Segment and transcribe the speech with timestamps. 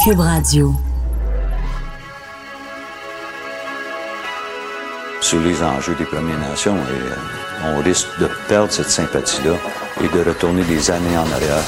[0.00, 0.74] Cube Radio.
[5.20, 9.52] Sur les enjeux des Premières Nations, et, euh, on risque de perdre cette sympathie-là
[10.02, 11.62] et de retourner des années en arrière.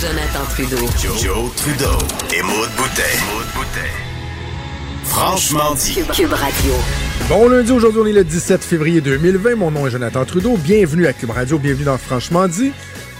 [0.00, 0.86] Jonathan Trudeau.
[0.98, 1.98] Joe, Trudeau
[2.34, 3.02] et Maude Boutet.
[5.04, 5.94] Franchement dit.
[5.96, 6.72] Cube, Cube Radio.
[7.28, 9.56] Bon lundi, aujourd'hui on est le 17 février 2020.
[9.56, 10.56] Mon nom est Jonathan Trudeau.
[10.56, 12.72] Bienvenue à Cube Radio, bienvenue dans Franchement dit.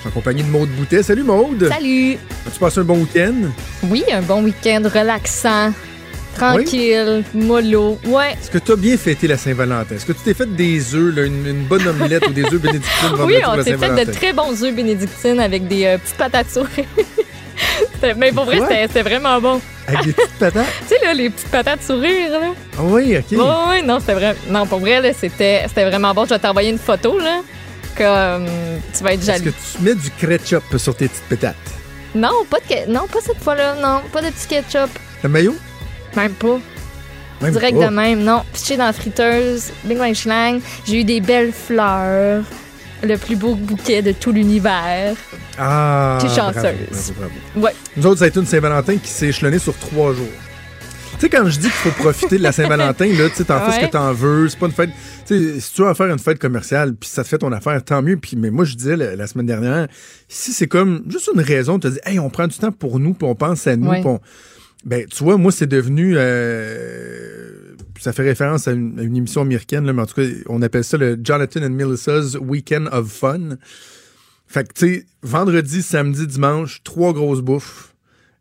[0.06, 1.02] En compagnie de Maude Boutet.
[1.02, 1.68] Salut Maude.
[1.70, 2.18] Salut!
[2.46, 3.34] As-tu passé un bon week-end?
[3.84, 5.72] Oui, un bon week-end relaxant,
[6.36, 7.98] tranquille, mollo.
[8.06, 8.32] Ouais.
[8.32, 9.94] Est-ce que tu as bien fêté la Saint-Valentin?
[9.94, 12.60] Est-ce que tu t'es fait des œufs, là, une, une bonne omelette ou des œufs
[12.60, 16.50] bénédictines Oui, on s'est fait de très bons œufs bénédictines avec des euh, petites patates
[16.50, 16.84] sourires.
[17.94, 19.60] C'était- Mais pour vrai, c'était vraiment bon.
[19.86, 20.66] Avec des petites patates?
[20.88, 22.48] Tu sais, là, les petites patates sourires, là.
[22.78, 23.38] Ah oui, OK.
[23.38, 24.36] Ouais, non, c'était vrai.
[24.50, 26.24] Non, pour vrai, c'était vraiment bon.
[26.24, 27.40] Je vais t'envoyer une photo, là.
[27.96, 28.46] Comme
[28.96, 29.44] tu vas être Est-ce jaloux.
[29.44, 31.54] que tu mets du ketchup sur tes petites pétates?
[32.14, 33.74] Non, pas de non, pas cette fois-là.
[33.80, 34.90] Non, pas de petit ketchup.
[35.22, 35.56] Le maillot?
[36.16, 36.58] Même pas.
[37.40, 37.86] Même Direct pas.
[37.86, 38.42] de même, non.
[38.52, 40.60] Piché dans la friteuse, bing bang schlang.
[40.86, 42.44] J'ai eu des belles fleurs.
[43.02, 45.14] Le plus beau bouquet de tout l'univers.
[45.58, 47.12] Ah, T'es bravo, chanceuse.
[47.16, 47.66] bravo, bravo.
[47.66, 47.74] Ouais.
[47.96, 50.26] Nous autres, ça a été une Saint-Valentin qui s'est échelonnée sur trois jours.
[51.24, 53.58] Tu sais, quand je dis qu'il faut profiter de la Saint-Valentin, là, tu sais, t'en
[53.60, 54.46] fais ce que t'en veux.
[54.50, 54.90] C'est pas une fête.
[55.26, 57.50] Tu sais, si tu veux en faire une fête commerciale, puis ça te fait ton
[57.50, 58.18] affaire, tant mieux.
[58.18, 59.88] Puis, mais moi, je disais la, la semaine dernière,
[60.28, 63.00] si c'est comme juste une raison, tu te dis, hey, on prend du temps pour
[63.00, 64.00] nous, puis on pense à nous, Ouais.
[64.00, 64.20] puis on-
[64.84, 66.12] Ben, tu vois, moi, c'est devenu.
[66.18, 70.26] euh, ça fait référence à une, à une émission américaine, là, mais en tout cas,
[70.50, 73.56] on appelle ça le Jonathan and Melissa's Weekend of Fun.
[74.46, 77.93] Fait que, tu sais, vendredi, samedi, dimanche, trois grosses bouffes.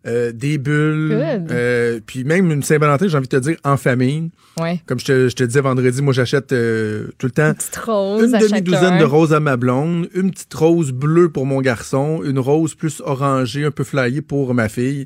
[0.05, 1.51] Euh, des bulles, Good.
[1.51, 4.31] euh, puis même une Saint-Valentin, j'ai envie de te dire, en famille.
[4.59, 4.81] Ouais.
[4.85, 7.75] Comme je te, je te disais vendredi, moi j'achète euh, tout le temps Une petite
[7.77, 12.21] rose une demi-douzaine de roses à ma blonde, une petite rose bleue pour mon garçon,
[12.23, 15.05] une rose plus orangée, un peu flyée pour ma fille.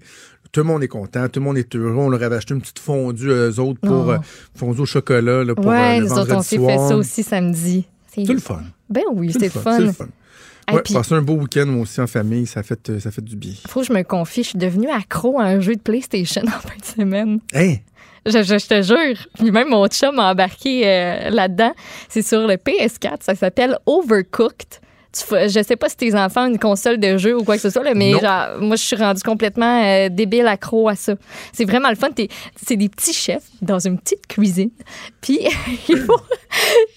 [0.51, 1.93] Tout le monde est content, tout le monde est heureux.
[1.95, 4.11] On leur avait acheté une petite fondue eux autres pour Oh.
[4.11, 4.17] euh,
[4.55, 6.89] fondue au chocolat là, pour euh, Ouais, le nous autres, on vendredi s'est fait soir.
[6.89, 7.85] ça aussi samedi.
[8.13, 8.61] C'est le fun.
[8.89, 9.79] Ben oui, C'est le fun.
[10.67, 13.09] Hey, Ouais, puis- passer un beau week-end moi aussi en famille, ça fait, euh, ça
[13.11, 13.53] fait du bien.
[13.67, 16.49] Faut que je me confie, je suis devenue accro à un jeu de PlayStation en
[16.49, 17.39] fin de semaine.
[17.53, 17.75] Hein?
[18.25, 19.17] Je, je- je te jure.
[19.39, 21.73] Puis même mon chum m'a embarqué euh, là-dedans.
[22.09, 23.17] C'est sur le PS4.
[23.23, 24.81] Ça s'appelle Overcooked.
[25.29, 27.69] Je sais pas si tes enfants ont une console de jeu ou quoi que ce
[27.69, 31.13] soit, là, mais genre, moi, je suis rendue complètement euh, débile, accro à ça.
[31.53, 32.09] C'est vraiment le fun.
[32.11, 32.29] T'es-
[32.65, 34.69] C'est des petits chefs dans une petite cuisine.
[35.21, 35.39] Puis,
[35.89, 36.19] il faut...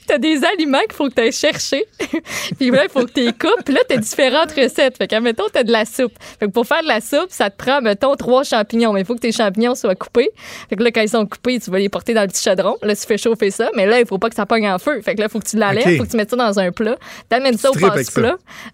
[0.07, 1.85] T'as des aliments qu'il faut que tu ailles chercher.
[2.59, 3.63] puis là, il faut que tu les coupes.
[3.65, 4.97] Puis là, t'as différentes recettes.
[4.97, 6.13] Fait que, mettons, t'as de la soupe.
[6.39, 8.93] Fait que pour faire de la soupe, ça te prend, mettons, trois champignons.
[8.93, 10.31] Mais il faut que tes champignons soient coupés.
[10.69, 12.77] Fait que là, quand ils sont coupés, tu vas les porter dans le petit chaudron.
[12.83, 13.71] Là, tu fais chauffer ça.
[13.77, 15.01] Mais là, il faut pas que ça pogne en feu.
[15.03, 15.87] Fait que là, il faut que tu l'enlèves.
[15.87, 15.97] Ok.
[15.99, 16.97] faut que tu mettes ça dans un plat.
[17.29, 18.10] T'amènes ça au tripes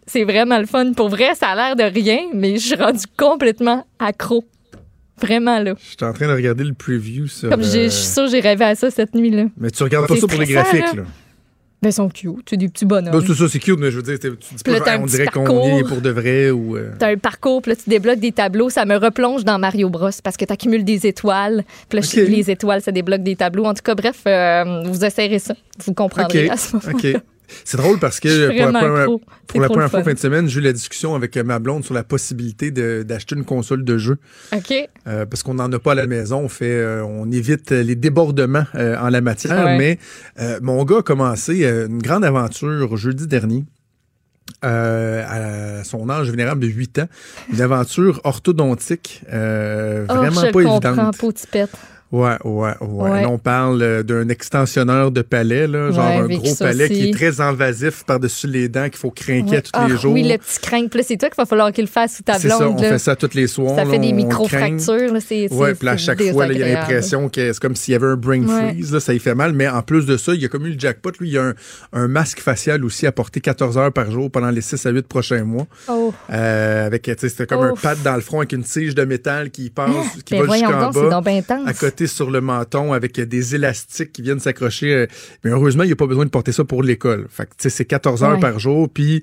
[0.07, 0.93] C'est vraiment le fun.
[0.93, 4.45] Pour vrai, ça a l'air de rien, mais je suis rendue complètement accro.
[5.21, 5.75] Vraiment, là.
[5.79, 7.49] Je suis en train de regarder le preview sur.
[7.49, 9.45] Comme euh, je suis sûre que j'ai rêvé à ça cette nuit-là.
[9.57, 10.93] Mais tu regardes pas ça pour les graphiques, là.
[10.95, 11.03] là.
[11.83, 12.47] Ben, ils sont cute.
[12.49, 13.15] C'est des petits bonhommes.
[13.15, 15.07] Non, c'est ça, c'est cute, mais je veux dire, tu dis là, pas, un on
[15.07, 16.77] dirait qu'on est pour de vrai ou.
[16.77, 18.71] euh, T'as un parcours, puis là, tu débloques des tableaux.
[18.71, 21.65] Ça me replonge dans Mario Bros parce que tu accumules des étoiles.
[21.89, 22.29] Puis là, je- Ok.
[22.29, 23.65] les étoiles, ça débloque des tableaux.
[23.67, 25.55] En tout cas, bref, euh, vous essayerez ça.
[25.85, 26.51] Vous comprendrez OK.
[26.53, 27.07] à ce moment OK.
[27.65, 29.07] C'est drôle parce que pour la première,
[29.47, 32.05] pour la fois fin de semaine, j'ai eu la discussion avec ma blonde sur la
[32.05, 34.19] possibilité d'acheter une console de jeu.
[34.53, 34.73] OK.
[35.07, 36.39] Euh, parce qu'on n'en a pas à la maison.
[36.41, 39.65] On fait, euh, on évite les débordements euh, en la matière.
[39.65, 39.79] Ouais.
[39.79, 39.99] Mais
[40.61, 43.65] mon gars a commencé une grande aventure jeudi dernier.
[44.65, 47.09] euh, à son âge vénérable de 8 ans,
[47.53, 51.17] une aventure orthodontique euh, Oh, vraiment je pas évidente.
[52.13, 53.11] Ouais, ouais, ouais.
[53.11, 53.23] Ouais.
[53.23, 57.09] Là, on parle euh, d'un extensionneur de palais, là, genre Ouais, un gros palais qui
[57.09, 59.61] est très invasif par-dessus les dents, qu'il faut craquer Ouais.
[59.63, 60.13] tous Ah, les jours.
[60.13, 60.91] Oui, le petit crinque.
[60.91, 62.77] Puis là, c'est toi qu'il va falloir qu'il le fasse sous ta C'est ça, blonde.
[62.79, 62.89] on là.
[62.91, 63.75] fait ça tous les soirs.
[63.75, 65.11] Ça là, fait des micro-fractures.
[65.21, 68.07] c'est- puis à chaque fois, il y a l'impression que c'est comme s'il y avait
[68.07, 69.53] un brain freeze, ça y fait mal.
[69.53, 71.11] Mais en plus de ça, il y a comme eu le jackpot.
[71.19, 71.55] Lui, il y a un,
[71.93, 75.07] un masque facial aussi à porter 14 heures par jour pendant les 6 à 8
[75.09, 75.67] prochains mois.
[75.89, 76.13] Oh.
[76.33, 79.71] Euh, avec, c'était comme un pad dans le front avec une tige de métal qui
[79.71, 79.91] passe,
[80.25, 81.11] qui Ben va jusqu'en donc, c'est bas.
[81.11, 81.67] donc bien intense.
[81.69, 84.93] À côté sur le menton avec des élastiques qui viennent s'accrocher.
[84.95, 85.07] euh,
[85.45, 87.27] Mais heureusement, il n'y a pas besoin de porter ça pour l'école.
[87.31, 88.41] Fait que, c'est 14 heures Ouais.
[88.41, 88.91] par jour.
[88.93, 89.23] Puis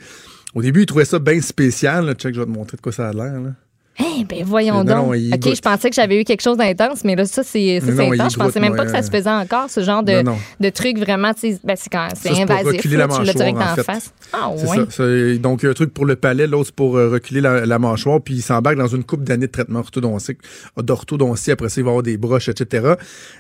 [0.56, 2.06] au début, il trouvait ça bien spécial.
[2.08, 2.14] Là.
[2.16, 3.40] Check, je vais te montrer de quoi ça a l'air.
[3.40, 3.52] là.
[4.00, 5.16] Eh ben voyons Non, donc.
[5.16, 5.56] OK, goûte.
[5.56, 8.34] je pensais que j'avais eu quelque chose d'intense, mais là, ça, c'est intense.
[8.34, 10.38] Je pensais même pas que ça euh, se faisait encore, ce genre de, Non, non.
[10.60, 11.32] de truc vraiment,
[11.64, 12.68] ben, c'est quand c'est pour invasif.
[12.68, 14.12] reculer là, la tu l'as direct en en face.
[14.34, 14.86] Ah, ouais.
[14.90, 15.38] ça.
[15.38, 17.78] Donc, il y a un truc pour le palais, l'autre pour euh, reculer la, la
[17.78, 20.40] mâchoire, puis il s'embarque dans une coupe d'années de traitement orthodontique,
[20.82, 21.52] d'orthodontie.
[21.52, 22.94] Après ça, il va avoir des broches, etc.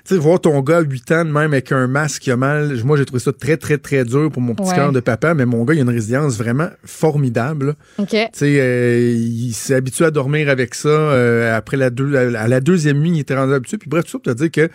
[0.05, 2.79] Tu sais, voir ton gars à 8 ans, même avec un masque qui a mal,
[2.85, 4.75] moi, j'ai trouvé ça très, très, très dur pour mon petit Ouais.
[4.75, 7.65] cœur de papa, mais mon gars, il a une résilience vraiment formidable.
[7.67, 7.73] là.
[7.99, 8.09] OK.
[8.09, 10.89] Tu sais, euh, il s'est habitué à dormir avec ça.
[10.89, 13.77] Euh, après la deux, à la deuxième nuit, il était rendu habitué.
[13.77, 14.69] Puis bref, tout ça pour te dire que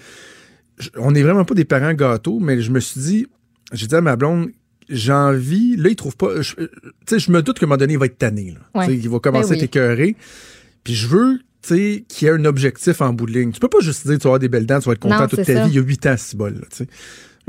[0.96, 3.26] on n'est vraiment pas des parents gâteaux, mais je me suis dit,
[3.72, 4.50] j'ai dit à ma blonde,
[4.88, 6.68] j'ai envie, là, il trouve pas, tu
[7.06, 8.86] sais, je me doute qu'à un moment donné, il va être tanné, là.
[8.86, 10.16] Il va commencer ben à t'écœurer.
[10.84, 13.52] Puis je veux, tu sais, qu'il y ait un objectif en bout de ligne.
[13.52, 15.26] Tu peux pas juste dire, tu vas avoir des belles dents, tu vas être content
[15.26, 15.70] toute ta vie.
[15.70, 16.86] Il y a huit ans, c'est bol, tu sais.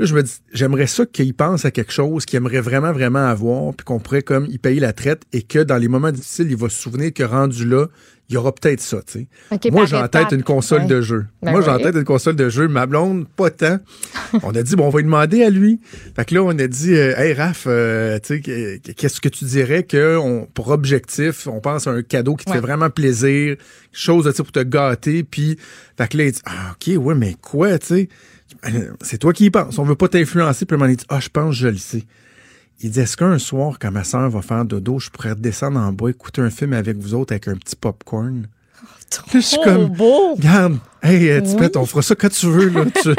[0.00, 3.26] Là, je me dis, j'aimerais ça qu'il pense à quelque chose qu'il aimerait vraiment, vraiment
[3.26, 6.46] avoir, puis qu'on pourrait comme y payer la traite et que dans les moments difficiles,
[6.48, 7.84] il va se souvenir que rendu là,
[8.30, 9.70] il y aura peut-être ça, tu sais.
[9.70, 11.26] Moi, j'ai en tête une console de jeu.
[11.42, 12.66] Ben Moi, j'ai en tête une console de jeu.
[12.66, 13.78] Ma blonde, pas tant.
[14.42, 15.80] on a dit, bon, on va lui demander à lui.
[16.16, 19.44] Fait que là, on a dit, euh, hey, Raph, euh, tu sais, qu'est-ce que tu
[19.44, 23.56] dirais que, on, pour objectif, on pense à un cadeau qui te fait vraiment plaisir,
[23.92, 25.58] chose, tu sais, pour te gâter, puis,
[25.98, 28.08] fait que là, il dit, ah, OK, ouais, mais quoi, tu sais?
[29.02, 29.78] C'est toi qui y penses.
[29.78, 30.66] On veut pas t'influencer.
[30.66, 32.04] Puis il dit, ah, je pense, je le sais.
[32.80, 35.92] Il dit, est-ce qu'un soir, quand ma soeur va faire dodo, je pourrais descendre en
[35.92, 38.46] bas, écouter un film avec vous autres avec un petit popcorn?
[39.32, 40.34] Je suis comme, beau.
[40.34, 41.66] regarde, hey, euh, oui.
[41.74, 42.84] on fera ça quand tu veux, là.
[43.02, 43.14] tu,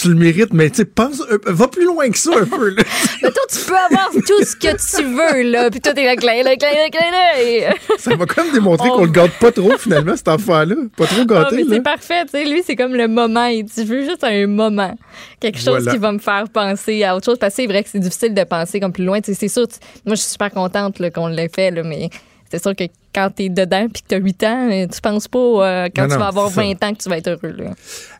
[0.00, 2.82] tu, le mérites, mais tu pense, va plus loin que ça un peu, là.
[3.22, 6.16] mais toi, tu peux avoir tout ce que tu veux, là, puis toi, t'es là,
[6.16, 7.74] clin, là, clin, clin, là.
[7.98, 10.76] ça m'a quand même démontré qu'on le garde pas trop, finalement, cet enfant-là.
[10.96, 12.44] Pas trop gâté, oh, mais c'est parfait, tu sais.
[12.44, 13.46] Lui, c'est comme le moment.
[13.46, 14.96] Il dit, je veux juste un moment.
[15.40, 17.38] Quelque chose qui va me faire penser à autre chose.
[17.38, 19.18] Parce que c'est vrai que c'est difficile de penser comme plus loin.
[19.22, 19.66] C'est sûr,
[20.06, 22.08] moi, je suis super contente qu'on l'ait fait, là, mais
[22.50, 22.84] c'est sûr que
[23.14, 25.88] quand tu es dedans puis que tu as 8 ans, euh, tu penses pas euh,
[25.94, 27.54] quand tu vas avoir 20 ans que tu vas être heureux.
[27.56, 27.70] Là.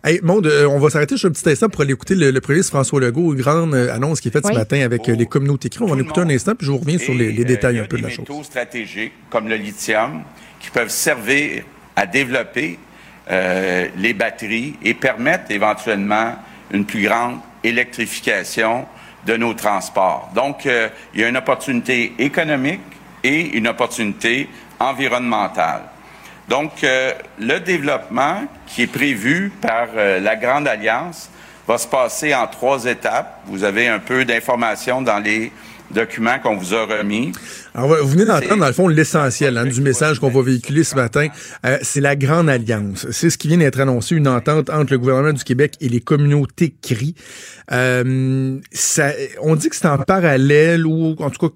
[0.05, 2.56] Hey, Monde, euh, on va s'arrêter juste un petit instant pour aller écouter le, premier
[2.56, 5.82] ministre François Legault, une grande annonce qui est faite ce matin avec les communautés écrites.
[5.82, 8.02] On va écouter un instant puis je vous reviens sur les, détails un peu de
[8.02, 8.25] la chose.
[8.25, 10.23] des métaux stratégiques comme le lithium
[10.61, 11.64] qui peuvent servir
[11.96, 12.79] à développer
[13.29, 16.37] les batteries et permettre éventuellement
[16.73, 18.87] une plus grande électrification
[19.26, 20.31] de nos transports.
[20.35, 22.81] Donc, il y a une opportunité économique,
[23.25, 24.49] et une opportunité
[24.81, 25.82] environnementale.
[26.49, 31.31] Donc, euh, le développement qui est prévu par euh, la Grande Alliance
[31.67, 33.41] va se passer en trois étapes.
[33.47, 35.50] Vous avez un peu d'informations dans les
[35.91, 37.32] documents qu'on vous a remis.
[37.75, 40.97] Alors, vous venez d'entendre, dans le fond, l'essentiel hein, du message qu'on va véhiculer ce
[40.97, 41.29] matin.
[41.65, 43.06] Euh, c'est la Grande Alliance.
[43.11, 46.00] C'est ce qui vient d'être annoncé, une entente entre le gouvernement du Québec et les
[46.00, 47.15] communautés CRI.
[47.70, 51.55] ça, on dit que c'est en parallèle ou en tout cas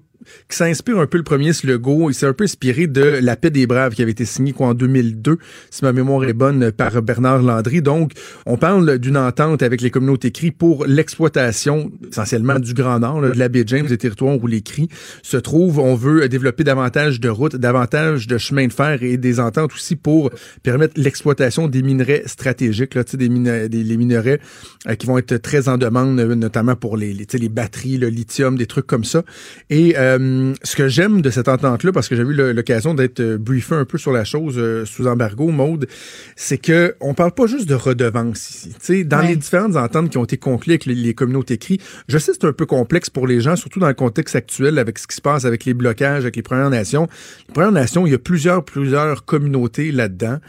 [0.49, 2.07] qui s'inspire un peu le premier slogan.
[2.09, 4.67] Il s'est un peu inspiré de La paix des braves qui avait été signé quoi,
[4.67, 5.37] en 2002,
[5.69, 7.81] si ma mémoire est bonne, par Bernard Landry.
[7.81, 8.13] Donc,
[8.45, 13.37] on parle d'une entente avec les communautés cris pour l'exploitation essentiellement du Grand Nord, de
[13.37, 14.89] la baie James, des territoires où les cris
[15.23, 15.79] se trouvent.
[15.79, 19.95] On veut développer davantage de routes, davantage de chemins de fer et des ententes aussi
[19.95, 20.31] pour
[20.63, 24.39] permettre l'exploitation des minerais stratégiques, là, des, minerais, des les minerais
[24.87, 28.57] euh, qui vont être très en demande, notamment pour les, les, les batteries, le lithium,
[28.57, 29.23] des trucs comme ça.
[29.69, 33.19] Et euh, euh, ce que j'aime de cette entente-là, parce que j'ai eu l'occasion d'être
[33.19, 35.87] euh, briefé un peu sur la chose euh, sous embargo, mode,
[36.35, 38.75] c'est que on parle pas juste de redevance ici.
[38.79, 42.31] sais, dans les différentes ententes qui ont été conclues avec les, communautés écrites, je sais
[42.31, 45.07] que c'est un peu complexe pour les gens, surtout dans le contexte actuel avec ce
[45.07, 47.07] qui se passe avec les blocages, avec les Premières Nations.
[47.47, 50.39] Les Premières Nations, il y a plusieurs, plusieurs communautés là-dedans.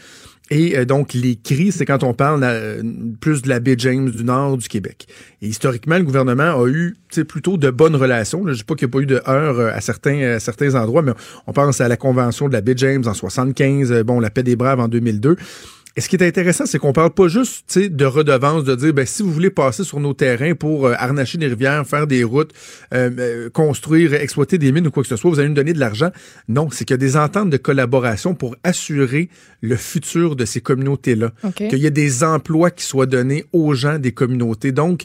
[0.50, 2.82] Et euh, donc, les cris, c'est quand on parle euh,
[3.20, 5.06] plus de la baie James du nord du Québec.
[5.41, 6.97] Et historiquement, le gouvernement a eu
[7.29, 8.43] plutôt de bonnes relations.
[8.44, 10.41] je ne dis pas qu'il n'y a pas eu de heurts euh, à certains, à
[10.41, 11.12] certains endroits, mais
[11.47, 14.56] on pense à la Convention de la baie James en 75, bon, la paix des
[14.56, 15.37] Braves en 2002.
[15.97, 19.04] Et ce qui est intéressant, c'est qu'on parle pas juste de redevance, de dire ben,
[19.04, 22.52] si vous voulez passer sur nos terrains pour euh, harnacher des rivières, faire des routes,
[22.94, 25.73] euh, euh, construire, exploiter des mines ou quoi que ce soit, vous allez nous donner
[25.73, 26.11] de l'argent.
[26.49, 29.30] Non, c'est qu'il y a des ententes de collaboration pour assurer
[29.62, 31.32] le futur de ces communautés-là.
[31.56, 34.70] Qu'il y ait des emplois qui soient donnés aux gens des communautés.
[34.70, 35.04] Donc,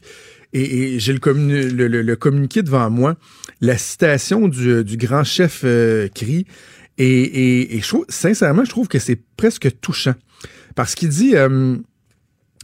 [0.54, 3.16] et, j'ai le, le, communiqué devant moi,
[3.60, 5.66] la citation du, grand chef
[6.14, 6.46] CRI,
[6.98, 10.14] et, et, sincèrement, je trouve que c'est presque touchant.
[10.76, 11.78] Parce qu'il dit, euh,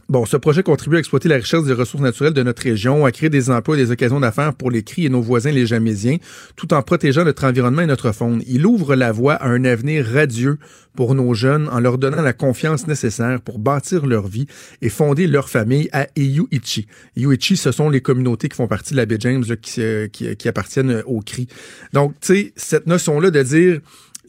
[0.08, 3.12] bon, ce projet contribue à exploiter la richesse des ressources naturelles de notre région, à
[3.12, 6.18] créer des emplois et des occasions d'affaires pour les cris et nos voisins les Jamésiens,
[6.54, 8.42] tout en protégeant notre environnement et notre faune.
[8.46, 10.58] Il ouvre la voie à un avenir radieux
[10.94, 14.46] pour nos jeunes en leur donnant la confiance nécessaire pour bâtir leur vie
[14.82, 16.86] et fonder leur famille à Iyuichi.
[17.16, 20.36] Iyuichi, ce sont les communautés qui font partie de la baie James qui, euh, qui,
[20.36, 21.48] qui appartiennent aux cris.
[21.94, 23.80] Donc, tu sais, cette notion-là de dire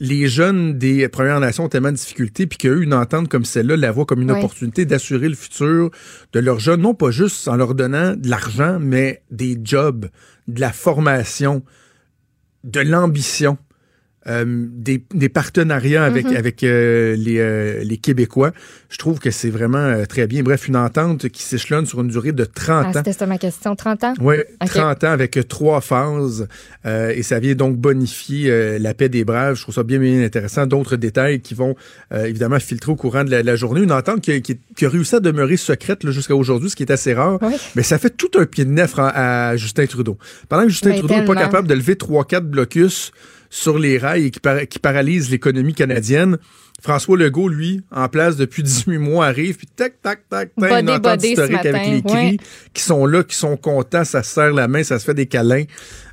[0.04, 3.78] les jeunes des Premières Nations ont tellement de difficultés, puis eu une entente comme celle-là,
[3.78, 5.92] la voient comme une opportunité d'assurer le futur
[6.34, 10.10] de leurs jeunes, non pas juste en leur donnant de l'argent, mais des jobs,
[10.50, 11.64] de la formation,
[12.66, 13.58] de l'ambition.
[14.28, 16.36] Euh, des, des, partenariats avec, Mhm.
[16.38, 18.52] avec euh, les, euh, les Québécois.
[18.90, 20.44] Je trouve que c'est vraiment très bien.
[20.44, 22.94] Bref, une entente qui s'échelonne sur une durée de 30 Ah, ans.
[22.96, 23.76] c'était ça ma question.
[23.76, 24.14] 30 ans?
[24.22, 24.70] Oui, Ok.
[24.70, 26.48] 30 ans avec trois phases
[26.86, 29.56] et ça vient donc bonifier la paix des braves.
[29.56, 30.66] Je trouve ça bien, bien intéressant.
[30.68, 31.76] D'autres détails qui vont
[32.14, 33.82] évidemment filtrer au courant de la, la journée.
[33.82, 36.84] Une entente qui, a- qui- qui a réussi à demeurer secrète jusqu'à aujourd'hui, ce qui
[36.84, 37.40] est assez rare.
[37.42, 37.54] Oui.
[37.76, 40.18] Mais ça fait tout un pied de nef à Justin Trudeau.
[40.50, 43.12] Pendant que Justin Ben, Trudeau n'est pas capable de lever 3-4 blocus
[43.56, 46.38] sur les rails et qui, para- qui paralyse l'économie canadienne,
[46.82, 50.90] François Legault, lui, en place depuis 18 mois, arrive, puis tac, tac, tac, tac, une
[50.90, 52.38] entente historique avec les cris ouais.
[52.74, 55.28] qui sont là, qui sont contents, ça se serre la main, ça se fait des
[55.28, 55.66] câlins.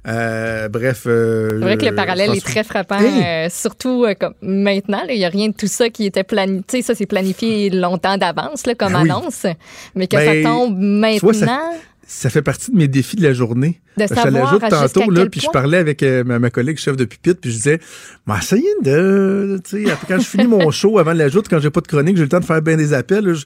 [0.07, 1.05] Euh, bref.
[1.07, 3.47] euh, C'est vrai que le parallèle est très frappant, Hey!
[3.47, 5.01] euh, surtout euh, comme maintenant.
[5.09, 6.83] Il n'y a rien de tout ça qui était planifié.
[6.83, 9.11] Ça, c'est planifié longtemps d'avance comme Ben oui.
[9.11, 9.47] annonce.
[9.95, 11.73] Mais que Ben, ça tombe tu vois, ça- maintenant.
[12.13, 13.81] Ça fait partie de mes défis de la journée.
[14.09, 17.05] De je savoir tantôt, là, puis je parlais avec euh, ma, ma collègue chef de
[17.05, 17.79] pupitre, puis je disais,
[18.27, 21.81] m'a essayé de, tu sais, quand je finis mon show avant l'ajout, quand j'ai pas
[21.81, 23.45] de chronique, j'ai le temps de faire bien des appels, là, je-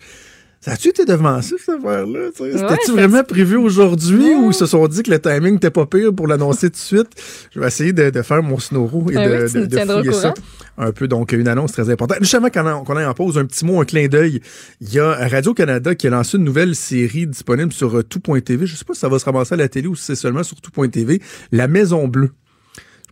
[0.64, 2.30] ça a-tu été devancé, cette affaire-là?
[2.35, 2.59] tu sais?
[2.59, 6.14] C'était-tu vraiment prévu aujourd'hui ou ils se sont dit que le timing n'était pas pire
[6.14, 7.09] pour l'annoncer tout de suite?
[7.54, 10.33] Je vais essayer de, de faire mon snoro et Ben de, oui, fouiller ça
[10.78, 11.06] un peu.
[11.06, 12.16] Donc, une annonce très importante.
[12.21, 14.40] Justement, qu'on en- qu'on aille en pause, un petit mot, un clin d'œil.
[14.80, 18.66] Il y a Radio-Canada qui a lancé une nouvelle série disponible sur euh, tout.tv.
[18.66, 20.42] Je sais pas si ça va se ramasser à la télé ou si c'est seulement
[20.42, 21.21] sur tout.tv.
[21.52, 22.30] La Maison Bleue.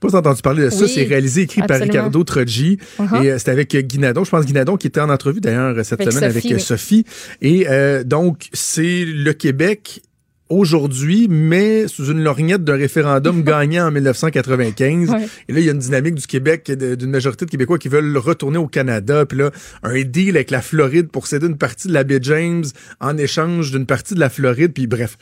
[0.02, 0.88] Je sais pas si entendu parler de ça.
[0.88, 1.80] C'est réalisé, écrit par.
[1.80, 2.78] Ricardo Troggi.
[2.98, 3.24] Uh-huh.
[3.24, 4.24] Et euh, c'était avec euh, Guinadon.
[4.24, 6.60] Je pense Guinadon qui était en entrevue d'ailleurs cette Avec semaine Sophie, avec euh, oui.
[6.60, 7.04] Sophie.
[7.40, 10.02] Et euh, donc, c'est le Québec
[10.48, 15.10] aujourd'hui, mais sous une lorgnette d'un référendum gagné en 1995.
[15.10, 15.28] Ouais.
[15.48, 18.16] Et là, il y a une dynamique du Québec, d'une majorité de Québécois qui veulent
[18.18, 19.24] retourner au Canada.
[19.24, 19.50] Puis là,
[19.82, 22.64] un deal avec la Floride pour céder une partie de la baie James
[23.00, 24.72] en échange d'une partie de la Floride.
[24.72, 25.16] Puis bref.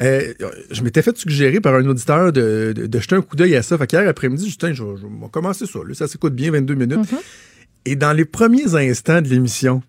[0.00, 0.32] Euh,
[0.70, 3.62] je m'étais fait suggérer par un auditeur de, de, de jeter un coup d'œil à
[3.62, 3.76] ça.
[3.78, 5.78] Fait qu'hier après-midi, Justin, je, je vais commencer ça.
[5.86, 6.98] Là, ça s'écoute bien, 22 minutes.
[6.98, 7.20] Mm-hmm.
[7.84, 9.82] Et dans les premiers instants de l'émission,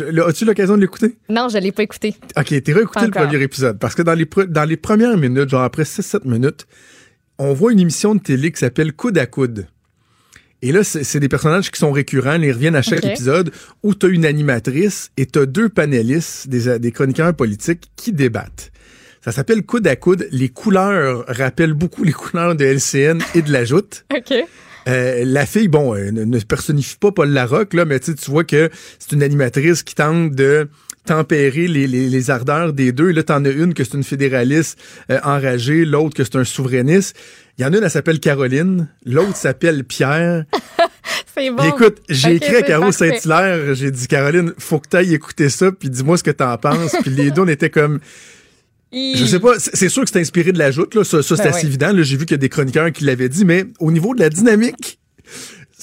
[0.00, 1.16] as-tu l'occasion de l'écouter?
[1.28, 2.14] Non, je ne l'ai pas écouté.
[2.36, 3.78] OK, t'es réécouté le premier épisode.
[3.78, 6.66] Parce que dans les, dans les premières minutes, genre après 6-7 minutes,
[7.38, 9.66] on voit une émission de télé qui s'appelle Coude à coude.
[10.64, 13.50] Et là, c'est des personnages qui sont récurrents, ils reviennent à chaque épisode,
[13.82, 18.12] où tu as une animatrice et tu as deux panélistes, des, des chroniqueurs politiques, qui
[18.12, 18.70] débattent.
[19.24, 20.28] Ça s'appelle Coude à coude.
[20.32, 24.04] Les couleurs rappellent beaucoup les couleurs de LCN et de la Joute.
[24.14, 24.34] OK.
[24.88, 28.14] Euh, la fille, bon, euh, ne, ne personnifie pas Paul Larocque, là, mais tu sais,
[28.16, 30.68] tu vois que c'est une animatrice qui tente de
[31.04, 33.10] tempérer les, les, les ardeurs des deux.
[33.10, 34.78] Et là, t'en as une que c'est une fédéraliste
[35.10, 37.16] euh, enragée, l'autre que c'est un souverainiste.
[37.58, 40.44] Il y en a une, elle s'appelle Caroline, l'autre s'appelle Pierre.
[41.34, 41.62] C'est bon.
[41.64, 42.92] Écoute, j'ai écrit à Caro.
[42.92, 46.94] Saint-Hilaire, j'ai dit, Caroline, faut que t'ailles écouter ça, puis dis-moi ce que t'en penses.
[47.02, 48.00] puis les deux, on était comme...
[48.92, 51.04] Je sais pas, c'est c'est sûr que c'est inspiré de la joute, là.
[51.04, 51.66] Ça, ça, c'est Ben assez ouais.
[51.66, 51.92] évident.
[51.92, 54.20] Là, j'ai vu qu'il y a des chroniqueurs qui l'avaient dit, mais au niveau de
[54.20, 54.98] la dynamique,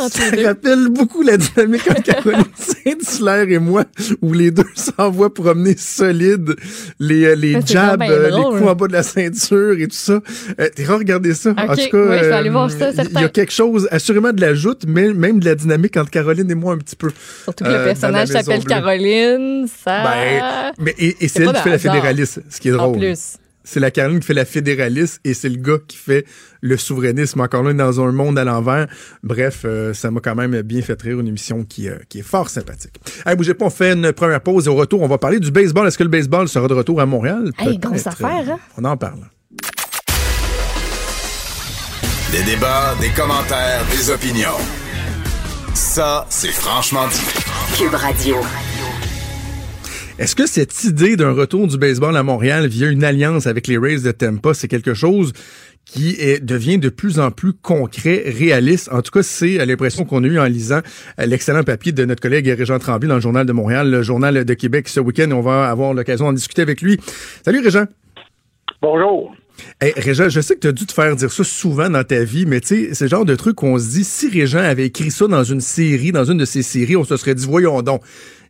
[0.08, 3.84] ça rappelle beaucoup la dynamique entre Caroline Saint-Hilaire et moi,
[4.22, 6.56] où les deux s'envoient promener solide
[7.00, 9.96] les, euh, les c'est jabs, euh, les coups en bas de la ceinture et tout
[9.96, 10.20] ça.
[10.60, 11.52] Euh, T'es regarder ça.
[11.52, 13.88] en Ok, tout cas, oui, je vais aller voir ça, il y a quelque chose,
[13.92, 16.96] assurément de la joute, mais même de la dynamique entre Caroline et moi un petit
[16.96, 17.12] peu.
[17.44, 18.64] Surtout que euh, le personnage s'appelle.
[18.64, 19.68] Caroline.
[19.84, 20.04] Ça.
[20.04, 22.98] Ben, mais, et, et c'est elle qui fait la fédéraliste, ce qui est en drôle.
[23.00, 23.34] plus.
[23.72, 26.26] C'est la Caroline qui fait la fédéraliste et c'est le gars qui fait
[26.62, 27.40] le souverainisme.
[27.40, 28.88] Encore là, dans un monde à l'envers.
[29.22, 31.20] Bref, euh, ça m'a quand même bien fait rire.
[31.20, 32.96] Une émission qui, euh, qui est fort sympathique.
[33.28, 35.52] Hey, bougez pas, on fait une première pause et au retour, on va parler du
[35.52, 35.88] baseball.
[35.88, 37.52] Est-ce que le baseball sera de retour à Montréal?
[37.60, 38.60] Hey, grosse affaire, hein?
[38.76, 39.20] On en parle.
[42.32, 44.58] Des débats, des commentaires, des opinions.
[45.76, 47.78] Ça, c'est franchement dit.
[47.78, 48.38] Cube Radio.
[50.20, 53.78] Est-ce que cette idée d'un retour du baseball à Montréal via une alliance avec les
[53.78, 55.32] Rays de Tampa, c'est quelque chose
[55.86, 58.90] qui est, devient de plus en plus concret, réaliste?
[58.92, 60.82] En tout cas, c'est l'impression qu'on a eu en lisant
[61.22, 64.44] euh, l'excellent papier de notre collègue Régent Tremblay dans le Journal de Montréal, le Journal
[64.44, 65.32] de Québec ce week-end.
[65.32, 67.00] On va avoir l'occasion d'en discuter avec lui.
[67.46, 67.86] Salut Régent.
[68.82, 69.34] Bonjour.
[69.80, 72.26] Hey, Régent, je sais que tu as dû te faire dire ça souvent dans ta
[72.26, 74.88] vie, mais tu sais, c'est le genre de truc qu'on se dit, si Régent avait
[74.88, 77.82] écrit ça dans une série, dans une de ses séries, on se serait dit, voyons
[77.82, 78.02] donc,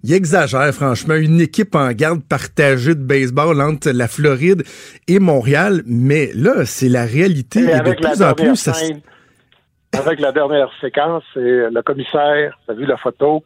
[0.03, 4.63] il exagère franchement, une équipe en garde partagée de baseball entre la Floride
[5.07, 8.53] et Montréal, mais là, c'est la réalité Mais et de avec la plus en dernière
[8.53, 8.73] plus, ça...
[8.73, 9.01] scène,
[9.97, 13.43] avec la dernière séquence, c'est le commissaire, tu as vu la photo,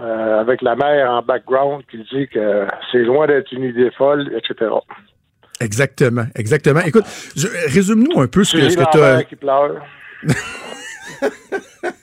[0.00, 4.30] euh, avec la mère en background qui dit que c'est loin d'être une idée folle,
[4.36, 4.70] etc.
[5.60, 6.80] Exactement, exactement.
[6.80, 7.04] Écoute,
[7.66, 9.84] résume-nous un peu ce que, tu Lambert qui pleure.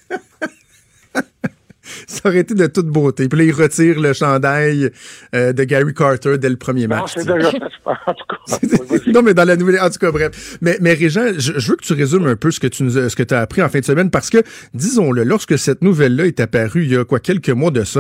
[2.08, 3.28] Ça aurait été de toute beauté.
[3.28, 4.92] Puis là, il retire le chandail
[5.36, 7.16] euh, de Gary Carter dès le premier match.
[7.18, 8.98] Non, c'est déjà fait, en tout cas.
[9.14, 10.58] non, mais dans la nouvelle, en tout cas, bref.
[10.62, 12.98] Mais, mais Régent, je, je, veux que tu résumes un peu ce que tu nous
[12.98, 14.40] as, ce que tu as appris en fin de semaine, parce que,
[14.74, 18.00] disons-le, lorsque cette nouvelle-là est apparue il y a quoi quelques mois de ça,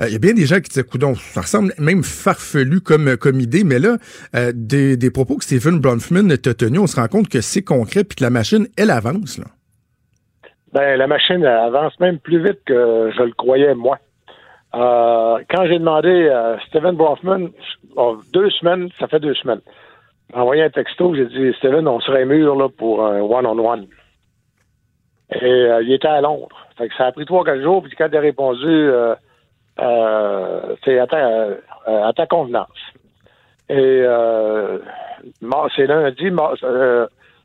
[0.00, 3.16] euh, il y a bien des gens qui disaient, coudon, ça ressemble même farfelu comme
[3.16, 3.98] comme idée, mais là,
[4.34, 7.62] euh, des, des propos que Stephen Bronfman t'a tenu, on se rend compte que c'est
[7.62, 9.46] concret, puis que la machine, elle avance là.
[10.74, 13.96] Ben, la machine avance même plus vite que je le croyais, moi.
[14.74, 17.50] Euh, quand j'ai demandé à Steven Brofman,
[17.94, 19.60] oh, deux semaines, ça fait deux semaines,
[20.32, 23.86] envoyé un texto, j'ai dit, Steven, on serait mûr là, pour un one-on-one.
[25.30, 26.66] Et euh, il était à Londres.
[26.76, 29.14] Fait que ça a pris trois, quatre jours, puis quand il a répondu, euh,
[29.78, 31.06] euh, c'est à,
[31.86, 32.68] à ta convenance.
[33.68, 34.04] Et
[35.76, 36.32] c'est lundi,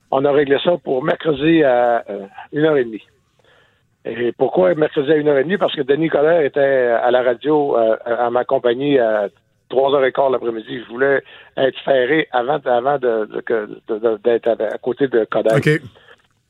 [0.10, 2.04] on a réglé ça pour mercredi à
[2.52, 3.04] une heure et demie.
[4.10, 5.58] Et pourquoi mercredi à une heure et demie?
[5.58, 9.28] Parce que Denis Coderre était à la radio euh, à ma compagnie à
[9.70, 10.80] trois heures et quart l'après-midi.
[10.84, 11.22] Je voulais
[11.58, 13.30] être ferré avant, avant de,
[14.24, 15.60] d'être à, côté de Coderre.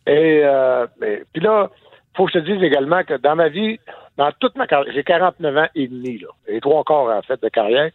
[0.07, 0.87] Et euh,
[1.33, 1.69] puis là,
[2.15, 3.79] faut que je te dise également que dans ma vie,
[4.17, 7.41] dans toute ma carrière, j'ai 49 ans et demi, là, et trois quarts en fait
[7.41, 7.91] de carrière.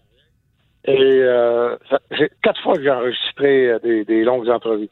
[0.87, 1.77] Et euh,
[2.11, 4.91] j'ai quatre fois que j'ai enregistré euh, des, des longues entrevues.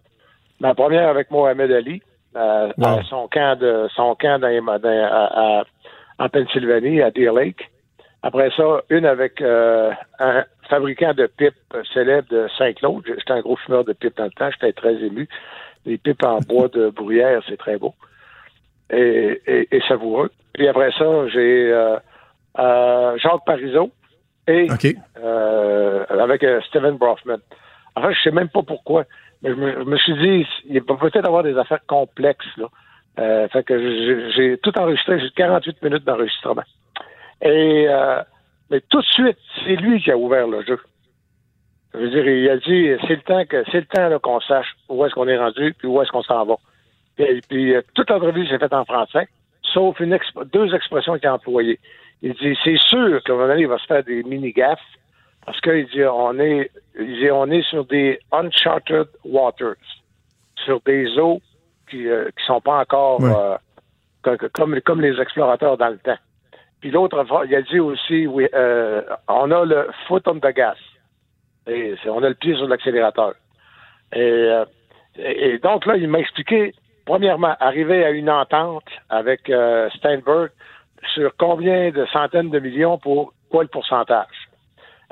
[0.61, 2.03] Ma première avec Mohamed Ali,
[2.37, 2.73] euh,
[3.09, 5.65] son camp de son camp dans,
[6.19, 7.71] en Pennsylvanie, à Deer Lake.
[8.23, 11.55] Après ça, une avec euh, un fabricant de pipes
[11.93, 13.03] célèbre de Saint-Claude.
[13.07, 15.29] J'étais un gros fumeur de pipes dans le temps, j'étais très ému.
[15.85, 17.95] Les pipes en bois de bruyère, c'est très beau.
[18.91, 20.31] Et, et, savoureux.
[20.53, 23.91] Puis après ça, j'ai euh, Jacques Parizeau
[24.47, 24.69] et
[26.11, 27.41] avec Steven Brofman.
[27.97, 29.05] Enfin, je sais même pas pourquoi.
[29.43, 32.67] Mais je me, suis dit, il va peut-être avoir des affaires complexes, là.
[33.19, 36.63] Euh, fait que j'ai tout enregistré, j'ai 48 minutes d'enregistrement.
[37.43, 38.23] Et euh,
[38.71, 40.81] mais tout de suite, c'est lui qui a ouvert le jeu.
[41.93, 44.75] Je veux dire, il a dit c'est le temps que c'est le temps qu'on sache
[44.89, 46.55] où est-ce qu'on est rendu puis où est-ce qu'on s'en va.
[47.51, 49.29] Puis euh, toute l'entrevue s'est faite en français,
[49.63, 50.19] sauf une
[50.51, 51.79] deux expressions qu'il a employées.
[52.23, 54.81] Il dit c'est sûr qu'à un moment donné, il va se faire des mini gaffes
[55.45, 59.77] parce qu'il dit on est, dit, on est sur des uncharted waters,
[60.65, 61.41] sur des eaux
[61.91, 66.19] qui ne euh, qui sont pas encore euh, comme, comme les explorateurs dans le temps.
[66.81, 70.77] Puis l'autre, il a dit aussi, oui, euh, on a le foot on the gas.
[71.69, 73.35] Et on a le pied sur l'accélérateur.
[74.13, 74.49] Et,
[75.17, 76.75] et, donc là, il m'a expliqué,
[77.07, 79.43] premièrement, arriver à une entente avec
[79.95, 80.51] Steinberg
[81.15, 84.42] sur combien de centaines de millions pour quoi le pourcentage.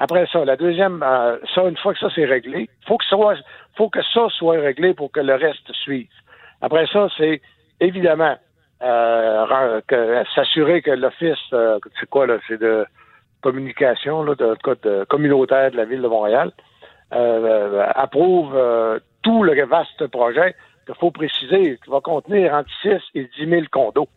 [0.01, 3.17] Après ça, la deuxième, euh, ça, une fois que ça c'est réglé, faut que ça
[3.17, 3.37] soit,
[3.77, 6.09] faut que ça soit réglé pour que le reste suive.
[6.63, 7.43] Après ça, c'est
[7.81, 8.35] évidemment
[8.83, 9.81] euh,
[10.35, 12.87] s'assurer que l'office, euh, c'est quoi là, c'est de
[13.43, 16.51] communication, là, de code communautaire de la ville de Montréal,
[17.11, 18.57] approuve
[19.23, 20.55] tout le vaste projet
[20.87, 24.09] qu'il faut préciser, qui va contenir entre 6 et 10 000 condos.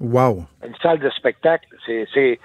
[0.00, 0.44] Wow.
[0.66, 2.38] Une salle de spectacle, c'est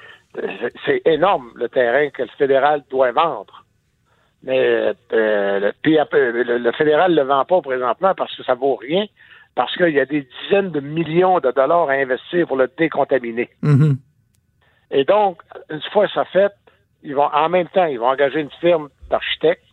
[0.85, 3.65] c'est énorme le terrain que le fédéral doit vendre.
[4.43, 4.59] Mais
[5.13, 8.75] euh, le, puis, le, le, fédéral ne le vend pas présentement parce que ça vaut
[8.75, 9.05] rien,
[9.55, 13.49] parce qu'il y a des dizaines de millions de dollars à investir pour le décontaminer.
[13.61, 13.97] Mm-hmm.
[14.91, 16.51] Et donc, une fois ça fait,
[17.03, 19.63] ils vont en même temps, ils vont engager une firme d'architectes.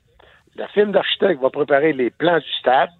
[0.56, 2.90] La firme d'architectes va préparer les plans du stade.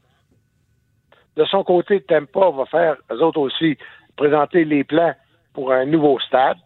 [1.37, 3.77] De son côté, Tempa va faire, eux autres aussi,
[4.17, 5.15] présenter les plans
[5.53, 6.57] pour un nouveau stade.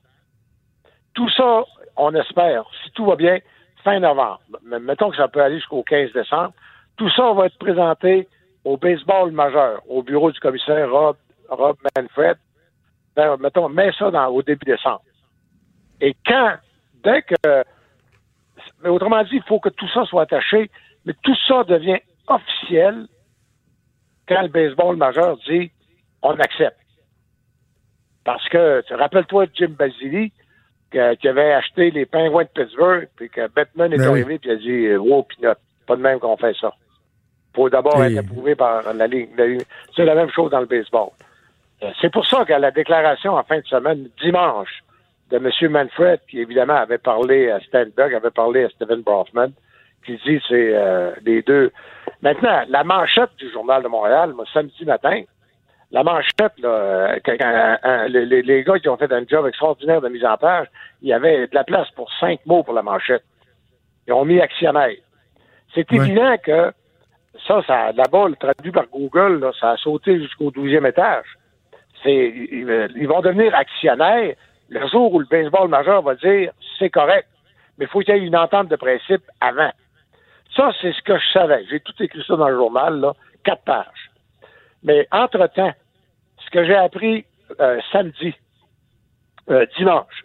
[1.14, 1.64] Tout ça,
[1.96, 3.38] on espère, si tout va bien,
[3.84, 4.40] fin novembre.
[4.64, 6.52] Mais mettons que ça peut aller jusqu'au 15 décembre.
[6.96, 8.28] Tout ça va être présenté
[8.64, 11.16] au baseball majeur, au bureau du commissaire Rob,
[11.48, 12.36] Rob Manfred.
[13.16, 15.02] Ben, mettons, mets ça dans, au début décembre.
[16.00, 16.54] Et quand,
[17.04, 17.64] dès que,
[18.82, 20.70] mais autrement dit, il faut que tout ça soit attaché,
[21.04, 21.98] mais tout ça devient
[22.28, 23.06] officiel
[24.28, 25.70] quand le baseball majeur dit
[26.22, 26.78] on accepte.
[28.24, 30.32] Parce que, rappelle-toi Jim Basili,
[30.92, 34.52] qui avait acheté les pingouins de Pittsburgh, puis que Batman est ben arrivé, puis il
[34.52, 35.54] a dit euh, Wow, Pinot,
[35.86, 36.72] pas de même qu'on fait ça.
[37.54, 39.30] faut d'abord être approuvé par la Ligue.
[39.96, 41.08] C'est la même chose dans le baseball.
[41.82, 44.82] Euh, c'est pour ça qu'à la déclaration en fin de semaine, dimanche,
[45.30, 45.70] de M.
[45.70, 49.52] Manfred, qui évidemment avait parlé à Steinberg, avait parlé à Stephen Brofman,
[50.04, 51.72] qui dit c'est euh, les deux.
[52.20, 55.22] Maintenant, la manchette du Journal de Montréal, moi, samedi matin,
[55.92, 60.38] la manchette, là, euh, les, gars qui ont fait un job extraordinaire de mise en
[60.38, 60.66] page,
[61.02, 63.22] il y avait de la place pour cinq mots pour la manchette.
[64.08, 64.96] Ils ont mis actionnaire.
[65.74, 66.72] C'est évident que
[67.46, 71.26] ça, ça là-bas, traduit par Google, là, ça a sauté jusqu'au douzième étage.
[72.02, 74.34] C'est, ils, vont devenir actionnaires,
[74.70, 77.28] le jour où le baseball majeur va dire c'est correct,
[77.78, 79.70] mais il faut qu'il y ait une entente de principe avant.
[80.56, 81.64] Ça, c'est ce que je savais.
[81.70, 83.12] J'ai tout écrit ça dans le journal, là,
[83.44, 84.10] quatre pages.
[84.82, 85.72] Mais entre-temps,
[86.52, 87.24] que j'ai appris
[87.60, 88.34] euh, samedi,
[89.50, 90.24] euh, dimanche,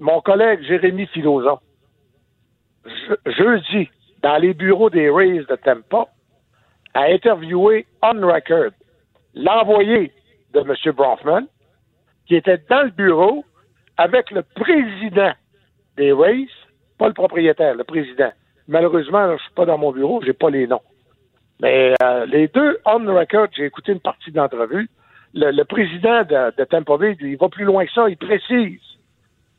[0.00, 1.60] mon collègue Jérémy Filosa,
[2.84, 3.88] je, jeudi,
[4.22, 6.06] dans les bureaux des Rays de Tampa,
[6.94, 8.70] a interviewé on record
[9.34, 10.12] l'envoyé
[10.52, 10.92] de M.
[10.92, 11.46] Bronfman,
[12.26, 13.44] qui était dans le bureau
[13.96, 15.32] avec le président
[15.96, 16.48] des Rays,
[16.98, 18.32] pas le propriétaire, le président.
[18.68, 20.80] Malheureusement, je ne suis pas dans mon bureau, j'ai pas les noms.
[21.64, 24.86] Mais euh, les deux on record, j'ai écouté une partie de l'entrevue.
[25.32, 28.82] Le, président de, de Tampa Bay, il va plus loin que ça, il précise.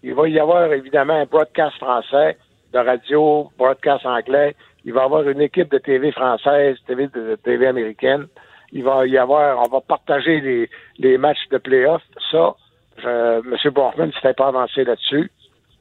[0.04, 2.38] Il va y avoir évidemment un broadcast français
[2.74, 4.56] de radio, broadcast anglais.
[4.86, 8.28] Il va y avoir une équipe de TV française, TV de TV américaine.
[8.72, 12.04] Il va y avoir, on va partager les, les matchs de playoff.
[12.30, 12.54] Ça,
[13.00, 13.74] je, M.
[13.74, 15.32] Borgman s'était pas avancé là-dessus.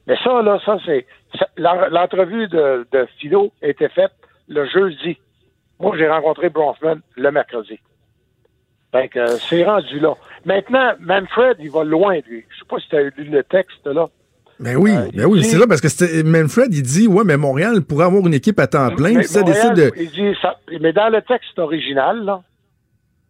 [0.07, 1.07] Mais ça, là, ça, c'est.
[1.59, 4.13] L'entrevue de, de Philo était faite
[4.49, 5.19] le jeudi.
[5.85, 7.79] Moi, j'ai rencontré Bronfman le mercredi.
[8.91, 10.15] Fait que c'est rendu là.
[10.47, 12.43] Maintenant, Manfred, il va loin, lui.
[12.49, 14.09] Je sais pas si tu as lu le texte, là.
[14.61, 17.83] Ben oui, euh, ben oui, c'est là parce que Manfred, il dit ouais, mais Montréal
[17.83, 19.21] pourrait avoir une équipe à temps plein.
[19.25, 19.93] ça décide de...
[19.97, 22.41] il dit ça, mais dans le texte original, là,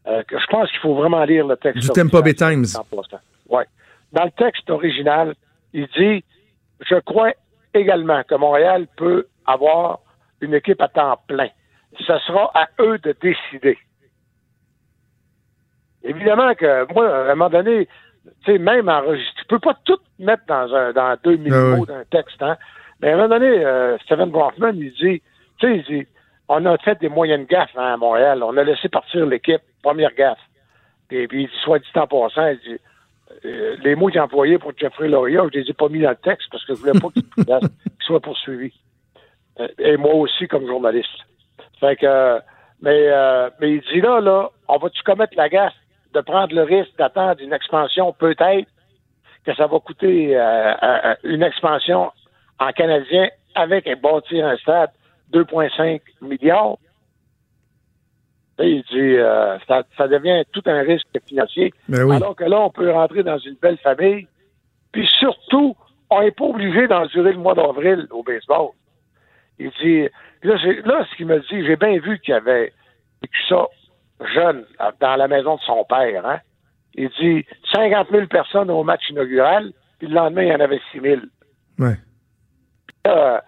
[0.07, 1.81] euh, je pense qu'il faut vraiment lire le texte.
[1.81, 2.67] Du Tempo Bay Times.
[3.49, 3.65] Ouais.
[4.13, 5.35] Dans le texte original,
[5.73, 6.23] il dit
[6.89, 7.33] Je crois
[7.73, 10.01] également que Montréal peut avoir
[10.41, 11.49] une équipe à temps plein.
[11.99, 13.79] Ce sera à eux de décider.
[16.03, 17.89] Évidemment que moi, à un moment donné,
[18.45, 21.87] tu sais, même enregistré, tu peux pas tout mettre dans un dans 2000 ah mots
[21.87, 22.57] d'un texte, hein.
[23.01, 25.21] Mais à un moment donné, euh, Steven Bronfman, il dit,
[25.59, 26.07] tu sais, il dit,
[26.49, 28.43] on a fait des moyennes gaffes hein, à Montréal.
[28.43, 30.39] On a laissé partir l'équipe, première gaffe.
[31.11, 32.81] Et puis, il dit, soit dit en passant, il dit,
[33.45, 36.11] euh, les mots qu'il a employés pour Jeffrey Loria, je les ai pas mis dans
[36.11, 37.25] le texte parce que je voulais pas qu'il
[38.01, 38.73] soit poursuivi.
[39.61, 41.11] Euh, et moi aussi, comme journaliste.
[41.81, 42.41] Fait que,
[42.83, 43.09] mais,
[43.61, 45.75] mais il dit là, là, on va-tu commettre la gaffe
[46.15, 48.69] de prendre le risque d'attendre une expansion, peut-être
[49.45, 52.11] que ça va coûter euh, une expansion
[52.59, 54.91] en canadien avec un bâtir un stade
[55.33, 56.77] 2,5 milliards?
[58.61, 61.75] il dit euh, ça, devient tout un risque financier.
[61.89, 64.29] Ben Alors que là, on peut rentrer dans une belle famille.
[64.93, 65.75] Puis surtout,
[66.09, 68.69] on n'est pas obligé d'endurer le mois d'avril au baseball.
[69.59, 70.09] Il dit
[70.43, 72.73] là, là ce qu'il me dit, j'ai bien vu qu'il y avait
[73.23, 73.67] vécu ça
[74.35, 74.65] jeune
[75.01, 76.27] dans la maison de son père.
[76.27, 76.41] Hein?
[76.95, 80.81] Il dit 50 000 personnes au match inaugural, puis le lendemain, il y en avait
[80.93, 81.21] 6 000.
[81.79, 81.97] Ouais.
[83.05, 83.43] Là,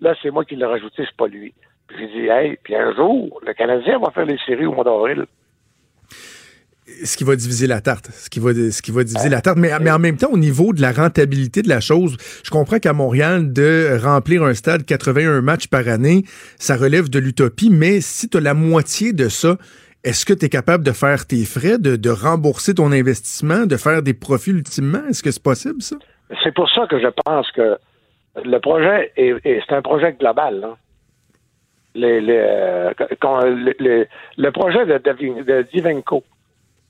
[0.00, 1.54] là c'est moi qui l'ai rajouté, c'est pas lui.
[1.88, 4.84] Puis j'ai dit, hey, puis un jour, le Canadien va faire les séries au mois
[4.84, 5.26] d'avril
[7.04, 9.58] ce qui va diviser la tarte, ce qui va, ce qui va diviser la tarte.
[9.58, 12.78] Mais, mais en même temps, au niveau de la rentabilité de la chose, je comprends
[12.78, 16.24] qu'à Montréal, de remplir un stade 81 matchs par année,
[16.58, 19.56] ça relève de l'utopie, mais si tu as la moitié de ça,
[20.04, 24.02] est-ce que tu es capable de faire tes frais, de, rembourser ton investissement, de faire
[24.02, 25.06] des profits ultimement?
[25.08, 25.96] Est-ce que c'est possible, ça?
[26.42, 27.78] C'est pour ça que je pense que
[28.44, 30.76] le projet, est, un projet global.
[31.94, 32.92] Euh,
[34.38, 35.66] le projet de, de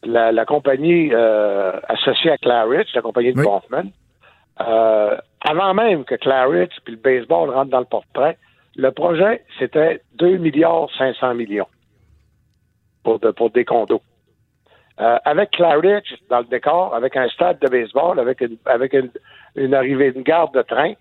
[0.05, 3.47] la, compagnie euh, associée à Claridge, la compagnie de oui.
[4.61, 8.39] euh, avant même que Claridge puis le baseball rentrent dans le portrait,
[8.77, 11.69] le projet, c'était 2 milliards 500 millions
[13.03, 14.03] pour, pour des condos.
[15.01, 18.95] Euh, avec Claridge dans le décor, avec un stade de baseball, avec une, avec
[19.57, 20.93] une, arrivée, une gare de train,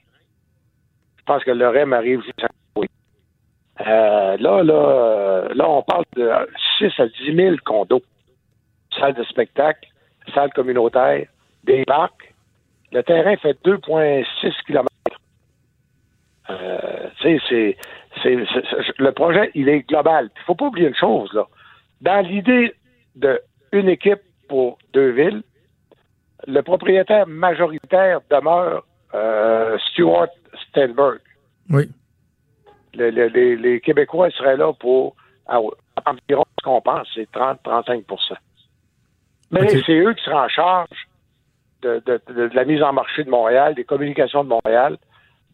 [1.17, 2.87] je pense que le REM arrive juste oui.
[3.81, 6.31] Euh, là, là, là, on parle de
[6.77, 8.01] 6 à 10 000 condos
[8.97, 9.88] salle de spectacle,
[10.34, 11.27] salle communautaire,
[11.63, 12.34] des parcs.
[12.91, 14.88] Le terrain fait 2,6 km.
[16.49, 17.77] Euh, c'est,
[18.97, 20.30] le projet, il est global.
[20.36, 21.47] Il faut pas oublier une chose, là.
[22.01, 22.73] Dans l'idée
[23.15, 25.43] d'une équipe pour deux villes,
[26.47, 30.30] le propriétaire majoritaire demeure euh, Stuart
[30.67, 31.19] Stenberg.
[31.69, 31.89] Oui.
[32.93, 35.15] les, Québécois seraient là pour
[36.06, 38.04] environ ce qu'on pense, c'est 30-35
[39.51, 41.07] mais c'est eux qui seront en charge
[41.81, 42.01] de,
[42.53, 44.97] la mise en marché de Montréal, des communications de Montréal,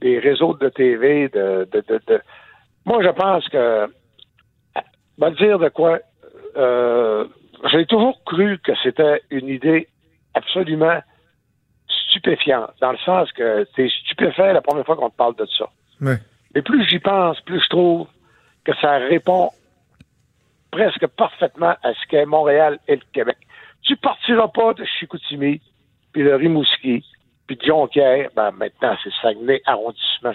[0.02, 1.68] des réseaux de TV, de,
[2.86, 3.88] Moi, je pense que,
[5.18, 6.00] va dire de quoi,
[6.58, 7.26] euh,
[7.72, 9.88] j'ai toujours cru que c'était une idée
[10.34, 11.00] absolument
[11.88, 15.70] stupéfiante, dans le sens que es stupéfait la première fois qu'on te parle de ça.
[16.56, 18.08] Et plus j'y pense, plus je trouve
[18.64, 19.50] que ça répond
[20.72, 23.38] presque parfaitement à ce qu'est Montréal et le Québec.
[23.84, 25.62] Tu partiras pas de Chicoutimi
[26.14, 27.04] puis le Rimouski,
[27.46, 30.32] puis Jonquière, ben maintenant c'est Saguenay arrondissement.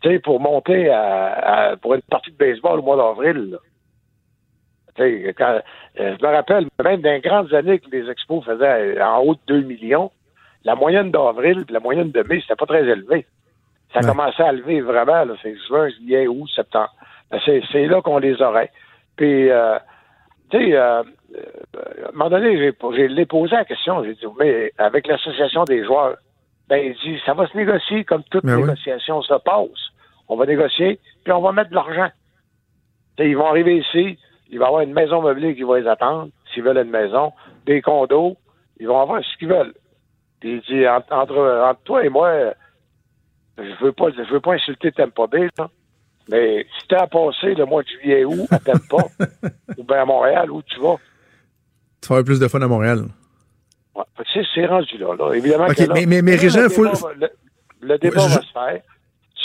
[0.00, 3.58] Tu sais, pour monter à, à- pour une partie de baseball au mois d'avril.
[4.96, 5.60] quand-
[6.00, 9.20] euh, je me rappelle, même dans les grandes années que les expos faisaient euh, en
[9.22, 10.10] haut de 2 millions,
[10.64, 13.24] la moyenne d'avril puis la moyenne de mai, c'était pas très élevé.
[13.92, 14.06] Ça Ouais.
[14.06, 16.92] commençait à lever vraiment, là, c'est juin, juillet, août, septembre.
[17.30, 18.70] Ben, c'est, c'est là qu'on les aurait.
[19.16, 19.78] Puis, euh,
[20.50, 21.02] tu sais, euh,
[21.34, 25.84] euh, à un moment donné, j'ai, posé la question, j'ai dit, mais avec l'association des
[25.84, 26.16] joueurs,
[26.68, 28.62] ben, il dit, ça va se négocier comme toute Ben oui.
[28.62, 29.68] négociation se passe.
[30.28, 32.08] On va négocier, puis on va mettre de l'argent.
[33.16, 34.18] Tu sais, ils vont arriver ici,
[34.50, 37.32] il va y avoir une maison meublée qui va les attendre, s'ils veulent une maison,
[37.66, 38.36] des condos,
[38.80, 39.74] ils vont avoir ce qu'ils veulent.
[40.40, 42.54] Puis il dit, entre, entre, toi et moi,
[43.58, 44.92] je veux pas, je veux pas insulter
[45.30, 45.68] Bay, là,
[46.28, 49.04] mais si t'as à passer le mois de juillet août à Tampa,
[49.78, 50.96] ou bien à Montréal, où tu vas,
[52.00, 53.04] Tu vas avoir plus de fun à Montréal.
[53.94, 54.04] Ouais.
[54.54, 55.32] C'est, rendu là, là.
[55.34, 57.28] Évidemment que là, mais- mais- mais Régent, le faut- débat Le,
[57.80, 58.82] le débat je- va se faire.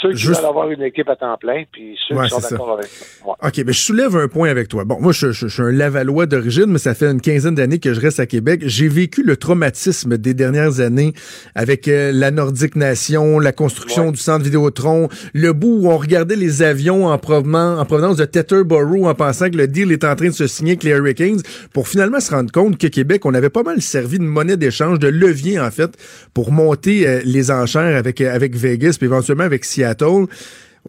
[0.04, 2.36] Ceux qui Juste- veulent avoir une équipe à temps plein, puis ceux Ouais, qui sont
[2.40, 2.50] c'est ça.
[2.50, 2.90] d'accord avec.
[3.24, 3.32] Ouais.
[3.42, 4.84] OK, mais je soulève un point avec toi.
[4.84, 7.78] Bon, moi, je, je- je suis un Lavallois d'origine, mais ça fait une quinzaine d'années
[7.78, 8.60] que je reste à Québec.
[8.66, 11.14] J'ai vécu le traumatisme des dernières années
[11.54, 14.12] avec euh, la Nordique Nation, la construction Ouais.
[14.12, 18.26] du centre Vidéotron, le bout où on regardait les avions en provenance, en provenance de
[18.26, 21.40] Teterboro en pensant que le deal est en train de se signer avec les Hurricanes
[21.72, 24.98] pour finalement se rendre compte que Québec, on avait pas mal servi de monnaie d'échange,
[24.98, 25.92] de levier, en fait,
[26.34, 30.26] pour monter euh, les enchères avec, euh, avec Vegas puis éventuellement avec Seattle on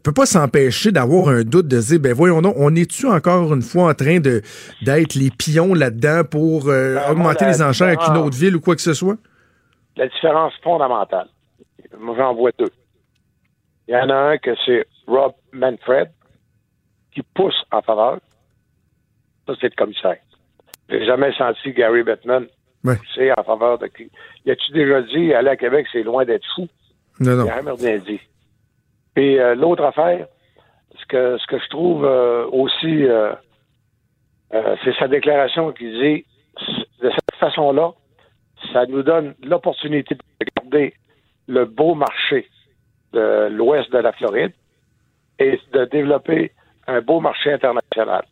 [0.04, 3.62] peut pas s'empêcher d'avoir un doute de dire ben voyons donc, on est-tu encore une
[3.62, 4.42] fois en train de
[4.84, 8.62] d'être les pions là-dedans pour euh, Ben, augmenter les enchères avec une autre ville ou
[8.62, 9.18] quoi que ce soit?
[9.98, 11.28] La différence fondamentale,
[12.00, 12.72] moi j'en vois deux.
[13.88, 16.10] Il y en a un que c'est Rob Manfred
[17.14, 18.20] qui pousse en faveur.
[19.48, 20.18] Ça, c'est le commissaire.
[20.90, 22.48] J'ai jamais senti Gary Bettman
[22.84, 22.98] Ouais.
[22.98, 24.12] pousser en faveur de qui.
[24.46, 26.68] Y a-tu déjà dit aller à Québec, c'est loin d'être fou?
[27.20, 27.46] Non, non.
[27.46, 28.20] Il a jamais rien dit.
[29.16, 30.28] Et euh, l'autre affaire,
[31.00, 33.34] ce que, ce que je trouve euh, aussi, euh,
[34.54, 36.26] euh, c'est sa déclaration qui dit,
[37.02, 37.92] de cette façon-là,
[38.74, 40.94] ça nous donne l'opportunité de garder
[41.48, 42.48] le beau marché
[43.14, 44.54] de l'ouest de la Floride
[45.40, 46.52] et de développer
[46.88, 48.26] un beau marché international.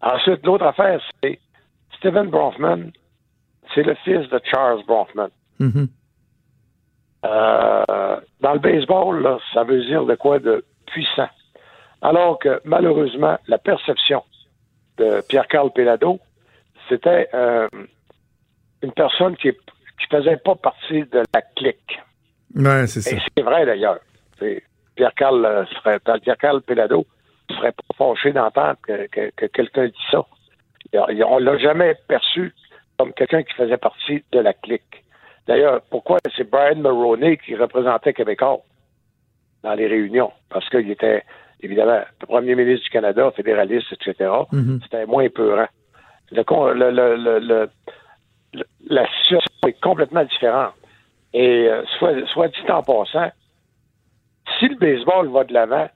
[0.00, 1.38] Ensuite, l'autre affaire, c'est
[1.96, 2.90] Stephen Bronfman,
[3.74, 5.30] c'est le fils de Charles Bronfman.
[5.60, 5.88] Mhm.
[7.24, 11.28] Euh, dans le baseball, là, ça veut dire de quoi de puissant?
[12.00, 14.24] Alors que malheureusement, la perception
[14.98, 16.18] de Pierre-Carl Pelado,
[16.88, 17.68] c'était euh,
[18.82, 22.00] une personne qui, qui faisait pas partie de la clique.
[22.56, 23.16] Ouais, c'est ça.
[23.16, 23.98] Et c'est vrai d'ailleurs.
[24.96, 27.06] Pierre-Carl euh, serait Pierre-Carl Pelado
[27.48, 30.22] serait pas fâché d'entendre que, que- que quelqu'un dit ça.
[30.94, 32.52] On l'a jamais perçu
[32.98, 35.01] comme quelqu'un qui faisait partie de la clique.
[35.46, 38.60] D'ailleurs, pourquoi c'est Brian Mulroney qui représentait Québécois
[39.62, 40.32] dans les réunions?
[40.48, 41.24] Parce qu'il était,
[41.60, 44.30] évidemment, le premier ministre du Canada, fédéraliste, etc.
[44.52, 44.80] Mhm.
[44.82, 45.66] C'était moins peurant.
[46.30, 47.70] Le con- le- le- le- le-
[48.54, 50.74] le- la situation est complètement différente.
[51.34, 53.30] Et euh, soit, soit dit en passant,
[54.58, 55.88] si le baseball va de l'avant,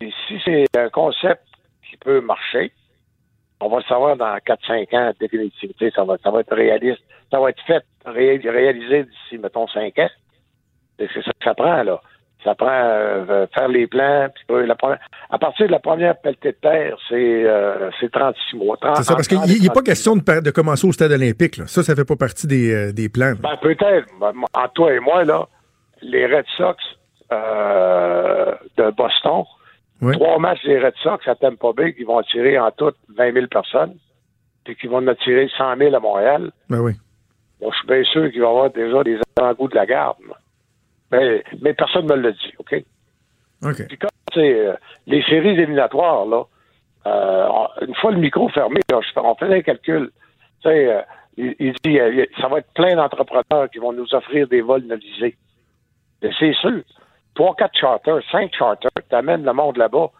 [0.00, 1.42] si c'est un concept
[1.88, 2.72] qui peut marcher,
[3.60, 5.74] on va le savoir dans 4-5 ans, définitivement.
[5.94, 7.00] Ça va, ça va être réaliste.
[7.30, 10.10] Ça va être fait, ré- réalisé d'ici, mettons, 5 ans.
[10.98, 12.00] C'est ça que ça prend, là.
[12.44, 14.28] Ça prend euh, faire les plans.
[14.34, 14.98] Puis, euh, la première-
[15.30, 17.14] à partir de la première pelletée de terre, c'est
[17.46, 18.76] euh, c'est 36 mois.
[18.78, 21.56] 30 C'est ça, parce qu'il n'est pas 36 question de, de commencer au stade olympique.
[21.56, 21.66] Là.
[21.66, 23.32] Ça, ça fait pas partie des, euh, des plans.
[23.40, 24.06] Ben, peut-être.
[24.20, 25.48] Ben, entre toi et moi, là,
[26.02, 26.76] les Red Sox
[27.32, 29.44] euh, de Boston,
[30.00, 33.46] Trois matchs des Red Sox à Tampa Bay qui vont attirer en tout 20 000
[33.46, 33.96] personnes,
[34.64, 36.50] puis qui vont en attirer 100 000 à Montréal.
[36.68, 36.92] Ben oui.
[37.60, 40.16] Bon, je suis bien sûr qu'il va y avoir déjà des avant-goûts de la garde.
[41.10, 42.84] Mais, mais personne ne me l'a dit, OK?
[43.62, 43.86] OK.
[43.88, 43.98] Puis
[44.34, 44.74] sais, euh,
[45.06, 46.44] les séries éliminatoires, là,
[47.06, 50.10] euh, une fois le micro fermé, là, on faisait un calcul.
[50.62, 51.02] Tu sais, euh,
[51.36, 51.98] il, il dit,
[52.40, 55.36] ça va être plein d'entrepreneurs qui vont nous offrir des vols nolisés.
[56.22, 56.82] Mais c'est sûr.
[57.34, 60.10] Trois, quatre charters, cinq charters, t'amènes le monde là-bas.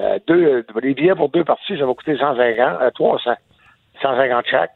[0.00, 3.32] Euh, deux, euh, les billets pour deux parties, ça va coûter 150, euh, 300,
[4.02, 4.72] 150 chaque.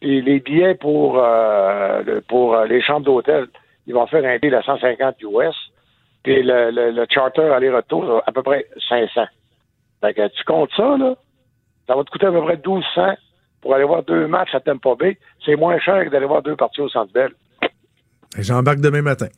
[0.00, 3.46] Puis les billets pour, euh, pour les chambres d'hôtel,
[3.86, 5.54] ils vont faire un deal à 150 US.
[6.22, 9.26] Puis le, le, le charter aller-retour, à peu près 500.
[10.00, 11.14] Fait que tu comptes ça, là,
[11.86, 13.14] ça va te coûter à peu près 1200
[13.62, 15.18] pour aller voir deux matchs à Tampa Bay.
[15.44, 17.30] C'est moins cher que d'aller voir deux parties au Centre Bell.
[18.38, 19.28] J'embarque demain matin.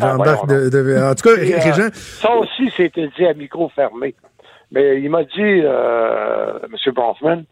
[0.00, 3.68] Ah, J'embarque de, de- En tout cas, Et, euh, Ça aussi, c'était dit à micro
[3.68, 4.14] fermé.
[4.70, 6.92] Mais il m'a dit, euh, M.
[6.94, 7.44] Bronfman,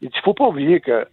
[0.00, 1.06] il dit, faut pas oublier que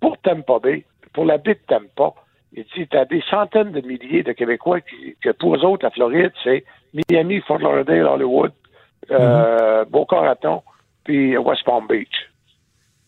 [0.00, 2.14] pour Tampa Bay, pour la baie de Tampa,
[2.54, 5.90] il dit, t'as des centaines de milliers de Québécois qui, que pour eux autres, la
[5.90, 6.64] Floride, c'est
[7.10, 8.52] Miami, Fort Lauderdale, Hollywood,
[9.10, 10.62] euh, Boca Raton,
[11.04, 12.30] puis West Palm Beach.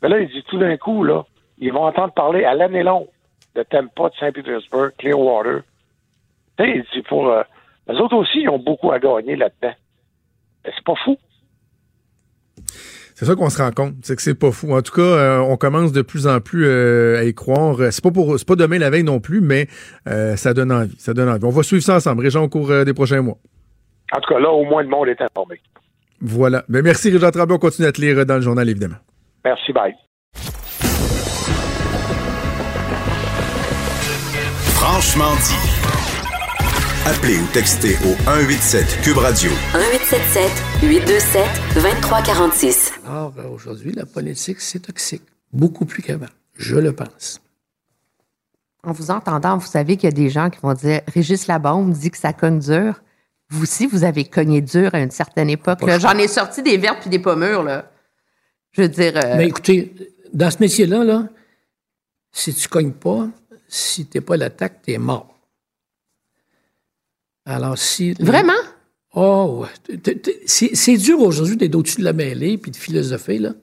[0.02, 1.22] Mais là, il dit tout d'un coup, là,
[1.58, 3.06] ils vont entendre parler à l'année longue
[3.54, 5.62] de Tampa, de Saint-Pétersbourg, Clearwater.
[6.58, 7.28] Tu sais, pour.
[7.28, 7.42] Euh,
[7.88, 9.74] les autres aussi, ils ont beaucoup à gagner là-dedans.
[10.64, 11.16] Mais C'est pas fou.
[13.14, 14.74] C'est ça qu'on se rend compte, c'est que c'est pas fou.
[14.74, 17.76] En tout cas, euh, on commence de plus en plus euh, à y croire.
[17.92, 19.68] C'est pas pour, c'est pas demain la veille non plus, mais
[20.08, 20.96] euh, ça donne envie.
[20.98, 21.44] Ça donne envie.
[21.44, 23.38] On va suivre ça ensemble, Réjean, au cours euh, des prochains mois.
[24.12, 25.60] En tout cas, là, au moins, le monde est informé.
[26.20, 26.64] Voilà.
[26.68, 27.54] Mais merci, Réjean Tremblay.
[27.54, 28.96] On continue à te lire dans le journal, évidemment.
[29.44, 29.94] Merci, bye.
[34.74, 35.73] Franchement dit.
[37.06, 40.50] Appelez ou textez au 187 Cube Radio 1877
[40.82, 41.42] 827
[41.74, 42.92] 2346.
[43.06, 45.22] Alors, aujourd'hui, la politique, c'est toxique.
[45.52, 46.26] Beaucoup plus qu'avant.
[46.56, 47.40] Je le pense.
[48.82, 51.92] En vous entendant, vous savez qu'il y a des gens qui vont dire Régis Labombe
[51.92, 53.02] dit que ça cogne dur.
[53.50, 55.80] Vous aussi, vous avez cogné dur à une certaine époque.
[55.98, 57.90] J'en ai sorti des vertes puis des pommures, là.
[58.72, 59.12] Je veux dire.
[59.16, 59.94] euh, Mais écoutez,
[60.32, 61.28] dans ce métier-là, là,
[62.32, 63.28] si tu cognes pas,
[63.68, 65.33] si t'es pas à l'attaque, t'es mort.
[67.46, 68.14] Alors, si.
[68.20, 68.52] Vraiment?
[69.14, 69.64] Oh,
[70.46, 73.54] c'est dur aujourd'hui d'être au-dessus de la mêlée puis de philosopher, là.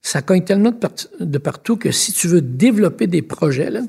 [0.00, 3.80] Ça cogne tellement de, part- de partout que si tu veux développer des projets, là,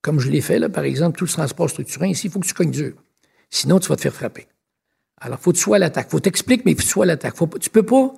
[0.00, 2.46] comme je l'ai fait, là, par exemple, tout le transport structuré, ici, il faut que
[2.46, 2.94] tu cognes dur.
[3.50, 4.46] Sinon, tu vas te faire frapper.
[5.20, 6.10] Alors, faut que tu sois à l'attaque.
[6.10, 7.34] Faut t'expliquer, mais il faut que tu sois à l'attaque.
[7.60, 8.14] Tu peux pas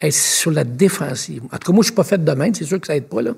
[0.00, 1.42] être sur la défensive.
[1.44, 2.54] En tout cas, moi, je suis pas fait de même.
[2.54, 3.34] C'est sûr que ça aide pas, là.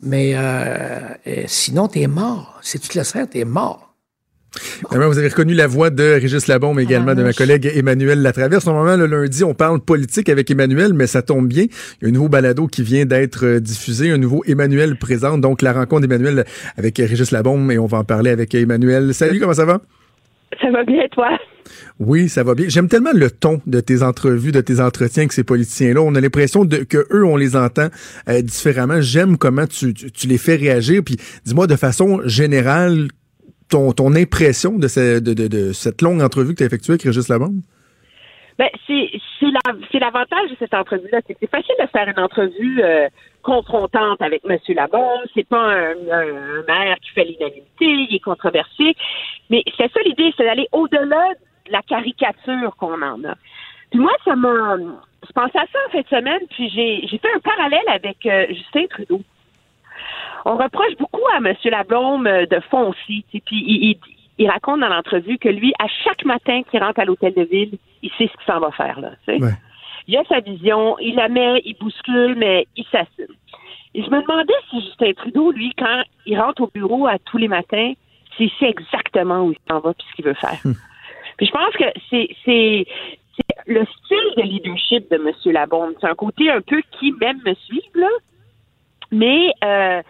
[0.00, 2.58] Mais euh, euh, sinon, t'es mort.
[2.62, 3.89] Si tu te laisses faire, t'es mort.
[4.90, 8.20] Vraiment, vous avez reconnu la voix de Régis Labombe, mais également de ma collègue Emmanuel
[8.22, 8.66] Latraverse.
[8.66, 11.66] Normalement, le lundi, on parle politique avec Emmanuel, mais ça tombe bien.
[12.00, 15.40] Il y a un nouveau balado qui vient d'être euh, diffusé, un nouveau Emmanuel présente,
[15.40, 16.44] donc la rencontre d'Emmanuel
[16.76, 19.14] avec Régis Labombe, et on va en parler avec Emmanuel.
[19.14, 19.80] Salut, comment ça va?
[20.60, 21.28] Ça va bien, toi?
[22.00, 22.66] Oui, ça va bien.
[22.68, 26.00] J'aime tellement le ton de tes entrevues, de tes entretiens avec ces politiciens-là.
[26.00, 27.88] On a l'impression que eux, on les entend
[28.28, 29.00] euh, différemment.
[29.00, 31.02] J'aime comment tu, tu, tu les fais réagir.
[31.04, 33.08] Puis dis-moi de façon générale
[33.70, 37.28] ton, ton impression de, ce- de, cette longue entrevue que tu as effectuée avec Régis
[37.28, 37.60] Labombe?
[38.58, 42.82] Ben, c'est c'est la- l'avantage de cette entrevue-là, c'est c'est facile de faire une entrevue
[42.82, 43.08] euh,
[43.42, 44.58] confrontante avec M.
[44.76, 45.22] Labombe.
[45.34, 45.94] C'est pas un,
[46.68, 48.94] maire qui fait l'unanimité, il est controversé.
[49.48, 51.24] Mais c'est ça l'idée, c'est d'aller au-delà
[51.66, 53.34] de la caricature qu'on en a.
[53.90, 54.76] Puis moi, ça m'a.
[55.26, 58.18] Je pensais à ça en fin de semaine, puis j'ai j'ai fait un parallèle avec
[58.26, 59.22] euh, Justin Trudeau.
[60.44, 61.54] On reproche beaucoup à M.
[61.64, 62.96] Lablôme euh, de foncer.
[63.06, 63.96] tu sais, Puis il, il,
[64.38, 67.78] il raconte dans l'entrevue que lui, à chaque matin qu'il rentre à l'hôtel de ville,
[68.02, 69.10] il sait ce qu'il s'en va faire là.
[69.28, 69.52] Ouais.
[70.08, 73.34] Il a sa vision, il la met, il bouscule, mais il s'assume.
[73.94, 77.36] Et je me demandais si Justin Trudeau, lui, quand il rentre au bureau à tous
[77.38, 77.92] les matins,
[78.36, 80.58] s'il sait exactement où il s'en va puis ce qu'il veut faire.
[81.36, 82.86] Puis je pense que c'est c'est
[83.36, 85.52] c'est le style de leadership de M.
[85.52, 85.94] Labombe.
[86.00, 88.08] C'est un côté un peu qui même me suivre, là.
[89.10, 90.02] Mais euh,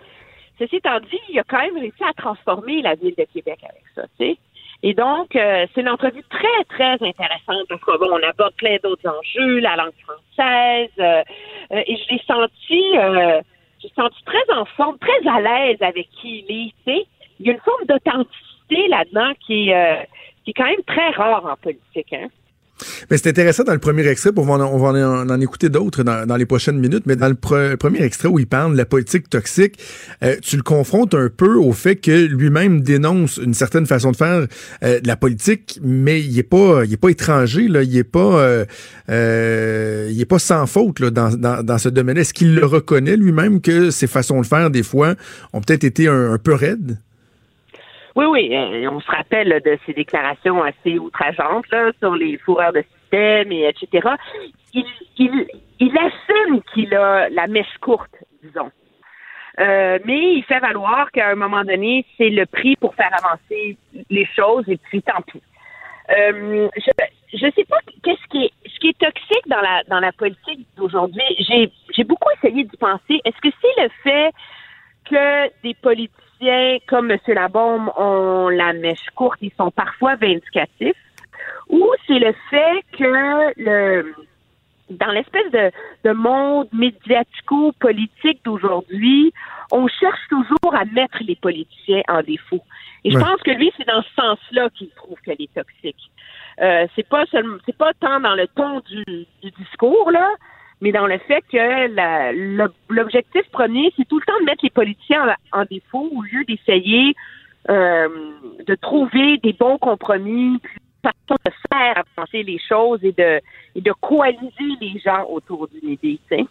[0.61, 3.83] ceci étant dit, il a quand même réussi à transformer la ville de Québec avec
[3.95, 4.39] ça, tu sais.
[4.83, 9.09] Et donc, euh, c'est une entrevue très, très intéressante parce qu'on on aborde plein d'autres
[9.09, 11.23] enjeux, la langue française, euh,
[11.73, 13.41] euh, et je l'ai senti, euh,
[13.83, 17.07] j'ai senti très en forme, très à l'aise avec qui il est, tu sais.
[17.41, 19.97] Il y a une forme d'authenticité là-dedans qui euh,
[20.45, 22.29] qui est quand même très rare en politique, hein.
[23.11, 26.03] Mais c'est intéressant dans le premier extrait, on va en, on va en, écouter d'autres
[26.03, 28.77] dans, dans les prochaines minutes, mais dans le pre- premier extrait où il parle de
[28.77, 29.79] la politique toxique,
[30.23, 34.17] euh, tu le confrontes un peu au fait que lui-même dénonce une certaine façon de
[34.17, 34.47] faire
[34.83, 38.05] euh, de la politique, mais il est pas il est pas étranger, là, il est
[38.05, 38.65] pas euh,
[39.09, 42.17] euh, il est pas sans faute là, dans, dans, dans ce domaine.
[42.17, 45.15] Est-ce qu'il le reconnaît lui-même que ses façons de faire, des fois,
[45.53, 46.99] ont peut-être été un, un peu raides?
[48.17, 52.73] Oui, oui, euh, on se rappelle de ses déclarations assez outrageantes là, sur les fourreurs
[52.73, 54.09] de système et etc.
[54.75, 54.85] Il,
[55.19, 55.47] il,
[55.79, 58.71] il assume qu'il a la mèche courte, disons.
[59.59, 63.77] Euh, mais il fait valoir qu'à un moment donné, c'est le prix pour faire avancer
[64.09, 65.43] les choses et puis tant pis.
[66.11, 66.91] Euh, je
[67.33, 70.67] je sais pas qu'est-ce qui est ce qui est toxique dans la dans la politique
[70.77, 71.23] d'aujourd'hui.
[71.39, 73.21] J'ai j'ai beaucoup essayé d'y penser.
[73.25, 74.33] Est-ce que c'est le fait
[75.05, 76.30] que des politiciens
[76.87, 77.19] comme M.
[77.29, 80.97] Labombe ont la mèche courte, ils sont parfois vindicatifs,
[81.69, 84.15] ou c'est le fait que le
[84.91, 85.71] dans l'espèce de,
[86.05, 89.33] de monde médiatico-politique d'aujourd'hui,
[89.71, 92.63] on cherche toujours à mettre les politiciens en défaut.
[93.05, 96.11] Et je pense que lui, c'est dans ce sens-là qu'il trouve qu'elle est toxique.
[96.61, 99.05] Euh, c'est pas seulement, c'est pas tant dans le ton du,
[99.43, 100.29] du discours là,
[100.81, 105.37] mais dans le fait que l'objectif premier, c'est tout le temps de mettre les politiciens
[105.53, 107.15] en, en défaut au lieu d'essayer
[107.69, 108.09] euh,
[108.67, 110.59] de trouver des bons compromis,
[111.03, 113.41] façon de faire avancer les choses et de,
[113.75, 116.19] et de coaliser les gens autour d'une idée.
[116.29, 116.47] tu sais.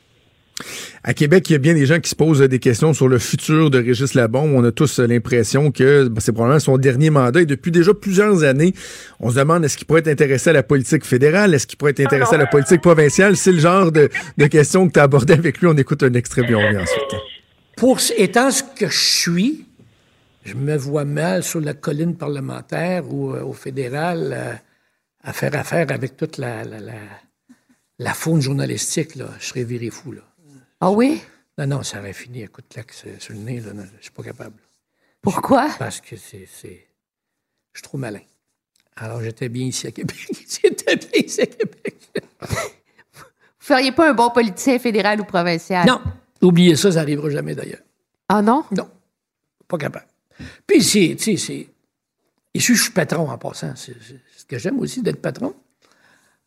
[1.04, 3.20] À Québec, il y a bien des gens qui se posent des questions sur le
[3.20, 4.52] futur de Régis Labombe.
[4.54, 7.41] On a tous l'impression que ben, c'est probablement son dernier mandat.
[7.41, 8.74] Et depuis déjà plusieurs années,
[9.22, 11.54] on se demande est-ce qu'il pourrait être intéressé à la politique fédérale?
[11.54, 13.38] Est-ce qu'il pourrait être intéressé à la politique provinciale?
[13.38, 14.10] C'est le genre de,
[14.47, 15.68] questions que tu as abordées avec lui.
[15.68, 17.16] On écoute un extrait, puis ensuite.
[17.78, 19.66] Pour, étant ce que je suis,
[20.43, 24.54] je me vois mal sur la colline parlementaire ou euh, au fédéral euh,
[25.24, 26.93] à faire affaire avec toute la, la, la,
[28.00, 29.16] la faune journalistique.
[29.16, 29.30] Là.
[29.39, 30.12] Je serais viré fou.
[30.12, 30.22] Là.
[30.82, 31.22] Ah oui?
[31.58, 32.42] Non, non, ça aurait fini.
[32.42, 34.56] Écoute, là, que c'est sur le nez, là, non, je suis pas capable.
[35.22, 35.70] Pourquoi?
[35.78, 38.22] Parce que c'est, je suis trop malin.
[38.96, 40.18] Alors, j'étais bien ici à Québec.
[40.64, 41.96] j'étais bien ici à Québec.
[42.42, 45.86] Vous feriez pas un bon politicien fédéral ou provincial?
[45.86, 46.02] Non,
[46.42, 47.82] oubliez ça, ça n'arrivera jamais d'ailleurs.
[48.30, 48.64] Ah non?
[48.72, 48.90] Non,
[49.68, 50.08] pas capable.
[50.66, 51.68] Puis, c'est, tu sais, c'est.
[52.54, 53.76] Ici, je suis patron en passant.
[53.76, 53.96] C'est
[54.38, 55.54] ce que j'aime aussi d'être patron.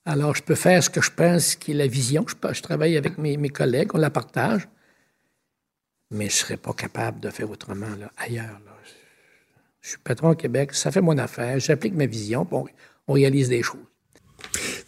[0.05, 2.27] Alors, je peux faire ce que je pense qui est la vision.
[2.29, 4.69] Je, travaille avec mes, collègues, on la partage.
[6.11, 7.87] Mais je ne serais pas capable de faire autrement
[8.19, 8.61] ailleurs.
[9.81, 12.67] Je suis patron au Québec, ça fait mon affaire, j'applique ma vision, on,
[13.09, 13.81] on réalise des choses.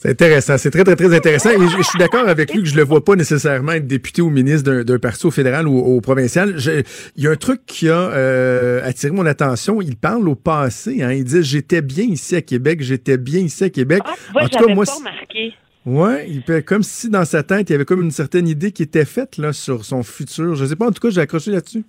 [0.04, 0.58] C'est intéressant.
[0.58, 1.50] C'est très, très, très intéressant.
[1.50, 4.20] Et je, je suis d'accord avec lui que je le vois pas nécessairement être député
[4.20, 6.58] ou ministre d'un- parti au fédéral ou au provincial.
[6.58, 6.82] Je-
[7.16, 9.80] Il y a un truc qui a euh, attiré mon attention.
[9.80, 11.02] Il parle au passé.
[11.02, 11.12] Hein.
[11.12, 14.02] Il dit J'étais bien ici à Québec, j'étais bien ici à Québec.
[14.04, 15.52] Ah, tu vois, en tout cas, moi, pas remarqué.
[15.86, 18.72] ouais, il fait comme si dans sa tête, il y avait comme une certaine idée
[18.72, 20.54] qui était faite là, sur son futur.
[20.54, 21.82] Je sais pas, en tout cas, j'ai accroché là-dessus.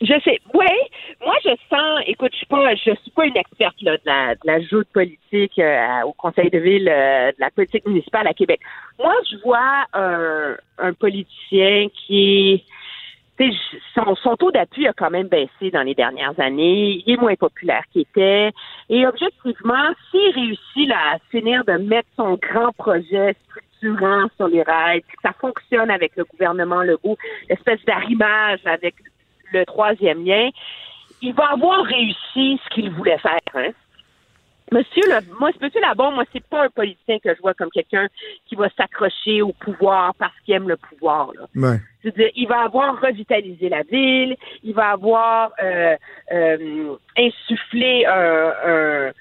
[0.00, 0.40] Je sais.
[0.52, 0.66] Oui,
[1.24, 2.02] moi je sens.
[2.06, 4.88] Écoute, je suis pas, je suis pas une experte là, de la, de la joute
[4.92, 8.60] politique euh, au Conseil de ville, euh, de la politique municipale à Québec.
[8.98, 12.64] Moi, je vois un, un politicien qui,
[13.94, 17.02] son, son taux d'appui a quand même baissé dans les dernières années.
[17.06, 18.52] Il est moins populaire qu'il était.
[18.88, 24.62] Et objectivement, s'il réussit là, à finir de mettre son grand projet structurant sur les
[24.62, 27.18] rails, que ça fonctionne avec le gouvernement Legault,
[27.48, 28.94] l'espèce d'arrimage avec
[29.58, 30.50] le troisième lien,
[31.22, 33.38] il va avoir réussi ce qu'il voulait faire.
[33.54, 33.70] Hein?
[34.72, 38.08] Monsieur, le, moi, Monsieur Labon, moi, c'est pas un politicien que je vois comme quelqu'un
[38.46, 41.30] qui va s'accrocher au pouvoir parce qu'il aime le pouvoir.
[41.34, 41.46] Là.
[41.54, 41.78] Ouais.
[42.02, 45.96] Je veux dire, il va avoir revitalisé la ville, il va avoir euh,
[46.32, 49.12] euh, insufflé un, un,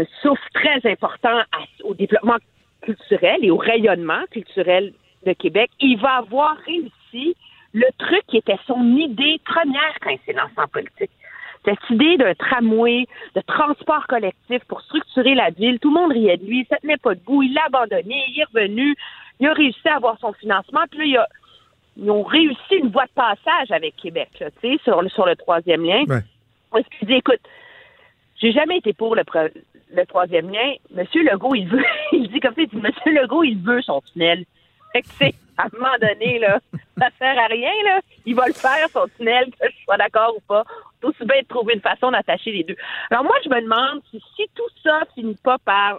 [0.00, 2.36] un souffle très important à- au développement
[2.82, 4.92] culturel et au rayonnement culturel
[5.24, 5.70] de Québec.
[5.80, 7.36] Il va avoir réussi
[7.78, 11.10] le truc qui était son idée première quand il s'est lancé en politique.
[11.64, 16.36] Cette idée d'un tramway, de transport collectif pour structurer la ville, tout le monde riait
[16.36, 18.94] de lui, ça tenait pas debout, il l'a abandonné, il est revenu,
[19.40, 21.26] il a réussi à avoir son financement, puis là, il a,
[21.98, 25.26] ils ont réussi une voie de passage avec Québec, là, tu sais, sur, le- sur
[25.26, 26.04] le troisième lien.
[26.08, 26.20] Ouais.
[26.70, 27.40] Parce qu'il dit, écoute,
[28.40, 29.22] j'ai jamais été pour le,
[29.92, 30.74] le troisième lien.
[30.94, 34.00] Monsieur Legault, il veut, il dit comme ça, il dit, Monsieur Legault, il veut son
[34.00, 34.44] tunnel.
[34.92, 35.08] Fait que,
[35.58, 36.60] à un moment donné, là,
[36.98, 38.00] ça sert à rien, là.
[38.24, 40.64] Il va le faire, son tunnel, que je sois d'accord ou pas.
[41.00, 42.76] C'est aussi bien de trouver une façon d'attacher les deux.
[43.10, 45.98] Alors, moi, je me demande si, si tout ça finit pas par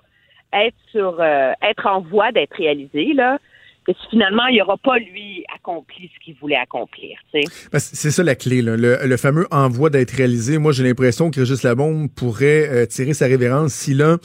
[0.54, 3.38] être sur, euh, être en voie d'être réalisé, là,
[3.86, 7.18] que si finalement, il n'aura pas, lui, accompli ce qu'il voulait accomplir.
[7.34, 8.76] Ben, c'est ça la clé, là.
[8.78, 10.58] Le, fameux envoi d'être réalisé.
[10.58, 14.18] Moi, j'ai l'impression que Régis Labombe pourrait euh, tirer sa révérence s'il a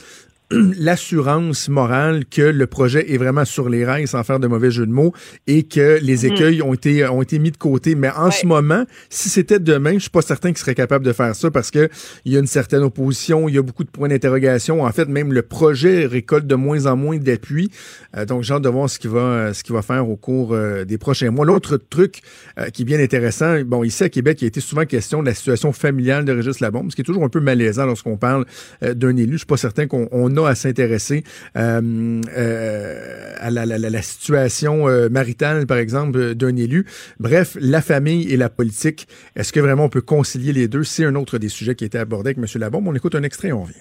[0.51, 4.85] l'assurance morale que le projet est vraiment sur les rails sans faire de mauvais jeu
[4.85, 5.15] de mots
[5.47, 7.95] et que les écueils ont été ont été mis de côté.
[7.95, 11.15] Mais en ce moment si c'était demain je suis pas certain qu'il serait capable de
[11.15, 11.89] faire ça parce que
[12.27, 14.83] il y a une certaine opposition il y a beaucoup de points d'interrogation.
[14.83, 17.71] En fait même le projet récolte de moins en moins d'appui.
[18.17, 20.53] Euh, donc j'ai hâte de voir ce qu'il va ce qu'il va faire au cours
[20.53, 21.47] euh, des prochains mois.
[21.47, 22.21] L'autre truc
[22.59, 25.27] euh, qui est bien intéressant bon ici à Québec il a été souvent question de
[25.27, 28.45] la situation familiale de Régis Labombe ce qui est toujours un peu malaisant lorsqu'on parle
[28.83, 29.33] d'un élu.
[29.33, 31.25] Je suis pas certain qu'on on a à s'intéresser
[31.57, 36.87] euh, euh, à la, la- la- la situation euh, maritale, par exemple, euh, d'un élu.
[37.19, 40.85] Bref, la famille et la politique, est-ce que vraiment on peut concilier les deux?
[40.85, 42.47] C'est un autre des sujets qui a été abordé avec M.
[42.61, 42.89] Labombe.
[42.89, 43.75] On écoute un extrait, on revient.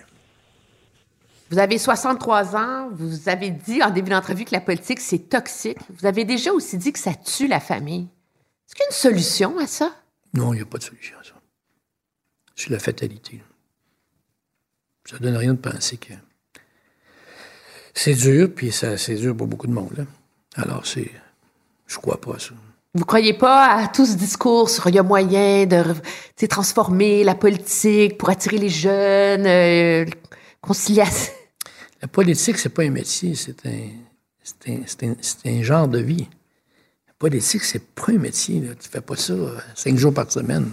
[1.49, 5.78] Vous avez 63 ans, vous avez dit en début d'entrevue que la politique, c'est toxique.
[5.99, 8.08] Vous avez déjà aussi dit que ça tue la famille.
[8.68, 9.93] Est-ce qu'il y a une solution à ça?
[10.34, 11.34] Non, il n'y a pas de solution à ça.
[12.56, 13.43] C'est la fatalité.
[15.06, 16.14] Ça donne rien de penser que
[17.93, 19.91] c'est dur, puis ça, c'est dur pour beaucoup de monde.
[19.97, 20.03] là.
[20.55, 21.09] Alors, c'est.
[21.87, 22.51] Je crois pas à ça.
[22.95, 27.33] Vous croyez pas à tout ce discours sur il y a moyen de transformer la
[27.35, 30.05] politique pour attirer les jeunes, euh,
[30.61, 31.33] conciliation?
[32.01, 33.87] La politique, c'est pas un métier, c'est un,
[34.43, 36.27] c'est un, c'est un- c'est un genre de vie.
[37.17, 38.59] politique, c'est pas un métier.
[38.59, 38.75] Là.
[38.79, 40.69] Tu fais pas ça euh, cinq jours par semaine.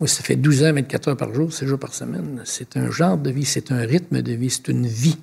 [0.00, 2.40] Moi, ça fait 12 ans, 24 heures par jour, 6 jours par semaine.
[2.44, 5.18] C'est un genre de vie, c'est un rythme de vie, c'est une vie.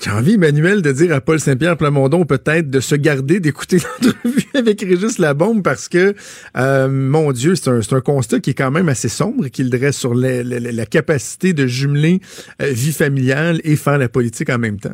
[0.00, 4.46] J'ai envie, Emmanuel, de dire à Paul Saint-Pierre Plamondon peut-être de se garder d'écouter l'entrevue
[4.54, 6.14] avec Régis Labombe parce que,
[6.56, 9.98] euh, mon Dieu, c'est un, un, constat qui est quand même assez sombre qu'il dresse
[9.98, 12.20] sur la, la, la capacité de jumeler
[12.62, 14.90] euh, vie familiale et faire la politique en même temps.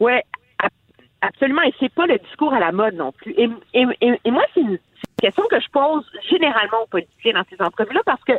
[0.00, 0.12] Oui,
[1.20, 1.62] absolument.
[1.62, 3.32] Et c'est pas le discours à la mode non plus.
[3.36, 3.86] Et, et,
[4.24, 4.78] et, moi, c'est une
[5.20, 8.32] question que je pose généralement aux politiciens dans ces entrevues-là parce que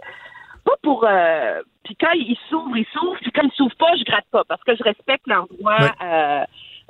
[0.64, 4.04] pas pour euh, puis quand ils s'ouvrent, ils s'ouvrent, puis quand ils s'ouvrent pas, je
[4.04, 6.44] gratte pas parce que je respecte leur droit euh,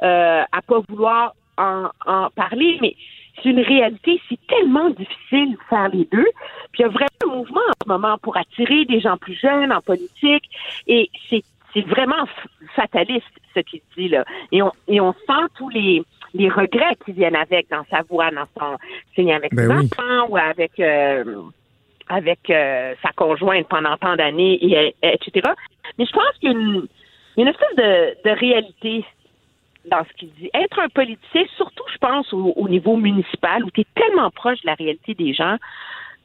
[0.04, 2.96] euh, à pas vouloir en, en parler, mais
[3.36, 6.28] c'est une réalité, c'est tellement difficile de faire les deux.
[6.72, 9.36] Puis il y a vraiment un mouvement en ce moment pour attirer des gens plus
[9.36, 10.50] jeunes en politique
[10.88, 12.26] et c'est c'est vraiment
[12.76, 14.26] fataliste ce qu'il dit là.
[14.52, 18.30] Et on et on sent tous les les regrets qui viennent avec dans sa voix,
[18.32, 18.78] dans son
[19.16, 19.90] signe avec Ben ses oui.
[19.92, 21.24] enfants ou avec euh,
[22.10, 25.50] avec euh, sa conjointe pendant tant d'années, et, et- etc.
[25.98, 26.88] Mais je pense qu'il y a une,
[27.36, 29.06] il y a une espèce de, de réalité
[29.92, 30.50] dans ce qu'il dit.
[30.54, 34.62] Être un politicien, surtout, je pense, au, au niveau municipal, où tu es tellement proche
[34.62, 35.58] de la réalité des gens,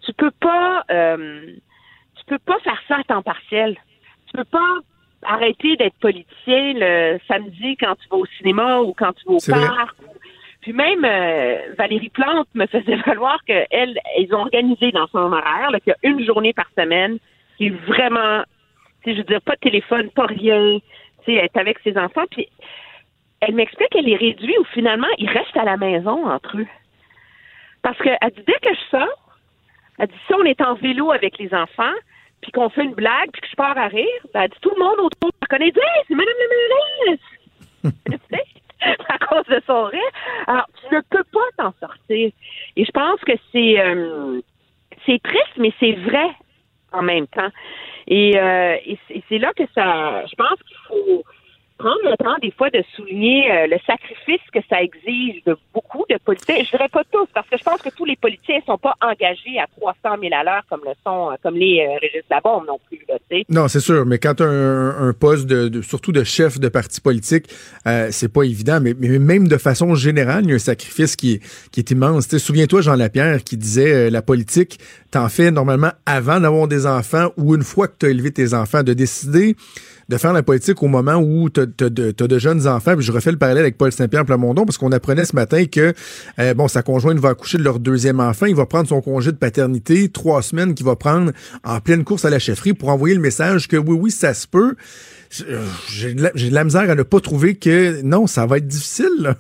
[0.05, 1.47] tu peux pas euh,
[2.17, 3.77] tu peux pas faire ça à temps partiel.
[4.27, 4.79] Tu peux pas
[5.25, 9.39] arrêter d'être politicien le samedi quand tu vas au cinéma ou quand tu vas au
[9.39, 9.67] vrai.
[9.67, 9.97] parc.
[10.61, 15.71] Puis même euh, Valérie Plante me faisait valoir qu'elle, ils ont organisé dans son horaire
[15.83, 17.19] qu'il y a une journée par semaine
[17.57, 18.43] qui est vraiment,
[19.03, 20.79] tu sais, je veux dire, pas de téléphone, pas rien,
[21.25, 22.25] tu sais, être avec ses enfants.
[22.31, 22.49] Puis
[23.41, 26.67] elle m'explique qu'elle est réduite ou finalement, ils restent à la maison entre eux.
[27.83, 29.39] Parce qu'elle dit, dès que je sors,
[29.99, 31.93] elle dit, si on est en vélo avec les enfants,
[32.43, 34.99] puis qu'on fait une blague, puis que je pars à rire, ben, tout le monde
[34.99, 37.21] autour me connaît, dit, hey, c'est Madame la mairesse!
[39.09, 40.01] À cause de son rire.
[40.49, 42.33] Alors, tu ne peux pas t'en sortir.
[42.77, 44.41] Et je pense que c'est euh,
[45.07, 46.31] c'est triste, mais c'est vrai
[46.93, 47.51] en même temps.
[48.09, 51.23] Et, euh, et c'est là que ça, je pense qu'il faut
[51.83, 56.05] prendre le temps des fois de souligner euh, le sacrifice que ça exige de beaucoup
[56.09, 56.63] de politiciens.
[56.65, 59.59] Je dirais pas tous, parce que je pense que tous les politiciens sont pas engagés
[59.59, 62.79] à 300 000 à l'heure comme le sont, euh, comme les euh, Régis Labombe non
[62.89, 63.17] plus, là.
[63.49, 67.01] Non, c'est sûr, mais quand un, un poste, de, de- surtout de chef de parti
[67.01, 67.47] politique,
[67.87, 71.17] euh, c'est pas évident, mais, mais même de façon générale, il y a un sacrifice
[71.17, 71.41] qui est,
[71.73, 72.29] qui est immense.
[72.37, 74.79] Souviens-toi, Jean Lapierre, qui disait euh, la politique,
[75.11, 78.55] t'en fais normalement avant d'avoir des enfants ou une fois que tu as élevé tes
[78.55, 79.57] enfants, de décider
[80.09, 82.95] de faire la politique au moment où tu as, de, t'as de jeunes enfants.
[82.97, 85.93] Puis je refais le parallèle avec Paul Saint-Pierre Plamondon parce qu'on apprenait ce matin que
[86.39, 88.47] euh, bon, sa conjointe va accoucher de leur deuxième enfant.
[88.47, 91.33] Il va prendre son congé de paternité, trois semaines qu'il va prendre
[91.65, 94.47] en pleine course à la chefferie pour envoyer le message que oui, oui, ça se
[94.47, 94.75] peut.
[95.89, 98.59] J'ai de, la- j'ai de la misère à ne pas trouver que non, ça va
[98.59, 99.09] être difficile.
[99.21, 99.37] là.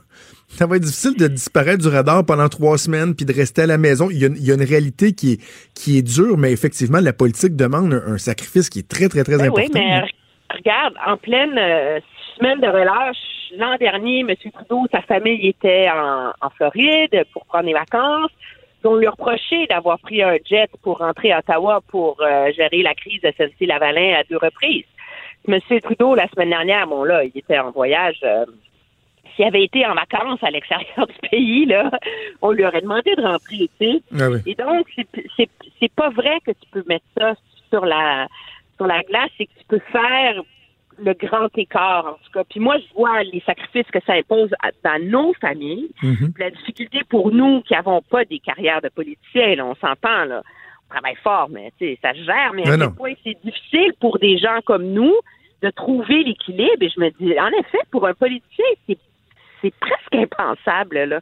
[0.56, 3.66] Ça va être difficile de disparaître du radar pendant trois semaines puis de rester à
[3.66, 4.10] la maison.
[4.10, 5.40] Il y a, une- il y a une réalité qui est,
[5.74, 9.24] qui est dure, mais effectivement, la politique demande un, un sacrifice qui est très, très,
[9.24, 9.64] très Ben important.
[9.64, 10.10] Oui, mais re-
[10.52, 12.00] regarde, en pleine euh,
[12.36, 13.16] semaine de relâche,
[13.56, 14.34] l'an dernier, M.
[14.52, 18.30] Trudeau, sa famille était en, en Floride pour prendre des vacances.
[18.84, 22.82] On lui a reproché d'avoir pris un jet pour rentrer à Ottawa pour euh, gérer
[22.82, 24.84] la crise de SNC-Lavalin à deux reprises.
[25.46, 25.58] M.
[25.82, 28.18] Trudeau, la semaine dernière, bon là, il était en voyage.
[28.24, 28.44] euh,
[29.36, 31.90] S'il avait été en vacances à l'extérieur du pays, là,
[32.42, 34.02] on lui aurait demandé de rentrer, tu sais.
[34.18, 34.38] Ah oui.
[34.46, 34.86] Et donc,
[35.78, 37.34] c'est pas vrai que tu peux mettre ça
[37.70, 38.26] sur la
[38.82, 40.42] sur la glace, c'est que tu peux faire
[40.98, 42.44] le grand écart, en tout cas.
[42.48, 45.90] Puis moi, je vois les sacrifices que ça impose à- dans nos familles.
[46.02, 46.34] Mhm.
[46.38, 50.42] La difficulté pour nous qui n'avons pas des carrières de politiciens, là, on s'entend, là.
[50.88, 52.90] On travaille fort, mais tu sais, ça se gère, mais à Mais quel non.
[52.92, 55.14] point c'est difficile pour des gens comme nous
[55.62, 56.82] de trouver l'équilibre.
[56.82, 58.98] Et je me dis, en effet, pour un politicien, c'est
[59.62, 61.20] c'est presque impensable, là.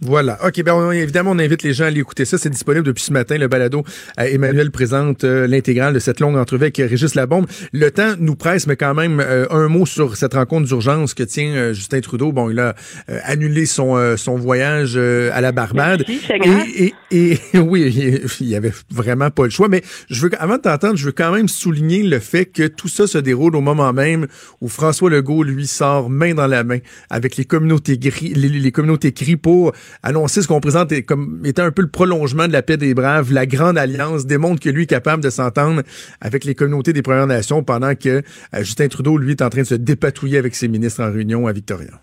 [0.00, 0.38] Voilà.
[0.46, 2.38] OK, ben on- évidemment, on invite les gens à aller écouter ça.
[2.38, 3.82] C'est disponible depuis ce matin, le balado.
[4.20, 7.46] Euh, Emmanuel présente euh, l'intégrale de cette longue entrevue avec Régis Labombe.
[7.72, 11.22] Le temps nous presse, mais quand même, euh, un mot sur cette rencontre d'urgence que
[11.24, 12.30] tient euh, Justin Trudeau.
[12.32, 12.74] Bon, il a
[13.10, 16.04] euh, annulé son, son voyage à la Barbade.
[16.08, 16.32] Merci,
[16.78, 19.68] et, et, et oui, il- il y avait vraiment pas le choix.
[19.68, 22.88] Mais je veux, avant de t'entendre, je veux quand même souligner le fait que tout
[22.88, 24.26] ça se déroule au moment même
[24.60, 26.78] où François Legault, lui, sort main dans la main
[27.10, 31.64] avec les communautés gris, les, les communautés cri pour annoncer ce qu'on présente comme étant
[31.64, 33.32] un peu le prolongement de la paix des braves.
[33.32, 35.82] La grande alliance démontre que lui est capable de s'entendre
[36.20, 38.22] avec les communautés des Premières Nations pendant que euh,
[38.58, 41.52] Justin Trudeau, lui, est en train de se dépatouiller avec ses ministres en réunion à
[41.52, 42.00] Victoria.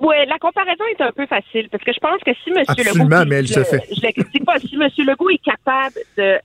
[0.00, 2.64] Oui, la comparaison est un peu facile parce que je pense que si M.
[2.68, 3.24] Absolument, Legault.
[3.28, 3.82] mais elle je, se fait.
[3.90, 4.58] Je le critique pas.
[4.60, 4.88] Si M.
[5.06, 6.36] Legault est capable de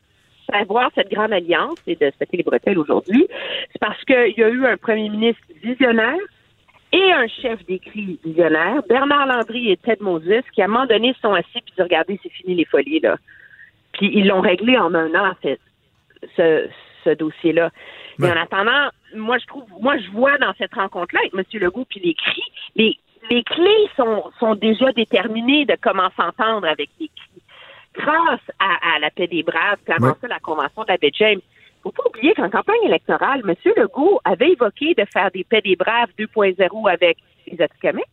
[0.52, 3.28] savoir cette grande alliance et de se péter les bretelles aujourd'hui,
[3.72, 6.18] c'est parce qu'il y a eu un premier ministre visionnaire
[6.94, 11.16] et un chef d'écrit visionnaire, Bernard Landry et Ted Moses, qui à un moment donné
[11.22, 13.18] sont assis puis disent regardez, c'est fini les folies là.
[13.94, 15.60] Puis ils l'ont réglé en un an, fait,
[16.38, 16.68] ce,
[17.04, 17.72] ce dossier-là.
[18.22, 21.62] Et en attendant, moi je trouve, moi je vois dans cette rencontre-là avec M.
[21.62, 22.44] Legault puis les cris,
[22.76, 22.96] les,
[23.32, 27.42] les clés sont, sont déjà déterminées de comment s'entendre avec les cris.
[27.96, 31.12] Grâce à, à la paix des braves, puis avant ça, la convention de la baie
[31.14, 31.42] James,
[31.84, 33.56] faut pas oublier qu'en campagne électorale, M.
[33.76, 37.18] Legault avait évoqué de faire des paix des braves 2.0 avec
[37.48, 38.04] les Atikamekw,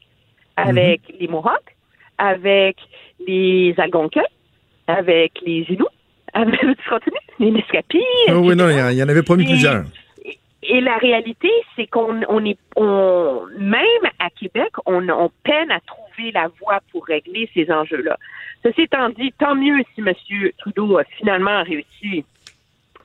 [0.57, 1.77] avec les Mohawks,
[2.18, 2.77] avec
[3.27, 4.23] les Algonquins,
[4.87, 5.87] avec les Inuits,
[6.33, 6.61] avec
[7.39, 8.03] les Nescapis.
[8.29, 9.85] Ah oui, non, il y en avait promis plusieurs.
[10.62, 13.83] Et la réalité, c'est qu'on on est, on, même
[14.18, 18.18] à Québec, on, on peine à trouver la voie pour régler ces enjeux-là.
[18.62, 20.12] Ceci étant dit, tant mieux si M.
[20.59, 22.25] Trudeau a finalement réussi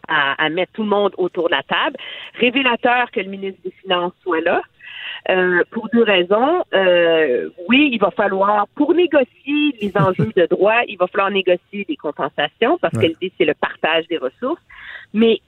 [0.07, 1.97] à, à, mettre tout le monde autour de la table.
[2.39, 4.61] Révélateur que le ministre des Finances soit là.
[5.29, 6.63] Euh, pour deux raisons.
[6.73, 11.83] Euh, oui, il va falloir, pour négocier les enjeux de droit, il va falloir négocier
[11.87, 13.01] des compensations parce Ouais.
[13.01, 14.61] qu'elle dit c'est le partage des ressources.
[15.13, 15.39] Mais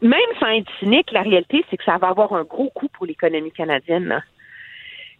[0.00, 3.04] même sans être cynique, la réalité, c'est que ça va avoir un gros coût pour
[3.06, 4.06] l'économie canadienne.
[4.06, 4.22] là.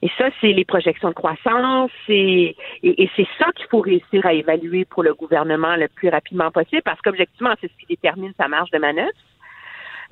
[0.01, 4.25] Et ça, c'est les projections de croissance, c'est et, et c'est ça qu'il faut réussir
[4.25, 8.33] à évaluer pour le gouvernement le plus rapidement possible, parce qu'objectivement, c'est ce qui détermine
[8.39, 9.11] sa marge de manœuvre.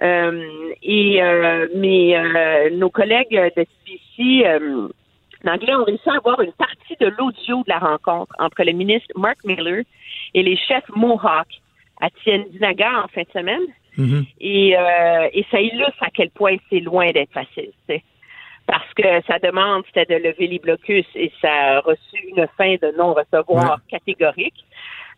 [0.02, 4.88] Euh, et euh, mais euh, nos collègues de CBC euh,
[5.46, 8.72] en anglais ont réussi à avoir une partie de l'audio de la rencontre entre le
[8.72, 9.84] ministre Mark Miller
[10.34, 11.46] et les chefs Mohawk
[12.00, 13.62] à Tiendinaga en fin de semaine.
[14.40, 17.70] Et, euh, et ça illustre à quel point c'est loin d'être facile.
[18.66, 22.74] Parce que sa demande, c'était de lever les blocus et ça a reçu une fin
[22.74, 24.64] de non-recevoir catégorique.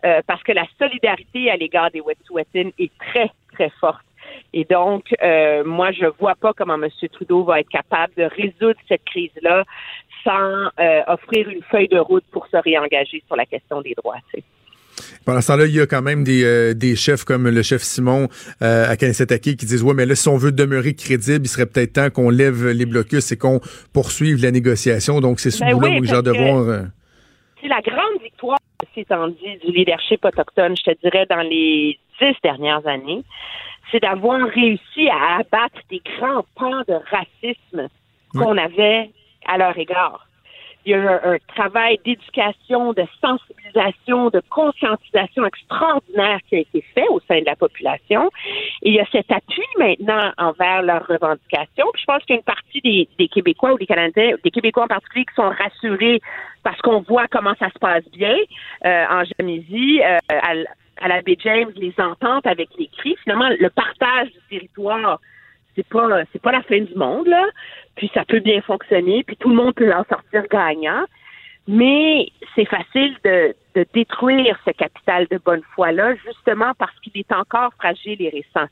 [0.04, 4.04] Euh, parce que la solidarité à l'égard des Wet'suwet'en est très, très forte.
[4.52, 6.88] Et donc, euh, moi, je vois pas comment M.
[7.12, 9.64] Trudeau va être capable de résoudre cette crise-là
[10.22, 14.18] sans euh, offrir une feuille de route pour se réengager sur la question des droits.
[15.24, 17.82] Pendant ce temps-là, il y a quand même des, euh, des chefs comme le chef
[17.82, 18.28] Simon
[18.62, 21.66] euh, à Kanesetake qui disent Ouais, mais là, si on veut demeurer crédible, il serait
[21.66, 23.60] peut-être temps qu'on lève les blocus et qu'on
[23.92, 25.20] poursuive la négociation.
[25.20, 26.58] Donc, c'est ce Ben bout-là oui, où j'ai de voir.
[26.68, 26.82] euh,
[27.60, 28.58] C'est la grande victoire,
[28.94, 33.22] c'est dit, du leadership autochtone, je te dirais, dans les dix dernières années,
[33.90, 37.88] c'est d'avoir réussi à abattre des grands pans de racisme
[38.32, 39.10] qu'on avait
[39.46, 40.27] à leur égard.
[40.88, 47.06] Il y a un, travail d'éducation, de sensibilisation, de conscientisation extraordinaire qui a été fait
[47.10, 48.30] au sein de la population.
[48.80, 51.84] Et il y a cet appui maintenant envers leurs revendications.
[51.94, 54.88] Je pense qu'il y a une partie des, Québécois ou des Canadiens, des Québécois en
[54.88, 56.22] particulier, qui sont rassurés
[56.62, 58.38] parce qu'on voit comment ça se passe bien
[58.86, 60.54] euh, en Jamésie, euh, à,
[61.02, 63.14] à la baie James, les ententes avec les cris.
[63.24, 65.20] Finalement, le partage du territoire,
[65.78, 67.46] c'est pas c'est pas la fin du monde là.
[67.96, 71.04] Puis ça peut bien fonctionner, puis tout le monde peut en sortir gagnant.
[71.66, 73.54] Mais c'est facile de,
[73.94, 78.68] détruire ce capital de bonne foi-là, justement parce qu'il est encore fragile et récent.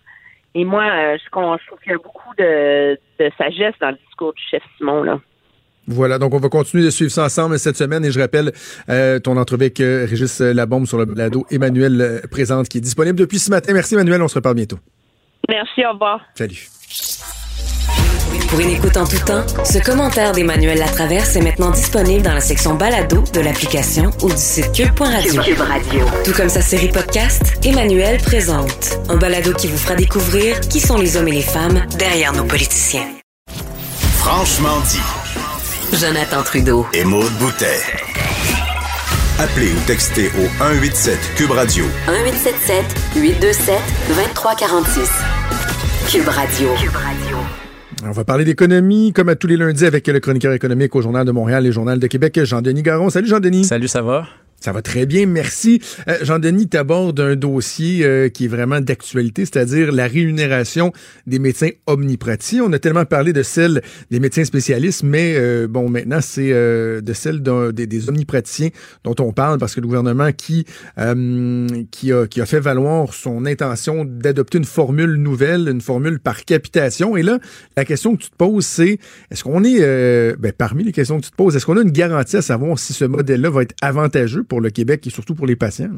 [0.55, 2.99] Et moi, euh, je, trouve qu'il y a beaucoup de,
[3.37, 5.03] sagesse dans le discours du chef Simon.
[5.03, 5.21] Là.
[5.87, 8.53] Voilà, donc on va continuer de suivre ça ensemble cette semaine et je rappelle
[8.89, 12.81] euh, ton entrevue avec euh, Régis Labombe sur le balado Emmanuel euh, Présente qui est
[12.81, 13.73] disponible depuis ce matin.
[13.73, 14.79] Merci Emmanuel, on se reparle bientôt.
[15.49, 16.21] Merci, au revoir.
[16.35, 16.69] Salut.
[18.49, 22.41] Pour une écoute en tout temps, ce commentaire d'Emmanuel Latraverse est maintenant disponible dans la
[22.41, 25.43] section balado de l'application ou du site cube.radio.
[25.43, 26.07] Cube Radio.
[26.25, 28.99] Tout comme sa série podcast, Emmanuel présente.
[29.09, 32.45] Un balado qui vous fera découvrir qui sont les hommes et les femmes derrière nos
[32.45, 33.09] politiciens.
[34.19, 35.97] Franchement dit.
[35.99, 36.87] Jonathan Trudeau.
[36.93, 37.81] Et Maude Boutet.
[39.39, 42.85] Appelez ou textez au 187 Cube Radio 1877
[43.17, 43.77] 827
[44.09, 45.11] 2346.
[46.11, 46.69] Cube Radio.
[46.81, 47.37] Cube Radio.
[48.07, 51.27] On va parler d'économie comme à tous les lundis avec le chroniqueur économique au Journal
[51.27, 53.11] de Montréal et Journal de Québec, Jean-Denis Garon.
[53.11, 53.65] Salut Jean-Denis.
[53.65, 54.27] Salut, ça va?
[54.61, 55.81] Ça va très bien, merci.
[56.09, 60.93] Euh, Jean-Denis, tu abordes un dossier euh, qui est vraiment d'actualité, c'est-à-dire la rémunération
[61.27, 62.61] des médecins omnipratis.
[62.61, 67.01] On a tellement parlé de celle des médecins spécialistes, mais euh, bon, maintenant, c'est euh,
[67.01, 68.71] de celle des, des omnipraticiens
[69.05, 70.65] dont on parle parce que le gouvernement qui,
[70.99, 76.19] euh, qui, a, qui a fait valoir son intention d'adopter une formule nouvelle, une formule
[76.19, 77.17] par capitation.
[77.17, 77.39] Et là,
[77.77, 78.99] la question que tu te poses, c'est
[79.31, 79.81] est-ce qu'on est,
[80.39, 82.79] ben, parmi les questions que tu te poses, est-ce qu'on a une garantie à savoir
[82.79, 85.91] si ce modèle-là va être avantageux pour le Québec et surtout pour les patients.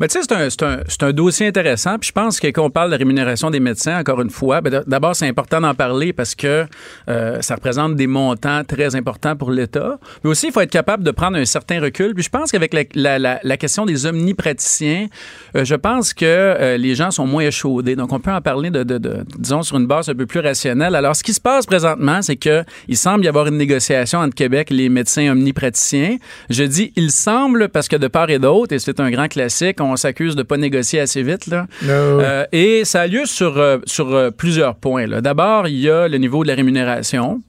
[0.00, 1.98] Mais tu sais, c'est un, un, un dossier intéressant.
[1.98, 4.82] Puis je pense que quand on parle de rémunération des médecins, encore une fois, ben,
[4.86, 6.66] d'abord, c'est important d'en parler parce que
[7.08, 9.98] euh, ça représente des montants très importants pour l'État.
[10.22, 12.14] Mais aussi, il faut être capable de prendre un certain recul.
[12.14, 15.08] Puis je pense qu'avec la, la, question des omnipraticiens,
[15.56, 17.96] euh, je pense que euh, les gens sont moins échaudés.
[17.96, 20.40] Donc, on peut en parler de, de, de, disons, sur une base un peu plus
[20.40, 20.94] rationnelle.
[20.94, 24.34] Alors, ce qui se passe présentement, c'est que il semble y avoir une négociation entre
[24.34, 26.16] Québec et les médecins omnipraticiens.
[26.50, 29.80] Je dis il semble parce que de part et d'autre, et c'est un grand classique,
[29.80, 31.46] on s'accuse de pas négocier assez vite.
[31.46, 31.66] Là.
[31.82, 31.90] No.
[31.92, 35.06] Euh, et ça a lieu sur, euh, sur euh, plusieurs points.
[35.06, 35.20] là.
[35.20, 37.42] D'abord, il y a le niveau de la rémunération,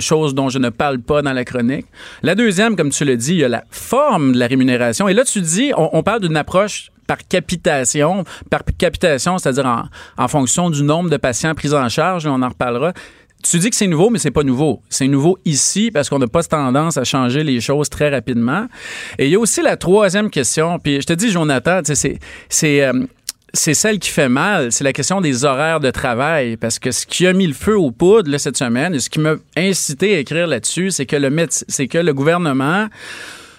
[0.00, 1.86] chose dont je ne parle pas dans la chronique.
[2.22, 5.08] La deuxième, comme tu le dis, il y a la forme de la rémunération.
[5.08, 9.84] Et là, tu dis, on, on parle d'une approche par capitation, par capitation, c'est-à-dire en,
[10.16, 12.92] en fonction du nombre de patients pris en charge, et on en reparlera.
[13.42, 14.82] Tu dis que c'est nouveau, mais c'est pas nouveau.
[14.88, 18.66] C'est nouveau ici parce qu'on n'a pas tendance à changer les choses très rapidement.
[19.18, 20.78] Et il y a aussi la troisième question.
[20.78, 23.06] Puis je te dis, Jonathan, c'est euh,
[23.54, 26.56] c'est celle qui fait mal, c'est la question des horaires de travail.
[26.56, 29.08] Parce que ce qui a mis le feu aux poudres là, cette semaine, et ce
[29.08, 32.88] qui m'a incité à écrire là-dessus, c'est que le c'est que le gouvernement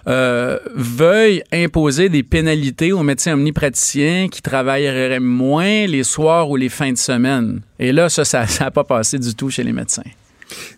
[0.10, 6.70] euh, veuille imposer des pénalités aux médecins omnipraticiens qui travailleraient moins les soirs ou les
[6.70, 7.62] fins de semaine.
[7.78, 10.04] Et là, ça, ça n'a pas passé du tout chez les médecins.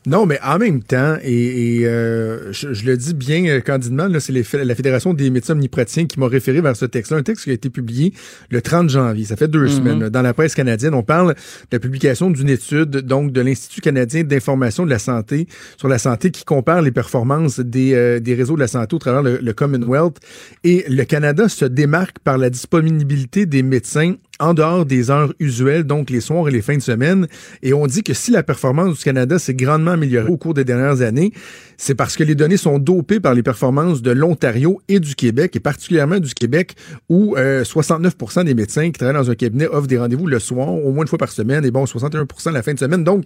[0.05, 4.07] Non, mais en même temps, et, et, euh, je, je le dis bien euh, candidement,
[4.19, 7.49] c'est la Fédération des médecins omnipraticiens qui m'a référé vers ce texte-là, un texte qui
[7.51, 8.13] a été publié
[8.49, 9.25] le 30 janvier.
[9.25, 9.69] Ça fait deux Mhm.
[9.69, 9.99] semaines.
[9.99, 10.09] là.
[10.09, 11.35] Dans la presse canadienne, on parle de
[11.71, 15.47] la publication d'une étude donc de l'Institut canadien d'information de la santé
[15.77, 18.99] sur la santé qui compare les performances des, euh, des réseaux de la santé au
[18.99, 20.17] travers le, le Commonwealth.
[20.63, 25.83] Et le Canada se démarque par la disponibilité des médecins en dehors des heures usuelles,
[25.83, 27.27] donc les soirs et les fins de semaine.
[27.61, 30.65] Et on dit que si la performance du Canada s'est grandement améliorée au cours des
[30.65, 31.31] dernières années,
[31.77, 35.55] c'est parce que les données sont dopées par les performances de l'Ontario et du Québec,
[35.55, 36.75] et particulièrement du Québec,
[37.09, 40.69] où euh, 69% des médecins qui travaillent dans un cabinet offrent des rendez-vous le soir,
[40.69, 43.03] au moins une fois par semaine, et bon, 61% la fin de semaine.
[43.03, 43.25] Donc,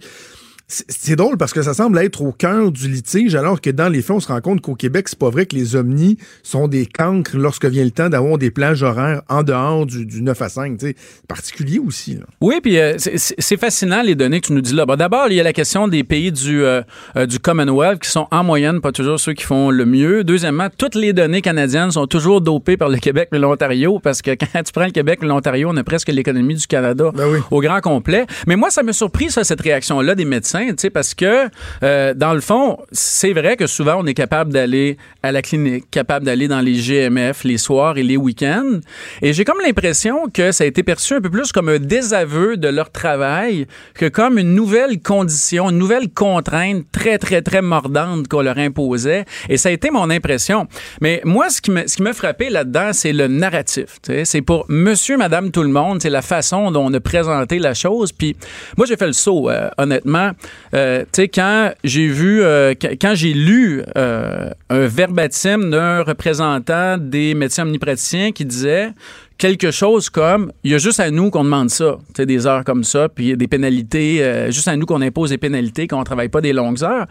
[0.68, 4.02] c'est drôle parce que ça semble être au cœur du litige, alors que dans les
[4.02, 6.86] faits, on se rend compte qu'au Québec, c'est pas vrai que les omnis sont des
[6.86, 10.48] cancres lorsque vient le temps d'avoir des plages horaires en dehors du, du 9 à
[10.48, 10.78] 5.
[10.78, 10.96] tu sais.
[10.98, 12.14] C'est particulier aussi.
[12.16, 12.24] là.
[12.40, 14.84] Oui, puis euh, c'est- fascinant les données que tu nous dis là.
[14.86, 16.82] Bon, D'abord, il y a la question des pays du, euh,
[17.16, 20.24] euh, du Commonwealth qui sont en moyenne pas toujours ceux qui font le mieux.
[20.24, 24.32] Deuxièmement, toutes les données canadiennes sont toujours dopées par le Québec et l'Ontario parce que
[24.32, 27.12] quand tu prends le Québec et l'Ontario, on a presque l'économie du Canada
[27.52, 28.26] au grand complet.
[28.46, 30.55] Mais moi, ça m'a surpris, ça, cette réaction-là des médecins,
[30.92, 31.48] parce que,
[31.82, 35.90] euh, dans le fond, c'est vrai que souvent, on est capable d'aller à la clinique,
[35.90, 38.80] capable d'aller dans les GMF les soirs et les week-ends.
[39.22, 42.56] Et j'ai comme l'impression que ça a été perçu un peu plus comme un désaveu
[42.56, 48.28] de leur travail que comme une nouvelle condition, une nouvelle contrainte très, très, très mordante
[48.28, 49.24] qu'on leur imposait.
[49.48, 50.66] Et ça a été mon impression.
[51.00, 53.98] Mais moi, ce qui me, ce qui m'a frappé là-dedans, c'est le narratif.
[54.24, 56.00] C'est pour monsieur, madame, tout le monde.
[56.02, 58.12] C'est la façon dont on a présenté la chose.
[58.12, 58.36] Puis
[58.76, 60.30] moi, j'ai fait le saut, euh, honnêtement.
[60.74, 66.02] Euh, tu sais, quand j'ai vu, euh, qu- quand j'ai lu euh, un verbatim d'un
[66.02, 68.90] représentant des médecins omnipraticiens qui disait
[69.38, 72.46] quelque chose comme il y a juste à nous qu'on demande ça, tu sais, des
[72.46, 75.30] heures comme ça, puis il y a des pénalités, euh, juste à nous qu'on impose
[75.30, 77.06] des pénalités quand on travaille pas des longues heures.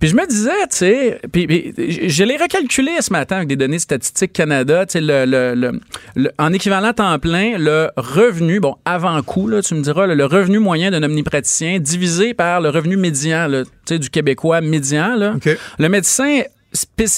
[0.00, 1.72] Puis je me disais, tu sais, puis, puis
[2.08, 5.80] je l'ai recalculé ce matin avec des données statistiques Canada, tu sais, le, le- le-
[6.16, 10.24] le- en équivalent temps plein, le revenu, bon, avant coût, là, tu me diras, le
[10.26, 15.34] revenu moyen d'un omnipraticien divisé par le revenu médian, tu sais, du Québécois médian, là.
[15.78, 16.42] Le médecin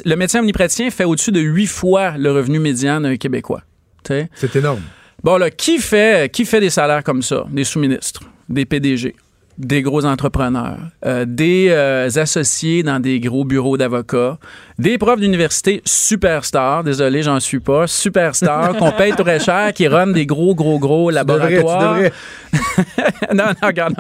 [0.05, 3.63] le médecin omnipraticien fait au-dessus de huit fois le revenu médian d'un Québécois.
[4.35, 4.83] C'est énorme.
[5.23, 7.45] Bon, là, qui fait, qui fait des salaires comme ça?
[7.51, 9.15] Des sous-ministres, des PDG,
[9.59, 14.39] des gros entrepreneurs, euh, des euh, associés dans des gros bureaux d'avocats,
[14.79, 20.09] des profs d'université superstars, désolé, j'en suis pas, superstars, qu'on paye très cher, qui run
[20.09, 21.95] des gros, gros, gros devrais, tu laboratoires.
[21.95, 22.13] devrais.
[23.35, 23.95] non, non, regarde,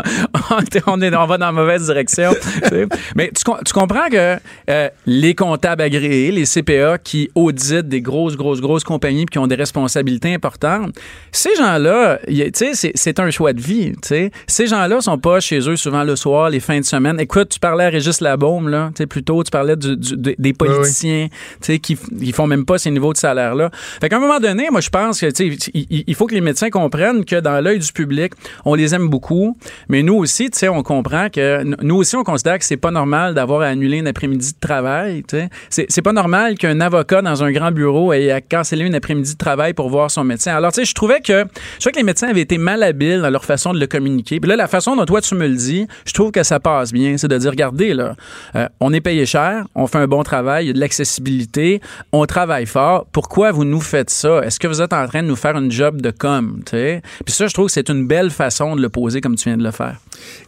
[0.86, 2.32] on, est, on va dans la mauvaise direction.
[2.68, 2.86] tu.
[3.14, 4.36] Mais tu, com- tu comprends que
[4.70, 9.38] euh, les comptables agréés, les CPA qui auditent des grosses, grosses, grosses compagnies puis qui
[9.38, 10.94] ont des responsabilités importantes,
[11.32, 13.92] ces gens-là, tu c'est- un choix de vie.
[14.02, 14.30] tu sais.
[14.46, 17.18] Ces gens-là sont pas chez eux souvent le soir, les fins de semaine.
[17.20, 20.16] Écoute, tu parlais à Régis Labaume, là, tu sais, plus tôt, tu parlais du- du-
[20.16, 23.70] des- politiciens tu sais, qui ils font même pas ces niveaux de salaire-là.
[24.01, 26.34] Fait qu'à un moment donné, moi, je pense que tu sais, il, il faut que
[26.34, 28.32] les médecins comprennent que dans l'œil du public,
[28.64, 29.57] on les aime beaucoup,
[29.88, 32.90] mais nous aussi, tu sais, on comprend que nous aussi, on considère que c'est pas
[32.90, 35.22] normal d'avoir à annuler un après-midi de travail.
[35.28, 35.49] tu sais.
[35.70, 39.32] C'est c'est pas normal qu'un avocat dans un grand bureau ait à canceller une après-midi
[39.34, 40.55] de travail pour voir son médecin.
[40.57, 41.44] Alors, tu sais, je trouvais que
[41.74, 44.40] je trouvais que les médecins avaient été malhabiles dans leur façon de le communiquer.
[44.40, 45.57] Puis là, la façon dont toi tu me le
[46.05, 47.16] je trouve que ça passe bien.
[47.16, 48.14] C'est de dire, regardez, là,
[48.55, 51.80] euh, on est payé cher, on fait un bon travail, il y a de l'accessibilité,
[52.12, 53.07] on travaille fort.
[53.12, 54.41] Pourquoi vous nous faites ça?
[54.41, 56.62] Est-ce que vous êtes en train de nous faire une job de com?
[56.70, 59.59] Puis ça, je trouve que c'est une belle façon de le poser comme tu viens
[59.59, 59.97] de le faire.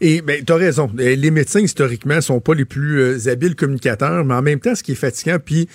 [0.00, 0.90] Et ben, tu as raison.
[0.96, 4.82] Les médecins, historiquement, sont pas les plus euh, habiles communicateurs, mais en même temps, ce
[4.82, 5.68] qui est fatigant, puis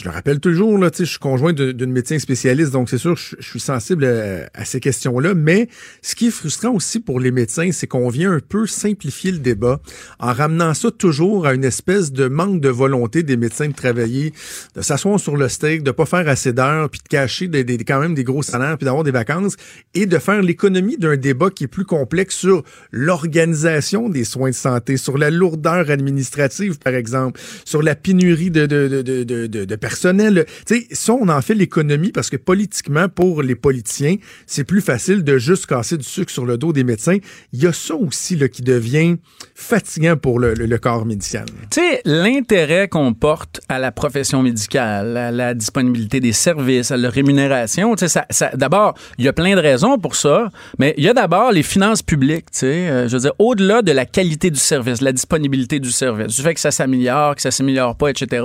[0.00, 3.36] je le rappelle toujours, là, je suis conjoint d'une médecin spécialiste, donc c'est sûr, je,
[3.40, 4.06] suis sensible
[4.54, 5.34] à, ces questions-là.
[5.34, 5.68] Mais
[6.00, 9.40] ce qui est frustrant aussi pour les médecins, c'est qu'on vient un peu simplifier le
[9.40, 9.78] débat
[10.18, 14.32] en ramenant ça toujours à une espèce de manque de volonté des médecins de travailler,
[14.74, 18.00] de s'asseoir sur le steak, de pas faire assez d'heures, puis de cacher des, quand
[18.00, 19.56] même des gros salaires, puis d'avoir des vacances,
[19.92, 24.54] et de faire l'économie d'un débat qui est plus complexe sur l'organisation des soins de
[24.54, 29.64] santé, sur la lourdeur administrative, par exemple, sur la pénurie de, de, de, de, de,
[29.66, 30.46] de personnel.
[30.66, 34.16] Tu sais, ça, on en fait l'économie parce que politiquement, pour les politiciens,
[34.46, 37.18] c'est plus facile de juste casser du sucre sur le dos des médecins.
[37.52, 39.16] Il y a ça aussi là, qui devient
[39.54, 41.44] fatigant pour le, corps médical.
[41.70, 46.96] Tu sais, l'intérêt qu'on porte à la profession médicale, à la disponibilité des services, à
[46.96, 50.94] la rémunération, tu sais, ça, d'abord, il y a plein de raisons pour ça, mais
[50.96, 53.92] il y a d'abord les finances publiques, tu sais, euh, je veux dire, au-delà de
[53.92, 57.50] la qualité du service, la disponibilité du service, du fait que ça s'améliore, que ça
[57.50, 58.44] s'améliore pas, etc.,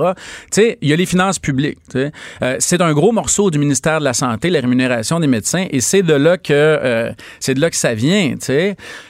[0.50, 1.78] tu sais, il y a les finances publiques.
[1.94, 5.80] Euh, c'est un gros morceau du ministère de la Santé, la rémunération des médecins, et
[5.80, 8.34] c'est de là que euh, c'est de là que ça vient.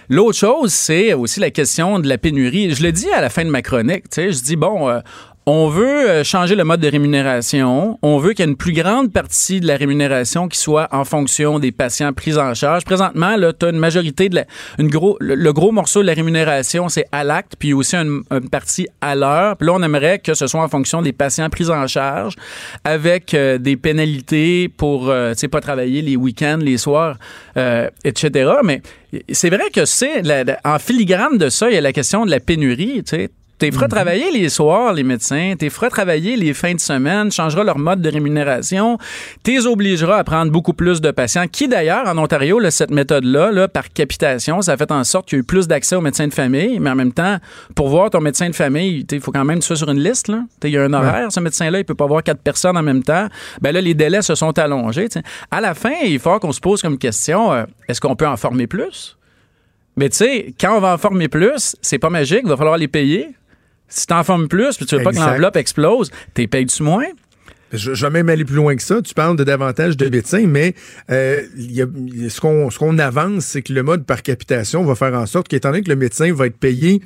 [0.08, 2.74] L'autre chose, c'est aussi la question de la pénurie.
[2.74, 4.04] Je le dis à la fin de ma chronique.
[4.14, 5.00] Je dis bon, euh,
[5.48, 8.00] on veut euh, changer le mode de rémunération.
[8.02, 11.04] On veut qu'il y ait une plus grande partie de la rémunération qui soit en
[11.04, 12.84] fonction des patients pris en charge.
[12.84, 14.44] Présentement, là, tu as une majorité de la,
[14.80, 18.88] une gros, le, gros morceau de la rémunération, c'est à l'acte, puis aussi une, partie
[19.00, 19.56] à l'heure.
[19.56, 22.34] Puis là, on aimerait que ce soit en fonction des patients pris en charge,
[22.82, 27.18] avec euh, des pénalités pour, euh, tu sais, pas travailler les week-ends, les soirs,
[28.04, 28.50] etc.
[28.64, 28.82] Mais
[29.30, 30.22] c'est vrai que c'est,
[30.64, 33.70] en filigrane de ça, il y a la question de la pénurie, tu sais T'es
[33.70, 33.90] feras mhm.
[33.90, 35.54] travailler les soirs, les médecins.
[35.58, 37.32] T'es feras travailler les fins de semaine.
[37.32, 38.98] Changeras leur mode de rémunération.
[39.42, 41.46] T'es obligeras à prendre beaucoup plus de patients.
[41.50, 45.38] Qui d'ailleurs, en Ontario, cette méthode-là, là, par capitation, ça a fait en sorte qu'il
[45.38, 46.78] y a eu plus d'accès aux médecins de famille.
[46.80, 47.38] Mais en même temps,
[47.74, 50.00] pour voir ton médecin de famille, il faut quand même que tu sois sur une
[50.00, 50.30] liste.
[50.62, 51.32] Il y a un horaire.
[51.32, 53.28] Ce médecin-là, il peut pas voir quatre personnes en même temps.
[53.62, 55.08] Ben là, les délais se sont allongés.
[55.50, 58.36] À la fin, il faut qu'on se pose comme question, euh, est-ce qu'on peut en
[58.36, 59.16] former plus?
[59.96, 62.76] Mais tu sais, quand on va en former plus, c'est pas magique, il va falloir
[62.76, 63.34] les payer.
[63.88, 67.06] Si t'en formes plus, puis tu veux pas que l'enveloppe explose, t'es payes-tu moins?
[67.72, 69.02] Je, vais même aller plus loin que ça.
[69.02, 70.74] Tu parles de davantage de médecins, mais
[71.10, 71.86] euh, y a,
[72.28, 75.48] ce qu'on ce qu'on avance, c'est que le mode par capitation va faire en sorte
[75.48, 77.02] qu'étant donné que le médecin va être payé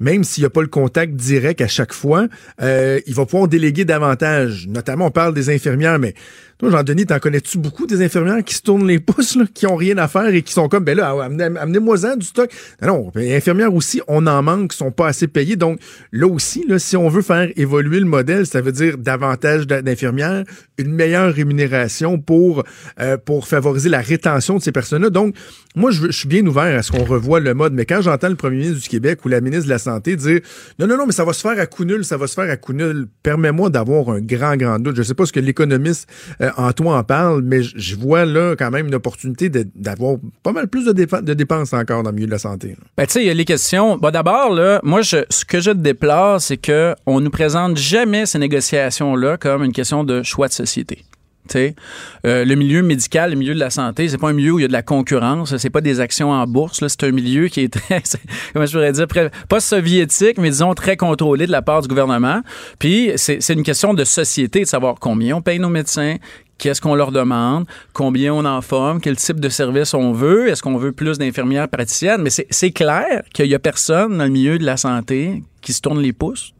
[0.00, 2.26] même s'il n'y a pas le contact direct à chaque fois,
[2.62, 4.66] euh, il va pouvoir déléguer davantage.
[4.66, 6.14] Notamment, on parle des infirmières, mais
[6.60, 9.76] toi, Jean-Denis, t'en connais-tu beaucoup des infirmières qui se tournent les pouces, là, qui ont
[9.76, 12.50] rien à faire et qui sont comme, ben là, amenez-moi-en du stock.
[12.82, 15.56] Non, les infirmières aussi, on en manque, sont pas assez payées.
[15.56, 15.80] Donc,
[16.12, 20.44] là aussi, là, si on veut faire évoluer le modèle, ça veut dire davantage d'infirmières,
[20.76, 22.62] une meilleure rémunération pour,
[23.00, 25.08] euh, pour favoriser la rétention de ces personnes-là.
[25.08, 25.34] Donc,
[25.76, 28.34] moi, je, suis bien ouvert à ce qu'on revoie le mode, mais quand j'entends le
[28.34, 30.40] premier ministre du Québec ou la ministre de la Santé dire,
[30.78, 32.50] non, non, non, mais ça va se faire à coup nul, ça va se faire
[32.50, 34.96] à coup nul, permets-moi d'avoir un grand, grand doute.
[34.96, 36.10] Je sais pas ce que l'économiste
[36.42, 40.68] euh, Antoine en parle, mais je vois là quand même une opportunité d'avoir pas mal
[40.68, 40.92] plus de,
[41.34, 42.76] dépenses encore dans le milieu de la santé.
[42.96, 43.96] Ben, tu sais, il y a les questions.
[43.96, 48.38] Bah, D'abord, là, moi, je, ce que je déplore, c'est qu'on nous présente jamais ces
[48.38, 51.04] négociations-là comme une question de choix de société.
[51.56, 54.62] Euh, le milieu médical, le milieu de la santé, c'est pas un milieu où il
[54.62, 57.60] y a de la concurrence, c'est pas des actions en bourse, c'est un milieu qui
[57.60, 58.02] est très,
[58.52, 59.06] comment je pourrais dire,
[59.48, 62.40] pas soviétique, mais disons très contrôlé de la part du gouvernement.
[62.78, 66.16] Puis c'est une question de société, de savoir combien on paye nos médecins,
[66.58, 70.62] qu'est-ce qu'on leur demande, combien on en forme, quel type de service on veut, est-ce
[70.62, 74.58] qu'on veut plus d'infirmières praticiennes, mais c'est clair qu'il y a personne dans le milieu
[74.58, 76.52] de la santé qui se tourne les pouces.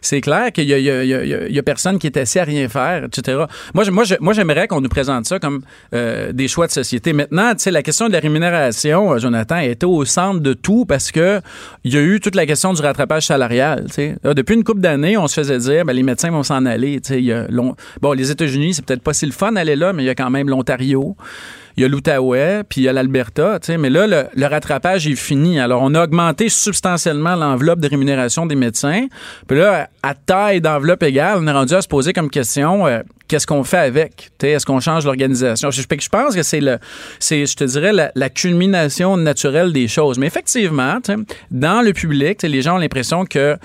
[0.00, 3.44] C'est clair qu'il y, y, a personne qui est assis à rien faire, etc.
[3.74, 5.62] Moi, moi, moi j'aimerais qu'on nous présente ça comme
[5.94, 7.12] euh, des choix de société.
[7.12, 11.40] Maintenant, la question de la rémunération, euh, Jonathan, était au centre de tout parce que
[11.84, 13.86] il y a eu toute la question du rattrapage salarial.
[14.24, 17.00] depuis une couple d'années, on se faisait dire, ben, les médecins vont s'en aller.
[17.10, 17.46] Y a
[18.00, 20.14] bon, les États-Unis, c'est peut-être pas si le fun d'aller là, mais il y a
[20.14, 21.16] quand même l'Ontario
[21.76, 25.58] il y a l'Outaouais, puis il y a l'Alberta, mais là, le, rattrapage est fini.
[25.58, 29.06] Alors, on a augmenté substantiellement l'enveloppe de rémunération des médecins.
[29.48, 33.00] Puis là, à taille d'enveloppe égale, on est rendu à se poser comme question, euh,
[33.26, 34.30] qu'est-ce qu'on fait avec?
[34.42, 35.70] Est-ce qu'on change l'organisation?
[35.70, 36.78] Je, je, pense que c'est le,
[37.18, 40.18] c'est, je te dirais, la, culmination naturelle des choses.
[40.18, 40.98] Mais effectivement,
[41.50, 43.56] dans le public, les gens ont l'impression que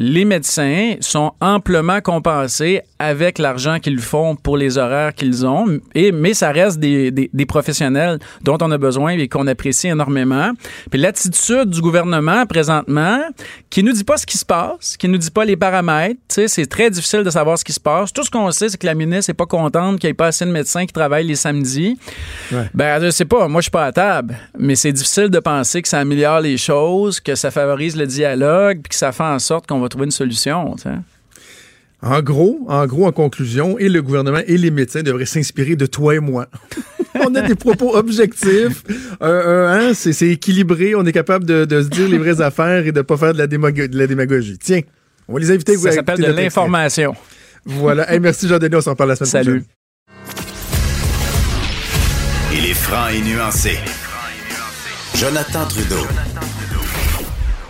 [0.00, 6.12] les médecins sont amplement compensés avec l'argent qu'ils font pour les horaires qu'ils ont, et,
[6.12, 10.52] mais ça reste des, des, des professionnels dont on a besoin et qu'on apprécie énormément.
[10.88, 13.18] Puis l'attitude du gouvernement présentement,
[13.70, 16.66] qui nous dit pas ce qui se passe, qui nous dit pas les paramètres, c'est
[16.66, 18.12] très difficile de savoir ce qui se passe.
[18.12, 20.28] Tout ce qu'on sait, c'est que la ministre est pas contente qu'il n'y ait pas
[20.28, 21.98] assez de médecins qui travaillent les samedis.
[22.52, 22.70] Ouais.
[22.72, 25.82] Ben, je sais pas, moi je suis pas à table, mais c'est difficile de penser
[25.82, 29.40] que ça améliore les choses, que ça favorise le dialogue, puis que ça fait en
[29.40, 30.74] sorte qu'on va trouver une solution.
[30.76, 30.90] tu sais.
[32.00, 35.86] En gros, en gros, en conclusion, et le gouvernement et les médecins devraient s'inspirer de
[35.86, 36.46] toi et moi.
[37.26, 38.84] on a des propos objectifs,
[39.20, 42.40] euh, euh, hein, c'est c'est équilibré, on est capable de, de se dire les vraies
[42.40, 44.58] affaires et de pas faire de la, démago- de la démagogie.
[44.58, 44.82] Tiens,
[45.26, 45.76] on va les inviter.
[45.76, 47.14] Ça s'appelle de l'information.
[47.64, 48.12] Voilà.
[48.12, 49.64] Hey, merci Jean-Denis, on s'en parle la semaine Salut.
[49.64, 49.64] prochaine.
[52.54, 53.72] Il est franc et nuancé.
[55.16, 56.06] Jonathan Trudeau.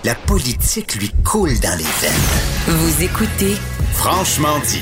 [0.09, 2.67] La politique lui coule dans les veines.
[2.67, 3.57] Vous écoutez
[3.93, 4.81] Franchement dit.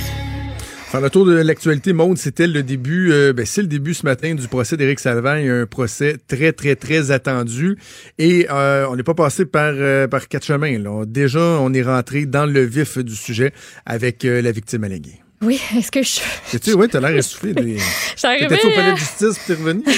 [0.92, 4.04] Faire le tour de l'actualité, Maude, c'était le début, euh, ben, c'est le début ce
[4.04, 7.76] matin du procès d'Éric Salvagne, un procès très, très, très attendu.
[8.18, 10.78] Et euh, on n'est pas passé par, euh, par quatre chemins.
[10.78, 11.04] Là.
[11.04, 13.52] Déjà, on est rentré dans le vif du sujet
[13.84, 15.20] avec euh, la victime alléguée.
[15.42, 16.20] Oui, est-ce que je.
[16.52, 17.52] Tu sais, ouais, t'as l'air essoufflé.
[17.52, 17.78] Des...
[18.16, 19.82] T'étais-tu au palais de justice puis t'es revenu?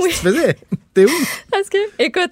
[0.00, 0.10] Oui.
[0.10, 0.56] Tu faisais?
[0.94, 1.26] T'es où?
[1.50, 2.30] Parce que, écoute.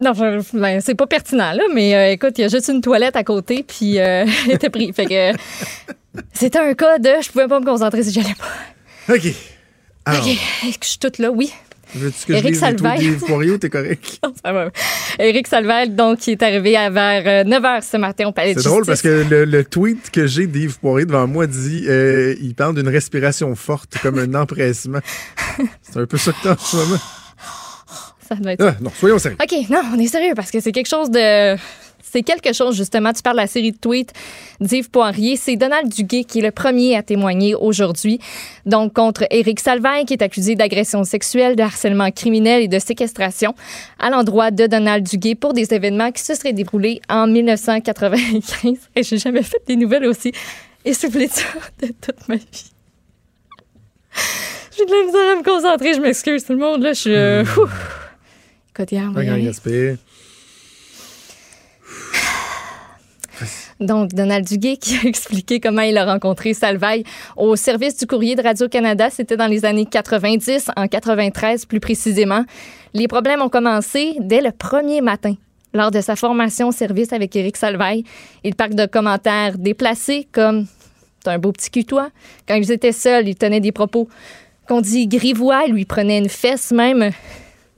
[0.00, 0.12] Non,
[0.52, 3.24] ben, c'est pas pertinent, là, mais euh, écoute, il y a juste une toilette à
[3.24, 4.92] côté, puis euh, il était pris.
[4.92, 5.38] Fait que.
[6.32, 7.10] C'était un cas de.
[7.22, 9.14] Je pouvais pas me concentrer si j'allais pas.
[9.14, 9.26] OK.
[10.04, 10.36] Alors, OK.
[10.62, 11.30] Je suis toute là?
[11.30, 11.52] Oui.
[11.94, 13.58] veux-tu que Éric je Poirier?
[13.58, 14.20] T'es correct?
[15.18, 15.48] Éric
[15.94, 18.84] donc, qui est arrivé à vers 9 h ce matin au palais de C'est drôle
[18.84, 22.74] parce que le, le tweet que j'ai d'Yves Poirier devant moi dit euh, il parle
[22.74, 25.00] d'une respiration forte comme un empressement.
[25.82, 27.00] C'est un peu ça que t'as en ce moment.
[28.28, 29.36] Ça doit être Ah, non, soyons sérieux.
[29.42, 31.56] OK, non, on est sérieux parce que c'est quelque chose de.
[32.08, 33.12] C'est quelque chose, justement.
[33.12, 34.12] Tu parles de la série de tweets
[34.60, 35.36] d'Yves Poirier.
[35.36, 38.20] C'est Donald Duguay qui est le premier à témoigner aujourd'hui.
[38.64, 43.54] Donc, contre Éric Salvaille, qui est accusé d'agression sexuelle, de harcèlement criminel et de séquestration
[43.98, 48.76] à l'endroit de Donald Duguay pour des événements qui se seraient déroulés en 1995.
[48.96, 50.32] Et j'ai jamais fait des nouvelles aussi
[50.84, 51.28] essoufflées
[51.82, 52.70] de toute ma vie.
[54.78, 55.92] J'ai de la misère à me concentrer.
[55.94, 56.82] Je m'excuse, tout le monde.
[56.82, 57.14] Là, je suis.
[57.14, 57.44] euh,
[63.80, 67.04] Donc, Donald Duguay qui a expliqué comment il a rencontré Salvaille
[67.36, 69.10] au service du courrier de Radio-Canada.
[69.10, 72.44] C'était dans les années 90, en 93 plus précisément.
[72.94, 75.34] Les problèmes ont commencé dès le premier matin.
[75.74, 78.04] Lors de sa formation au service avec Éric Salvaille,
[78.44, 80.66] il parle de commentaires déplacés comme
[81.24, 82.08] «T'as un beau petit cul, toi».
[82.48, 84.08] Quand ils étaient seuls, il tenait des propos
[84.66, 87.10] qu'on dit grivois, il lui prenait une fesse même.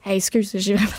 [0.08, 0.90] Hey, excuse, j'ai vraiment.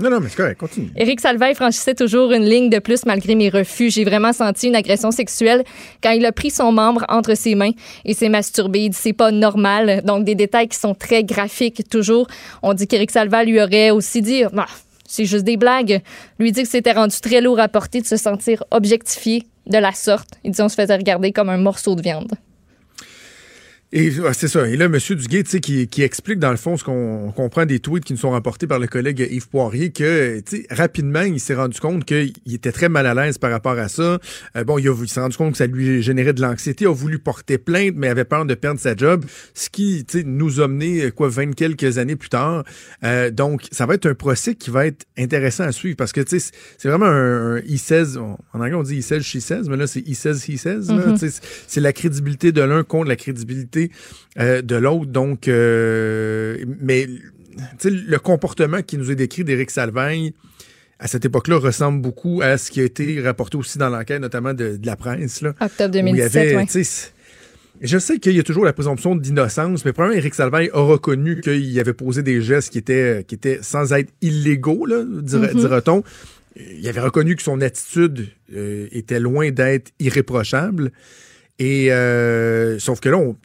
[0.00, 0.90] Non, non, mais c'est correct, continue.
[0.96, 3.90] Éric Salvaille franchissait toujours une ligne de plus malgré mes refus.
[3.90, 5.64] J'ai vraiment senti une agression sexuelle
[6.02, 7.72] quand il a pris son membre entre ses mains
[8.06, 8.84] et s'est masturbé.
[8.84, 10.02] Il dit c'est pas normal.
[10.04, 12.26] Donc des détails qui sont très graphiques toujours.
[12.62, 14.66] On dit qu'Éric Salvaille lui aurait aussi dit bah,
[15.06, 16.00] c'est juste des blagues.
[16.38, 19.92] Lui dit que c'était rendu très lourd à porter de se sentir objectifié de la
[19.92, 20.28] sorte.
[20.42, 22.32] Il dit on se faisait regarder comme un morceau de viande.
[23.90, 24.68] Et ah, c'est ça.
[24.68, 24.98] Et là, M.
[24.98, 28.12] Duguay, tu sais, qui, qui explique dans le fond ce qu'on comprend des tweets qui
[28.12, 31.80] nous sont rapportés par le collègue Yves Poirier, que tu sais, rapidement, il s'est rendu
[31.80, 34.18] compte qu'il était très mal à l'aise par rapport à ça.
[34.56, 36.92] Euh, bon, il, a- il s'est rendu compte que ça lui générait de l'anxiété, a
[36.92, 39.24] voulu porter plainte, mais avait peur de perdre sa job,
[39.54, 42.64] ce qui, tu sais, nous a mené, euh, quoi, 20 quelques années plus tard.
[43.04, 46.20] Euh, donc, ça va être un procès qui va être intéressant à suivre parce que,
[46.20, 49.22] tu sais, c'est- vraiment un, un he says, on- en anglais on dit he says,
[49.22, 50.88] she says, mais là, c'est he says, he says.
[50.88, 51.06] là.
[51.06, 51.12] Mhm.
[51.14, 53.77] Tu sais, c'est- c'est la crédibilité de l'un contre la crédibilité
[54.38, 55.06] euh, de l'autre.
[55.06, 57.06] Donc, euh, mais
[57.84, 60.32] le comportement qui nous est décrit d'Éric Salvagne
[61.00, 64.52] à cette époque-là ressemble beaucoup à ce qui a été rapporté aussi dans l'enquête, notamment
[64.52, 65.42] de, de la presse.
[65.42, 66.84] Là, Octobre où il y 2017, avait, ouais.
[67.80, 71.40] Je sais qu'il y a toujours la présomption d'innocence, mais probablement Éric Salvaille a reconnu
[71.40, 75.54] qu'il avait posé des gestes qui étaient, qui étaient sans être illégaux, Mhm.
[75.54, 76.02] dira-t-on.
[76.56, 80.90] Il avait reconnu que son attitude euh, était loin d'être irréprochable.
[81.58, 83.36] Et euh, sauf que là, on,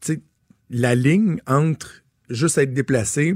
[0.69, 3.35] la ligne entre juste être déplacé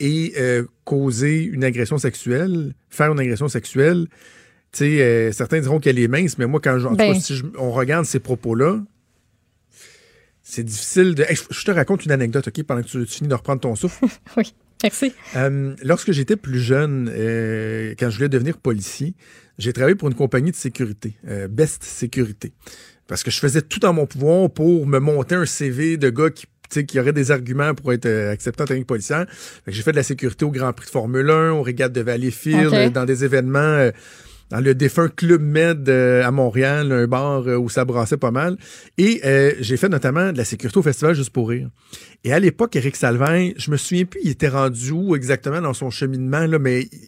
[0.00, 4.06] et euh, causer une agression sexuelle, faire une agression sexuelle,
[4.82, 7.14] euh, certains diront qu'elle est mince, mais moi, quand je- en tout Ben.
[7.14, 8.82] cas, si je- on regarde ces propos-là,
[10.42, 11.22] c'est difficile de.
[11.24, 13.60] Hey, je, je te raconte une anecdote, OK, pendant que tu, tu finis de reprendre
[13.60, 14.04] ton souffle.
[14.36, 15.12] oui, merci.
[15.34, 19.14] Euh, lorsque j'étais plus jeune, euh, quand je voulais devenir policier,
[19.58, 22.52] j'ai travaillé pour une compagnie de sécurité, euh, Best Sécurité.
[23.08, 26.30] Parce que je faisais tout en mon pouvoir pour me monter un CV de gars
[26.30, 29.16] qui, tu sais, qui aurait des arguments pour être euh, accepté en tant que policier.
[29.64, 31.92] Fait que J'ai fait de la sécurité au Grand Prix de Formule 1, au Régate
[31.92, 33.90] de Valleyfield, euh, dans des événements euh,
[34.50, 38.30] dans le défunt Club Med euh, à Montréal, un bar euh, où ça brassait pas
[38.30, 38.56] mal.
[38.96, 41.68] Et euh, j'ai fait notamment de la sécurité au festival Juste pour rire.
[42.24, 45.74] Et à l'époque, Éric Salvin, je me souviens plus, il était rendu où exactement dans
[45.74, 46.98] son cheminement, là, mais tu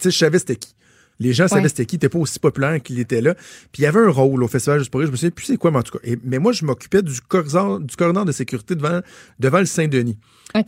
[0.00, 0.74] sais, je savais c'était qui.
[1.22, 3.34] Les gens savaient c'était qui, il était pas aussi populaire qu'il était là.
[3.34, 5.44] Puis il y avait un rôle au Festival Juste pour rire, je me souviens plus
[5.46, 6.04] c'est quoi, mais en tout cas.
[6.04, 9.00] Et- mais moi, je m'occupais du corridor, du corridor de sécurité devant,
[9.38, 10.18] devant le Saint-Denis.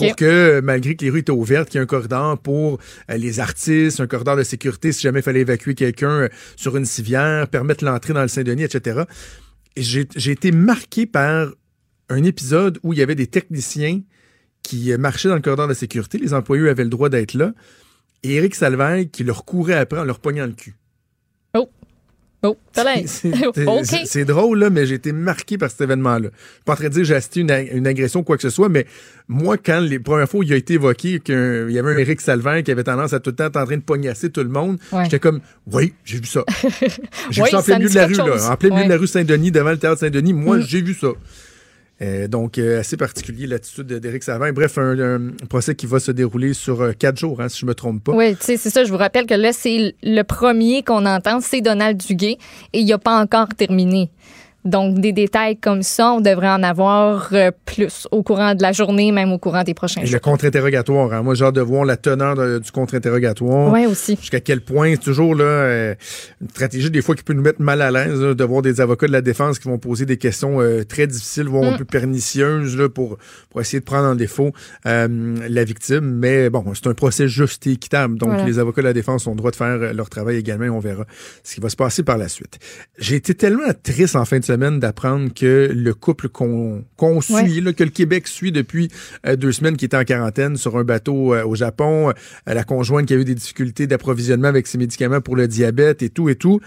[0.09, 2.79] Pour que, malgré que les rues étaient ouvertes, qu'il y ait un corridor pour
[3.11, 6.77] euh, les artistes, un corridor de sécurité si jamais il fallait évacuer quelqu'un euh, sur
[6.77, 9.03] une civière, permettre l'entrée dans le Saint-Denis, etc.
[9.77, 11.49] Et j'ai j'ai été marqué par
[12.09, 14.01] un épisode où il y avait des techniciens
[14.63, 16.17] qui euh, marchaient dans le corridor de sécurité.
[16.19, 17.53] Les employés avaient le droit d'être là.
[18.25, 20.75] Et Éric Salvaire qui leur courait après en leur pognant le cul.
[22.47, 23.05] Oh, t'as l'air.
[23.07, 26.29] C'est- drôle, là, mais j'ai été marqué par cet événement-là.
[26.31, 28.37] Je suis pas en train de dire que j'ai assisté une, une agression ou quoi
[28.37, 28.85] que ce soit, mais
[29.29, 32.21] moi, quand les premières fois où il a été évoqué qu'il y avait un Éric
[32.21, 34.51] Salvin qui avait tendance à tout le temps être en train de pognasser tout le
[34.51, 35.05] monde, Ouais.
[35.05, 35.41] j'étais comme,
[35.73, 36.45] oui, j'ai vu ça.
[37.31, 38.89] J'ai Oui, vu ça en plein milieu de la rue, là, en plein milieu Ouais.
[38.89, 40.35] de la rue Saint-Denis, devant le théâtre Saint-Denis.
[40.35, 40.63] Moi, Mm.
[40.67, 41.09] j'ai vu ça.
[42.03, 44.53] Euh, donc, euh, assez particulier l'attitude d'Éric Salvin.
[44.53, 47.75] Bref, un, procès qui va se dérouler sur euh, quatre jours, hein, si je me
[47.75, 48.13] trompe pas.
[48.13, 48.83] Oui, c'est ça.
[48.85, 52.39] Je vous rappelle que là, c'est le premier qu'on entend, c'est Donald Duguay,
[52.73, 54.11] et il n'a pas encore terminé.
[54.65, 58.73] Donc, des détails comme ça, on devrait en avoir euh, plus au courant de la
[58.73, 60.15] journée, même au courant des prochains Et jours.
[60.15, 61.13] le contre-interrogatoire.
[61.13, 61.23] hein.
[61.23, 63.71] Moi, j'ai hâte de voir la teneur de- du contre-interrogatoire.
[63.71, 64.17] Ouais, aussi.
[64.19, 65.95] Jusqu'à quel point, c'est toujours là, euh,
[66.41, 69.07] une stratégie des fois qui peut nous mettre mal à l'aise de voir des avocats
[69.07, 71.79] de la défense qui vont poser des questions euh, très difficiles, voire un Mm.
[71.79, 73.19] peu pernicieuses là, pour,
[73.51, 74.53] pour essayer de prendre en défaut
[74.85, 76.01] la victime.
[76.05, 78.17] Mais bon, c'est un procès juste et équitable.
[78.19, 78.45] Donc, Voilà.
[78.47, 80.81] les avocats de la défense ont le droit de faire leur travail également et on
[80.81, 81.05] verra
[81.43, 82.59] ce qui va se passer par la suite.
[82.99, 86.85] J'ai été tellement triste en fin de semaine d'apprendre que le couple qu'on
[87.21, 87.61] suit, Ouais.
[87.61, 88.89] là, que le Québec suit depuis
[89.27, 92.13] euh, deux semaines, qui était en quarantaine sur un bateau euh, au Japon, euh,
[92.55, 96.11] la conjointe qui a eu des difficultés d'approvisionnement avec ses médicaments pour le diabète et
[96.11, 96.61] tout et tout,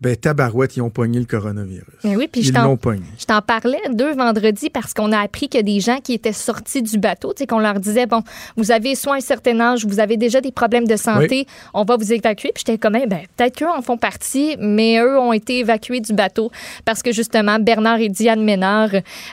[0.00, 1.82] ben tabarouette, ils ont pogné le coronavirus.
[2.04, 3.02] Mais oui, puis je Ils t'en- l'ont pogné.
[3.18, 6.82] Je t'en parlais deux vendredis parce qu'on a appris a des gens qui étaient sortis
[6.82, 8.22] du bateau, tu sais, qu'on leur disait, bon,
[8.56, 11.96] vous avez soit un certain âge, vous avez déjà des problèmes de santé, on va
[11.96, 12.50] vous évacuer.
[12.54, 16.00] Puis j'étais comme, eh ben, peut-être qu'eux en font partie, mais eux ont été évacués
[16.00, 16.50] du bateau
[16.84, 18.90] parce que justement, Bernard et Diane Ménard,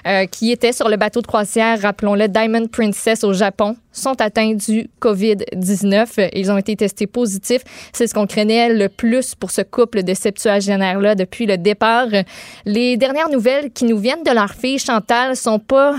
[0.08, 4.54] euh, qui étaient sur le bateau de croisière, rappelons-le, Diamond Princess au Japon, sont atteints
[4.56, 6.30] du COVID-19.
[6.34, 7.62] Ils ont été testés positifs.
[7.94, 10.14] C'est ce qu'on craignait le plus pour ce couple de
[10.60, 12.08] depuis le départ.
[12.66, 15.96] Les dernières nouvelles qui nous viennent de leur fille Chantal sont pas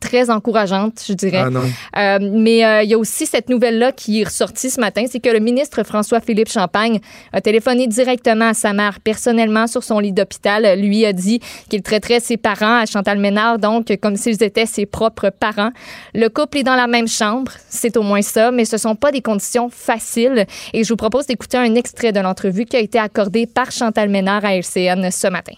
[0.00, 1.42] très encourageantes, je dirais.
[1.46, 1.60] Ah non.
[1.96, 5.20] Euh, mais euh, il y a aussi cette nouvelle-là qui est ressortie ce matin, c'est
[5.20, 6.98] que le ministre François-Philippe Champagne
[7.32, 10.80] a téléphoné directement à sa mère personnellement sur son lit d'hôpital.
[10.80, 14.86] Lui a dit qu'il traiterait ses parents à Chantal Ménard, donc comme s'ils étaient ses
[14.86, 15.70] propres parents.
[16.14, 19.12] Le couple est dans la même chambre, c'est au moins ça, mais ce sont pas
[19.12, 20.46] des conditions faciles.
[20.72, 24.08] Et je vous propose d'écouter un extrait de l'entrevue qui a été accordée par Chantal
[24.08, 25.52] Ménard à LCN ce matin.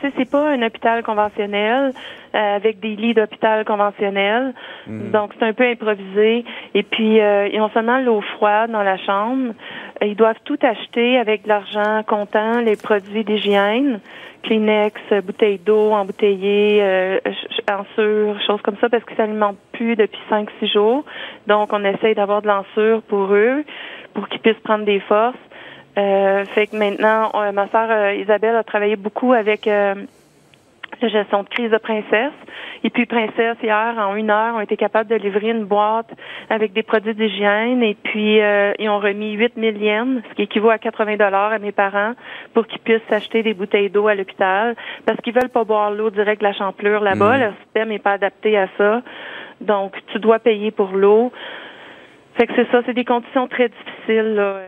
[0.00, 1.92] Tu sais, c'est pas un hôpital conventionnel
[2.32, 4.54] avec des lits d'hôpital conventionnels.
[4.86, 6.44] Donc, c'est un peu improvisé.
[6.74, 9.52] Et puis, euh, ils ont seulement l'eau froide dans la chambre.
[10.02, 14.00] Euh, Ils doivent tout acheter avec de l'argent comptant, les produits d'hygiène,
[14.42, 17.18] Kleenex, euh, bouteilles d'eau embouteillées, euh,
[17.70, 21.04] ensure, choses comme ça, parce qu'ils s'alimentent plus depuis 5-6 jours.
[21.46, 23.64] Donc, on essaye d'avoir de l'ensure pour eux,
[24.14, 25.36] pour qu'ils puissent prendre des forces.
[25.98, 29.68] Euh, fait que maintenant, euh, ma sœur euh, Isabelle a travaillé beaucoup avec
[31.02, 32.32] la gestion de crise de Princesse.
[32.84, 36.10] Et puis Princesse, hier, en une heure, ont été capables de livrer une boîte
[36.48, 37.82] avec des produits d'hygiène.
[37.82, 41.52] Et puis, euh, ils ont remis 8 000 yens, ce qui équivaut à 80 dollars
[41.52, 42.12] à mes parents,
[42.54, 44.76] pour qu'ils puissent s'acheter des bouteilles d'eau à l'hôpital.
[45.06, 47.36] Parce qu'ils veulent pas boire l'eau direct de la champlure là-bas.
[47.36, 47.40] Mm.
[47.40, 49.02] Leur système n'est pas adapté à ça.
[49.60, 51.32] Donc, tu dois payer pour l'eau.
[52.36, 54.62] Fait que c'est ça, c'est des conditions très difficiles, là.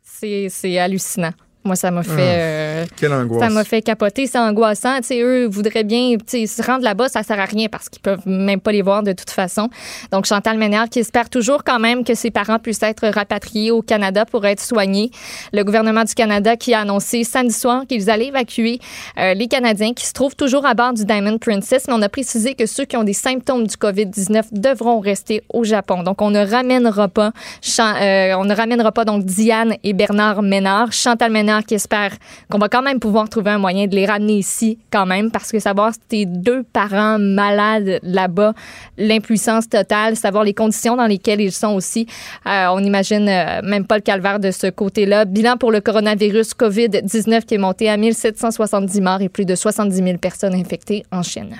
[0.00, 1.30] C'est c'est hallucinant.
[1.64, 2.10] Moi, ça m'a fait.
[2.12, 3.42] Ah, euh, quelle angoisse.
[3.42, 4.26] Ça m'a fait capoter.
[4.26, 4.96] C'est angoissant.
[4.98, 8.26] Tu sais, eux voudraient bien se rendre là-bas, ça sert à rien parce qu'ils peuvent
[8.26, 9.68] même pas les voir de toute façon.
[10.10, 13.82] Donc, Chantal Ménard qui espère toujours quand même que ses parents puissent être rapatriés au
[13.82, 15.10] Canada pour être soignés.
[15.52, 18.78] Le gouvernement du Canada qui a annoncé samedi soir qu'ils allaient évacuer
[19.18, 22.08] euh, les Canadiens qui se trouvent toujours à bord du Diamond Princess, mais on a
[22.08, 26.02] précisé que ceux qui ont des symptômes du COVID-19 devront rester au Japon.
[26.02, 30.42] Donc, on ne ramènera pas, Chan- euh, on ne ramènera pas donc Diane et Bernard
[30.42, 30.92] Ménard.
[30.92, 32.12] Chantal Ménard qui espère
[32.50, 35.50] qu'on va quand même pouvoir trouver un moyen de les ramener ici quand même parce
[35.50, 38.54] que savoir si tes deux parents malades là-bas,
[38.96, 42.06] l'impuissance totale, savoir les conditions dans lesquelles ils sont aussi,
[42.46, 45.24] euh, on imagine euh, même pas le calvaire de ce côté-là.
[45.24, 49.96] Bilan pour le coronavirus COVID-19 qui est monté à 1770 morts et plus de 70
[49.96, 51.56] 000 personnes infectées en Chine.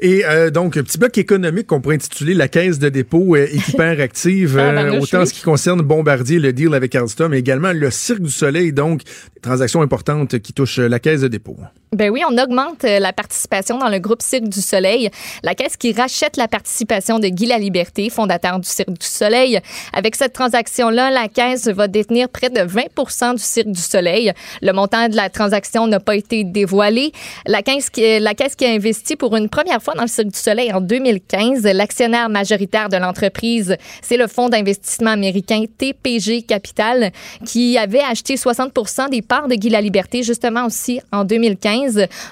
[0.00, 3.46] Et euh, donc, un petit bloc économique qu'on pourrait intituler la caisse de dépôt euh,
[3.78, 8.20] active, euh, autant ce qui concerne Bombardier, le deal avec Alstom, mais également le Cirque
[8.20, 9.02] du Soleil, donc
[9.34, 11.56] des transactions importantes qui touchent la caisse de dépôt.
[11.96, 15.08] Ben oui, on augmente euh, la participation dans le groupe Cirque du Soleil,
[15.42, 19.60] la caisse qui rachète la participation de Guy Laliberté, fondateur du Cirque du Soleil.
[19.94, 24.34] Avec cette transaction-là, la caisse va détenir près de 20% du Cirque du Soleil.
[24.60, 27.12] Le montant de la transaction n'a pas été dévoilé.
[27.46, 30.74] La caisse, qui, qui a investi pour une première fois dans le Cirque du Soleil
[30.74, 37.10] en 2015, l'actionnaire majoritaire de l'entreprise, c'est le fonds d'investissement américain TPG Capital
[37.46, 41.85] qui avait acheté 60% des parts de Guy Laliberté justement aussi en 2015.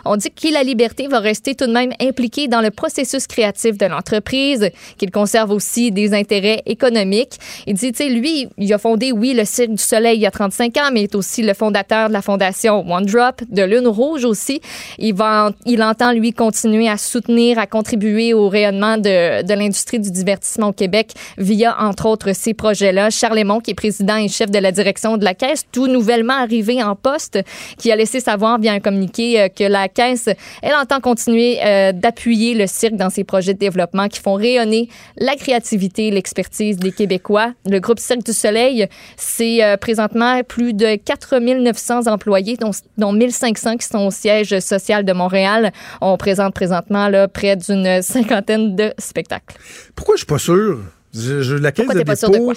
[0.05, 3.78] On dit que Guy Laliberté va rester tout de même impliqué dans le processus créatif
[3.78, 7.39] de l'entreprise, qu'il conserve aussi des intérêts économiques.
[7.66, 10.26] Il dit, tu sais, lui, il a fondé, oui, le Cirque du Soleil il y
[10.26, 13.62] a 35 ans, mais il est aussi le fondateur de la fondation One Drop, de
[13.62, 14.60] Lune Rouge aussi.
[14.98, 20.01] Il, va, il entend, lui, continuer à soutenir, à contribuer au rayonnement de, de l'industrie
[20.01, 23.10] du divertissement au Québec via, entre autres, ces projets-là.
[23.10, 26.82] Charles qui est président et chef de la direction de la Caisse, tout nouvellement arrivé
[26.82, 27.39] en poste,
[27.78, 30.28] qui a laissé savoir via un communiqué euh, que la Caisse,
[30.62, 34.89] elle entend continuer euh, d'appuyer le cirque dans ses projets de développement qui font rayonner
[35.16, 37.52] la créativité et l'expertise des Québécois.
[37.69, 38.86] Le groupe Cirque du Soleil,
[39.16, 45.05] c'est euh, présentement plus de 4900 employés, dont, dont 1500 qui sont au siège social
[45.05, 45.73] de Montréal.
[46.01, 49.56] On présente présentement là, près d'une cinquantaine de spectacles.
[49.94, 50.81] Pourquoi je suis pas sûr?
[51.15, 52.55] Je, je- la caisse de dépôt, quoi?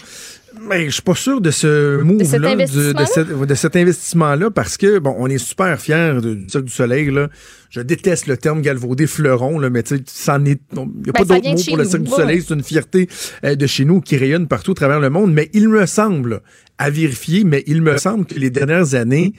[0.62, 5.00] Mais je suis pas sûr de ce move-là, de, cet- de cet investissement-là, parce que,
[5.00, 7.30] bon, on est super fiers du Cirque du Soleil, là.
[7.70, 11.26] Je déteste le terme galvaudé fleuron, là, mais tu sais, il n'y a Ben, pas
[11.26, 11.90] d'autre mot pour le nous.
[11.90, 12.42] Cirque du Soleil.
[12.48, 13.10] C'est une fierté
[13.44, 16.42] euh, de chez nous qui rayonne partout à travers le monde, mais il me semble,
[16.78, 19.34] à vérifier, mais il me semble que les dernières années,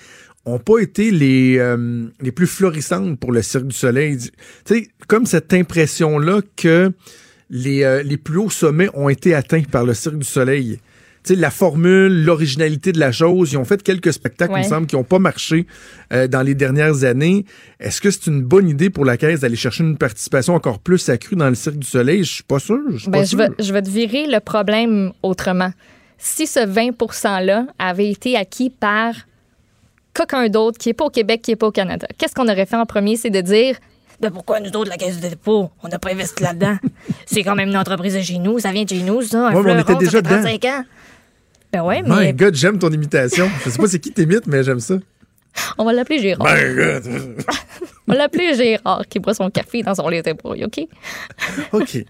[0.44, 4.16] ont pas été les, euh, les plus florissantes pour le Cirque du Soleil.
[4.18, 4.30] Tu
[4.64, 6.90] sais, comme cette impression-là que
[7.50, 10.78] les, euh, les plus hauts sommets ont été atteints par le Cirque du Soleil.
[11.28, 14.60] Tu sais, la formule, l'originalité de la chose, ils ont fait quelques spectacles, Ouais.
[14.62, 15.66] il me semble, qui n'ont pas marché
[16.10, 17.44] euh, dans les dernières années.
[17.80, 21.06] Est-ce que c'est une bonne idée pour la Caisse d'aller chercher une participation encore plus
[21.10, 22.24] accrue dans le Cirque du Soleil?
[22.24, 22.78] Je suis pas sûr.
[22.92, 23.38] Je suis Ben, pas je, sûr.
[23.40, 25.70] vais, je vais te virer le problème autrement.
[26.16, 29.12] Si ce 20 %-là avait été acquis par
[30.14, 32.64] quelqu'un d'autre qui n'est pas au Québec, qui n'est pas au Canada, qu'est-ce qu'on aurait
[32.66, 33.16] fait en premier?
[33.16, 33.76] C'est de dire
[34.20, 36.76] ben pourquoi nous autres, la caisse de dépôt, on n'a pas investi là-dedans?
[37.26, 39.48] C'est quand même une entreprise de chez nous, ça vient de chez nous, ça.
[39.48, 40.40] Un Ouais, on était ça déjà dedans.
[40.42, 40.84] 35 ans.
[41.72, 43.48] Ben ouais, My mais God, j'aime ton imitation.
[43.64, 44.94] Je sais pas c'est qui t'imite, mais j'aime ça.
[45.76, 46.46] on va l'appeler Gérard.
[46.46, 47.04] My God.
[48.08, 50.88] On va l'appeler Gérard qui boit son café dans son lait de OK?
[51.72, 52.04] OK.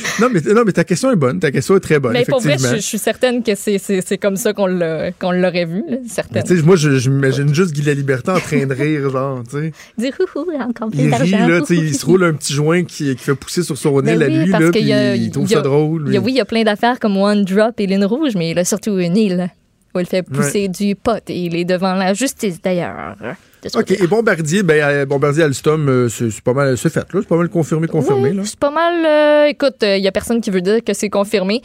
[0.20, 1.38] non, mais, non, mais ta question est bonne.
[1.40, 4.00] Ta question est très bonne, mais pour vrai, je, je suis certaine que c'est- c'est
[4.00, 6.42] c'est comme ça qu'on l'a- qu'on l'aurait vu, là, Mais certaine.
[6.44, 9.56] tu sais, moi, je, je m'imagine juste Guy Laliberté en train de rire, genre, tu
[9.56, 9.72] sais.
[9.98, 11.46] Dire houhou, encore plus d'argent.
[11.46, 14.00] là, tu sais, il se roule un petit joint qui, qui fait pousser sur son
[14.02, 15.58] nez Ben la oui, nuit, parce là, qu'il puis a- il trouve il y a-
[15.58, 16.04] ça drôle.
[16.08, 18.32] Il y a- oui, il y a plein d'affaires comme One Drop et Lune Rouge,
[18.36, 19.48] mais il a surtout une île
[19.94, 23.16] où il fait pousser du pot et il est devant la justice d'ailleurs.
[23.74, 27.20] OK, et Bombardier, ben, euh, Bombardier Alstom, euh, c'est pas mal, c'est fait, là.
[27.20, 28.42] C'est pas mal confirmé, confirmé, Oui, là.
[28.44, 29.06] C'est pas mal.
[29.06, 31.62] euh, écoute, il y a personne qui veut dire que c'est confirmé.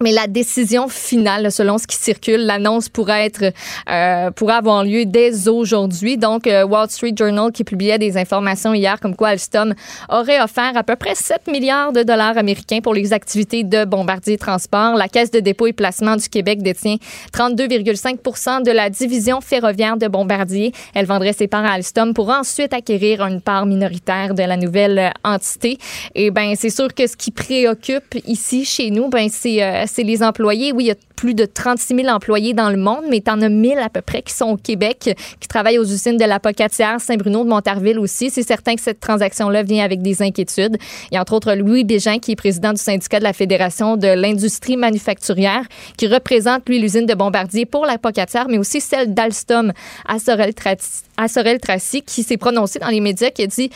[0.00, 3.54] Mais la décision finale, selon ce qui circule, l'annonce pourrait être
[3.88, 6.18] euh, pourrait avoir lieu dès aujourd'hui.
[6.18, 9.74] Donc, euh, Wall Street Journal qui publiait des informations hier comme quoi Alstom
[10.10, 14.36] aurait offert à peu près 7 milliards de dollars américains pour les activités de Bombardier
[14.36, 14.96] Transport.
[14.96, 16.96] La Caisse de dépôt et placement du Québec détient
[17.32, 20.72] 32,5% de la division ferroviaire de Bombardier.
[20.94, 25.14] Elle vendrait ses parts à Alstom pour ensuite acquérir une part minoritaire de la nouvelle
[25.24, 25.78] entité.
[26.14, 30.02] Et ben, c'est sûr que ce qui préoccupe ici chez nous, ben c'est euh, c'est
[30.02, 30.72] les employés.
[30.72, 33.48] Oui, il y a plus de 36 000 employés dans le monde, mais t'en as
[33.48, 37.00] 1000 à peu près qui sont au Québec, qui travaillent aux usines de la Pocatière,
[37.00, 38.30] Saint-Bruno, de Montarville aussi.
[38.30, 40.76] C'est certain que cette transaction-là vient avec des inquiétudes.
[41.10, 43.96] Il y a entre autres Louis Bégin, qui est président du syndicat de la Fédération
[43.96, 45.62] de l'industrie manufacturière,
[45.96, 49.72] qui représente, lui, l'usine de Bombardier pour la Pocatière, mais aussi celle d'Alstom
[50.06, 53.70] à Sorel-Tracy, qui s'est prononcé dans les médias, qui a dit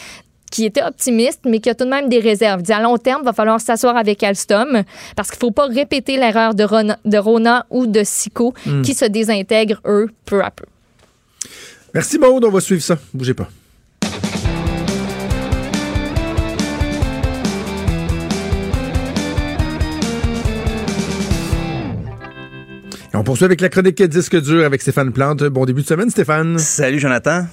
[0.50, 2.60] qui était optimiste, mais qui a tout de même des réserves.
[2.60, 4.82] Il dit à long terme, il va falloir s'asseoir avec Alstom
[5.16, 8.82] parce qu'il ne faut pas répéter l'erreur de Rona, de Rona ou de Sico Hmm.
[8.82, 10.64] qui se désintègrent, eux, peu à peu.
[11.94, 12.96] Merci, Maud, on va suivre ça.
[13.14, 13.48] Bougez pas.
[23.12, 25.42] Et on poursuit avec la chronique disque dur avec Stéphane Plante.
[25.44, 26.58] Bon début de semaine, Stéphane.
[26.58, 27.44] Salut, Jonathan.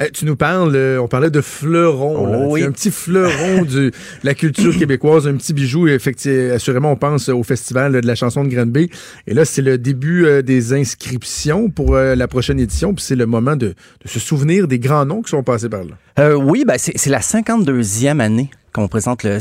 [0.00, 2.26] Euh, tu nous parles, euh, on parlait de fleuron.
[2.26, 2.38] là.
[2.42, 2.62] Oh oui.
[2.62, 3.90] Un petit fleuron de
[4.22, 5.88] la culture québécoise, un petit bijou.
[5.88, 8.90] Effectivement, assurément, on pense au festival de la chanson de Granby.
[9.26, 12.94] Et là, c'est le début euh, des inscriptions pour euh, la prochaine édition.
[12.94, 13.68] Puis c'est le moment de,
[14.04, 16.36] de se souvenir des grands noms qui sont passés par là.
[16.36, 19.38] Oui, ben c'est c'est la 52e année qu'on présente le.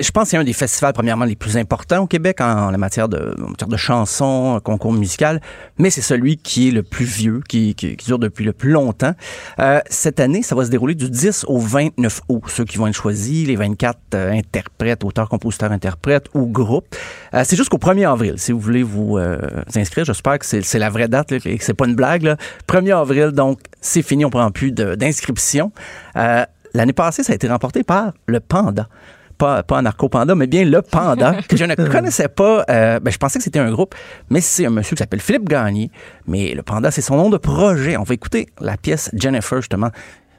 [0.00, 2.78] Je pense que c'est un des festivals, premièrement, les plus importants au Québec en, la
[2.78, 5.40] matière de, en matière de chansons, concours musical,
[5.78, 8.70] mais c'est celui qui est le plus vieux, qui, qui, qui dure depuis le plus
[8.70, 9.12] longtemps.
[9.58, 12.42] Euh, cette année, ça va se dérouler du 10 au 29 août.
[12.48, 16.94] Ceux qui vont être choisis, les 24 euh, interprètes, auteurs, compositeurs, interprètes ou groupes.
[17.34, 19.38] Euh, c'est jusqu'au 1er avril, si vous voulez vous, euh,
[19.74, 20.04] inscrire.
[20.04, 22.22] J'espère que c'est la vraie date là, et que c'est pas une blague.
[22.22, 22.36] Là.
[22.68, 24.74] 1er avril, donc c'est fini, on prend plus.
[24.78, 26.44] Euh,
[26.74, 28.88] L'année passée, ça a été remporté par le Panda.
[29.38, 32.64] Pas, pas Narco Panda, mais bien le Panda, que je ne connaissais pas.
[32.70, 33.94] Euh, ben, je pensais que c'était un groupe,
[34.30, 35.90] mais c'est un monsieur qui s'appelle Philippe Gagné.
[36.26, 37.96] Mais le Panda, c'est son nom de projet.
[37.96, 39.90] On va écouter la pièce Jennifer, justement,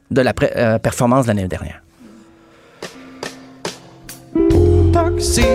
[0.10, 1.82] de la euh, performance de l'année dernière.
[4.94, 5.46] Taxi,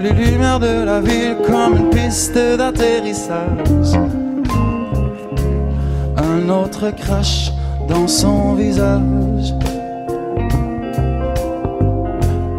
[0.00, 3.98] les lumières de la ville comme une piste d'atterrissage.
[6.16, 7.50] Un autre crash
[7.88, 9.52] dans son visage.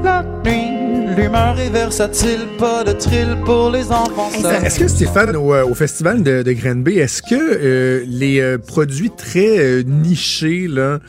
[0.03, 4.29] La nuit, l'humeur est versatile, pas de thrill pour les enfants.
[4.63, 8.57] Est-ce que Stéphane, au, euh, au festival de, de Granby, est-ce que euh, les euh,
[8.57, 10.99] produits très euh, nichés là,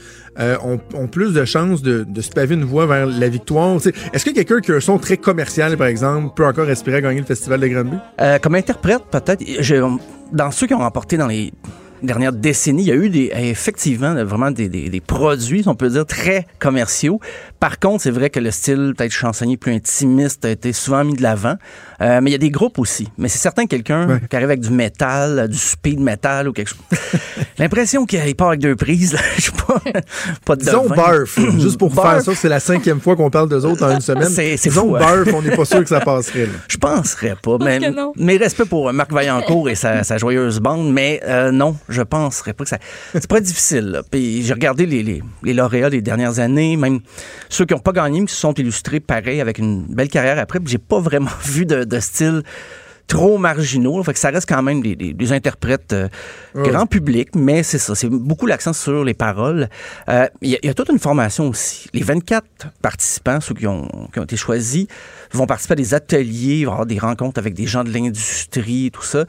[0.40, 3.76] euh, ont, ont plus de chances de, de se paver une voie vers la victoire?
[4.12, 7.00] Est-ce que quelqu'un qui a un son très commercial, par exemple, peut encore aspirer à
[7.00, 7.96] gagner le festival de Granby?
[8.20, 9.44] Euh, comme interprète, peut-être,
[10.32, 11.52] dans ceux qui ont remporté dans les
[12.02, 15.88] dernières décennies, il y a eu des, effectivement vraiment des, des- des produits, on peut
[15.90, 17.20] dire, très commerciaux.
[17.60, 21.14] Par contre, c'est vrai que le style peut-être chansonnier plus intimiste a été souvent mis
[21.14, 21.56] de l'avant.
[22.00, 23.08] Euh, mais il y a des groupes aussi.
[23.18, 26.52] Mais c'est certain que quelqu'un qui arrive avec du métal, euh, du speed metal ou
[26.52, 26.78] quelque chose.
[27.58, 29.12] L'impression qu'il part avec deux prises.
[29.14, 29.18] là.
[29.36, 29.80] Je sais pas.
[30.44, 30.86] pas de Disons.
[30.88, 32.12] Barf, juste pour Barf.
[32.12, 34.28] faire ça, c'est la cinquième fois qu'on parle d'eux autres en une semaine.
[34.28, 35.24] C'est- c'est Disons fou, hein.
[35.34, 36.46] On n'est pas sûr que ça passerait.
[36.46, 36.52] là.
[36.68, 37.56] Je penserais pas.
[37.60, 38.12] Mais, que non.
[38.16, 42.52] mes respects pour Marc Vaillancourt et sa, sa joyeuse bande, mais euh, non, je penserais
[42.52, 42.78] pas que ça.
[43.12, 43.86] C'est pas difficile.
[43.86, 44.02] là.
[44.08, 47.00] Puis j'ai regardé les, les, les lauréats des dernières années, même
[47.48, 50.38] ceux qui n'ont pas gagné, mais qui se sont illustrés pareil, avec une belle carrière
[50.38, 50.60] après.
[50.60, 52.42] Puis j'ai pas vraiment vu de, de style
[53.08, 54.00] trop marginaux.
[54.04, 56.08] Fait que ça reste quand même des, des- des interprètes euh,
[56.54, 57.94] grand public, mais c'est ça.
[57.96, 59.68] C'est beaucoup l'accent sur les paroles.
[60.08, 61.88] Euh, Il y, a- il y a toute une formation aussi.
[61.92, 62.44] Les 24
[62.82, 64.86] participants, ceux qui ont, qui ont été choisis,
[65.32, 69.02] vont participer à des ateliers, y avoir des rencontres avec des gens de l'industrie, tout
[69.02, 69.24] ça.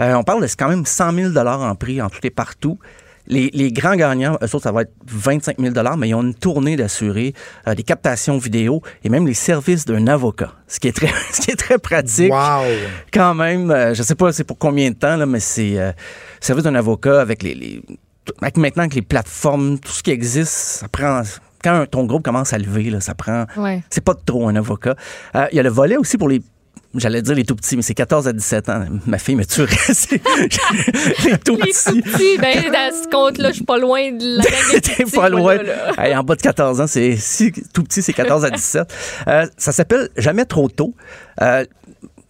[0.00, 2.78] Euh, on parle de quand même 100 000 en prix en tout et partout.
[3.26, 6.34] Les, les grands gagnants, eux autres, ça va être 25 000 mais ils ont une
[6.34, 7.32] tournée d'assurés,
[7.66, 11.40] euh, des captations vidéo et même les services d'un avocat, ce qui est très, ce
[11.40, 12.32] qui est très pratique.
[12.32, 12.64] Wow!
[13.12, 15.92] Quand même, euh, je sais pas c'est pour combien de temps, là, mais c'est euh,
[16.40, 17.82] service d'un avocat avec les, les-
[18.42, 21.22] avec maintenant avec les plateformes, tout ce qui existe, ça prend
[21.62, 23.46] quand ton groupe commence à lever, là, ça prend.
[23.56, 23.82] Ouais.
[23.88, 24.96] C'est pas de trop un avocat.
[25.34, 26.42] Euh, Il y a le volet aussi pour les.
[26.96, 28.84] J'allais dire les tout petits, mais c'est 14 à 17 ans.
[29.06, 29.74] Ma fille me tuerait.
[31.24, 32.02] Les tout Les petits.
[32.02, 35.58] tout petits, ben, dans ce compte-là, je suis pas loin de la T'es pas loin.
[35.98, 38.94] Hey, en bas de 14 ans, c'est si tout petit, c'est 14 à 17.
[39.26, 40.94] Euh, ça s'appelle Jamais trop tôt.
[41.42, 41.64] Euh,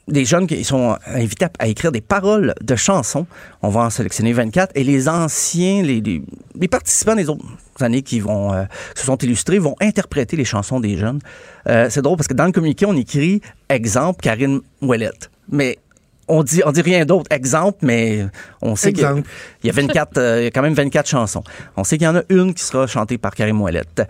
[0.09, 3.27] des jeunes qui sont invités à, écrire des paroles de chansons.
[3.63, 4.73] On va en sélectionner 24.
[4.75, 6.23] Et les anciens, les,
[6.69, 7.45] participants des autres
[7.81, 8.65] années qui vont euh,
[8.95, 11.21] se sont illustrés vont interpréter les chansons des jeunes.
[11.69, 15.31] Euh, c'est drôle parce que dans le communiqué, on écrit exemple Karine Ouellette.
[15.51, 15.79] Mais
[16.29, 17.27] on dit, on dit rien d'autre.
[17.31, 18.27] Exemple, mais
[18.63, 19.29] on sait qu'il y a- Exemple.
[19.63, 21.45] il y a 24, euh, il y a quand même 24 chansons.
[21.77, 24.03] On sait qu'il y en a une qui sera chantée par Karim Ouellette.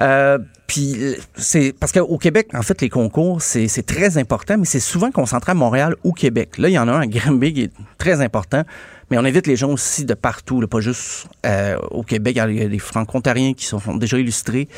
[0.00, 4.56] Euh, puis euh, c'est parce qu'au Québec, en fait, les concours, c'est c'est très important,
[4.58, 6.58] mais c'est souvent concentré à Montréal ou Québec.
[6.58, 8.62] Là, il y en a un à Granby qui est très important,
[9.10, 12.36] mais on invite les gens aussi de partout, là, pas juste euh, au Québec.
[12.48, 14.68] Il y a des franco-ontariens qui sont, sont déjà illustrés.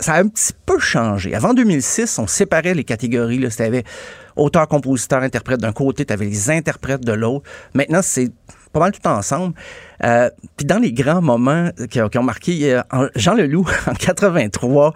[0.00, 1.34] Ça a un petit peu changé.
[1.34, 3.38] Avant 2006, on séparait les catégories.
[3.38, 3.50] Là.
[3.50, 3.84] C'était
[4.36, 7.48] auteur, compositeur, interprète d'un côté, tu avais les interprètes de l'autre.
[7.74, 8.30] Maintenant, c'est
[8.72, 9.54] pas mal tout ensemble.
[10.02, 13.94] Euh, Puis dans les grands moments qui ont, qui ont marqué, en- Jean Leloup, en
[13.94, 14.92] 83,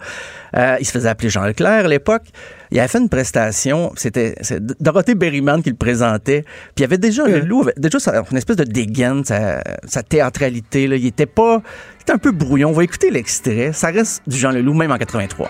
[0.57, 2.23] euh, il se faisait appeler Jean Leclerc à l'époque,
[2.71, 4.35] il avait fait une prestation, c'était
[4.79, 8.37] Dorothée Berryman qui le présentait, puis il y avait déjà, Leloup avait déjà sa- une
[8.37, 10.95] espèce de dégaine, sa, sa théâtralité, là.
[10.97, 11.61] il était pas...
[11.99, 12.69] Il était un peu brouillon.
[12.69, 13.71] On va écouter l'extrait.
[13.73, 15.49] Ça reste du Jean Leloup, même en 83.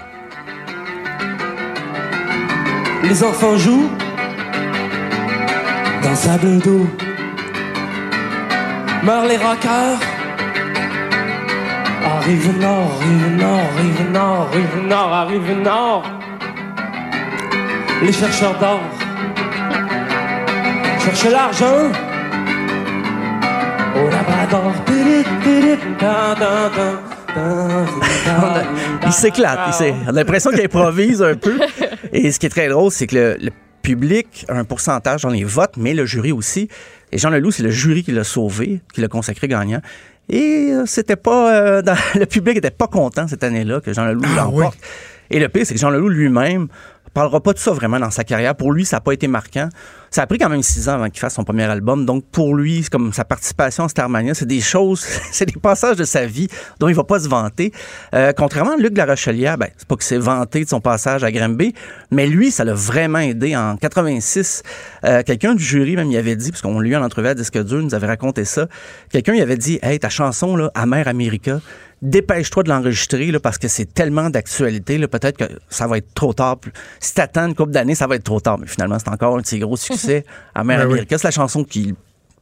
[3.03, 3.89] Les enfants jouent
[6.03, 6.87] dans le sable d'eau.
[9.03, 9.99] Meurent les rockers.
[12.05, 16.03] Arrive nord, rive nord, rive nord, rive nord, arrive nord.
[18.01, 18.81] Les chercheurs d'or
[20.99, 21.91] cherchent l'argent.
[23.95, 24.73] au labrador.
[29.05, 29.59] il s'éclate.
[30.05, 31.59] On a l'impression qu'il improvise un peu.
[32.11, 33.51] Et ce qui est très drôle, c'est que le, le
[33.81, 36.69] public a un pourcentage dans les votes, mais le jury aussi.
[37.11, 39.81] Et Jean Leloup, c'est le jury qui l'a sauvé, qui l'a consacré gagnant.
[40.29, 44.05] Et euh, c'était pas euh, dans- le public était pas content cette année-là que Jean
[44.05, 44.77] Leloup l'emporte.
[45.31, 46.67] Et le pire, c'est que Jean Leloup lui-même
[47.13, 48.55] parlera pas de ça vraiment dans sa carrière.
[48.55, 49.69] Pour lui, ça n'a pas été marquant.
[50.11, 52.05] Ça a pris quand même six ans avant qu'il fasse son premier album.
[52.05, 55.97] Donc, pour lui, c'est comme sa participation à Starmania, c'est des choses, c'est des passages
[55.97, 56.47] de sa vie
[56.79, 57.71] dont il va pas se vanter.
[58.13, 60.81] Euh, contrairement à Luc de la Rochelière, ben, c'est pas qu'il s'est vanté de son
[60.81, 61.73] passage à Granby,
[62.11, 63.55] mais lui, ça l'a vraiment aidé.
[63.55, 64.63] En 86,
[65.05, 67.35] euh, quelqu'un du jury même, il avait dit, parce qu'on l'a eu en entrevue à
[67.35, 68.67] Disque dur, nous avait raconté ça,
[69.11, 71.59] quelqu'un il avait dit, hey, ta chanson, là, Amer America,
[72.01, 74.99] dépêche-toi de l'enregistrer parce que c'est tellement d'actualité.
[75.07, 76.57] Peut-être que ça va être trop tard.
[76.99, 78.57] Si t'attends une couple d'années, ça va être trop tard.
[78.57, 79.98] Mais finalement, c'est encore un de ses gros succès.
[80.55, 80.93] Amer Ben oui.
[80.93, 81.93] America, c'est la chanson qui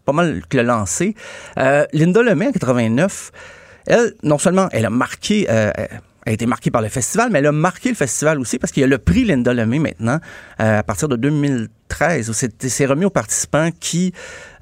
[0.06, 1.16] pas mal qui l'a lancé.
[1.60, 3.32] Euh, Linda Lemay, en 89,
[3.88, 5.90] elle, non seulement elle a marqué, euh, elle
[6.26, 8.82] a été marquée par le festival, mais elle a marqué le festival aussi parce qu'il
[8.82, 10.20] y a le prix Linda Lemay maintenant,
[10.62, 14.14] euh, à partir de 2013, où c'est c'est remis aux participants qui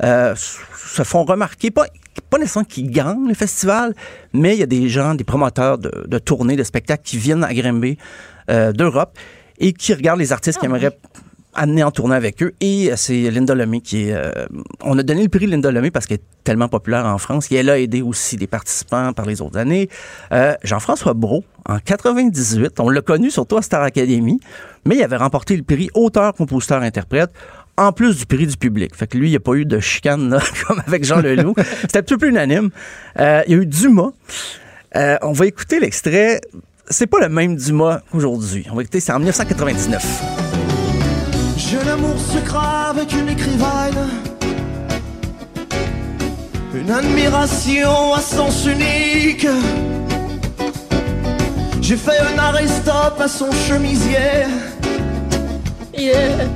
[0.03, 1.85] euh, se font remarquer, pas,
[2.30, 3.93] pas nécessairement qui gagnent le festival,
[4.34, 7.43] mais il y a des gens, des promoteurs de, de tournées, de spectacles qui viennent
[7.43, 7.97] à Grimby
[8.49, 9.17] euh, d'Europe
[9.59, 10.97] et qui regardent les artistes qui aimeraient
[11.56, 12.53] amener en tournée avec eux.
[12.61, 14.14] Et euh, c'est Linda Lemay qui est...
[14.14, 14.32] euh,
[14.82, 17.56] on a donné le prix Linda Lemay parce qu'elle est tellement populaire en France et
[17.56, 19.90] elle a aidé aussi des participants par les autres années.
[20.32, 24.40] Euh, Jean-François Brault, en 98, on l'a connu surtout à Star Academy,
[24.86, 27.32] mais il avait remporté le prix auteur, compositeur, interprète
[27.77, 28.95] en plus du prix du public.
[28.95, 31.56] Fait que lui, il n'y a pas eu de chicane là, comme avec Jean Leloup.
[31.82, 32.69] C'était un petit peu unanime.
[33.18, 34.11] Il y a eu Dumas.
[34.94, 36.40] On va écouter l'extrait.
[36.90, 38.65] C'est pas le même Dumas qu'aujourd'hui.
[38.72, 40.44] On va écouter, c'est en 1999.
[42.17, 44.09] Secret avec une écrivaine.
[46.73, 49.47] Une admiration à sens unique.
[51.81, 54.45] J'ai fait un arrêt-stop à son chemisier.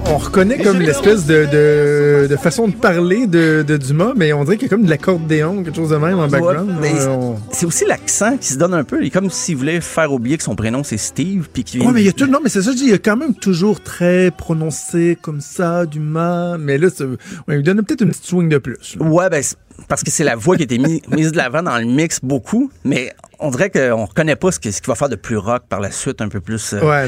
[0.05, 4.43] On reconnaît comme l'espèce de, de, de façon de parler de, de Dumas, mais on
[4.43, 6.69] dirait qu'il y a comme de l'accordéon, quelque chose de même en background.
[6.81, 8.97] Ouais, mais on- C'est aussi l'accent qui se donne un peu.
[9.01, 11.91] Il est comme s'il voulait faire oublier que son prénom c'est Steve, puis qu'il Ouais,
[11.93, 13.15] mais il y a tout, non, mais c'est ça, je dis, il y a quand
[13.17, 17.15] même toujours très prononcé comme ça, Dumas, mais là, ouais,
[17.49, 18.97] il lui donne peut-être une petite swing de plus.
[18.99, 19.05] là.
[19.05, 19.55] Ouais, ben, c'est
[19.87, 22.19] parce que c'est la voix qui a été mis- mise de l'avant dans le mix
[22.21, 25.79] beaucoup, mais on dirait qu'on reconnaît pas ce qu'il va faire de plus rock par
[25.79, 27.07] la suite, un peu plus euh, Ouais,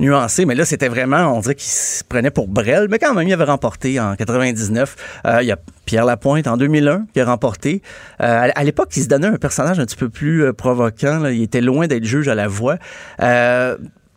[0.00, 0.44] nuancé.
[0.44, 3.32] Mais là, c'était vraiment, on dirait qu'il se prenait pour Brel, mais quand même, il
[3.32, 4.96] avait remporté en 99.
[5.26, 7.82] Euh, il y a Pierre Lapointe en 2001 qui a remporté.
[8.20, 11.18] Euh, à, l'époque, il se donnait un personnage un petit peu plus provoquant.
[11.20, 11.30] là.
[11.30, 12.76] Il était loin d'être juge à la voix.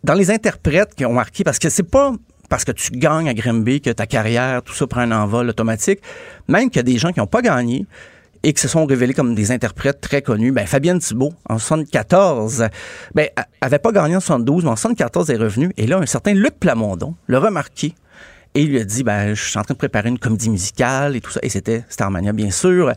[0.04, 2.12] Dans les interprètes qui ont marqué, parce que c'est pas
[2.52, 6.00] parce que tu gagnes à Grimby que ta carrière, tout ça prend un envol automatique.
[6.48, 7.86] Même qu'il y a des gens qui n'ont pas gagné
[8.42, 10.52] et qui se sont révélés comme des interprètes très connus.
[10.52, 12.66] Ben, Fabienne Thibault, en 74,
[13.14, 13.28] ben,
[13.62, 15.72] avait pas gagné en 72, mais en 74 est revenu.
[15.78, 17.94] Et là, un certain Luc Plamondon l'a remarqué.
[18.54, 21.16] Et il lui a dit, ben, je suis en train de préparer une comédie musicale
[21.16, 21.40] et tout ça.
[21.42, 22.92] Et c'était Starmania, bien sûr.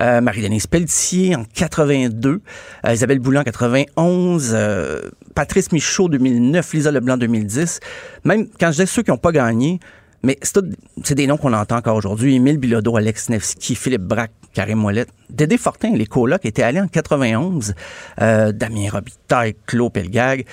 [0.00, 2.40] Euh, Marie-Denise Pelletier en 82.
[2.84, 4.50] Euh, Isabelle Boulin en 91.
[4.52, 5.02] euh,
[5.34, 6.74] Patrice Michaud 2009.
[6.74, 7.78] Lisa Leblanc 2010.
[8.24, 9.78] Même quand je dis ceux qui n'ont pas gagné,
[10.24, 12.34] mais c'est des noms qu'on entend encore aujourd'hui.
[12.34, 15.06] Émile Bilodeau, Alex Nevsky, Philippe Braque, Karim Ouellet.
[15.30, 17.74] Dédé Fortin, les colocs étaient allés en 91.
[18.20, 20.44] Euh, Damien Robitaille, Claude Pelgag.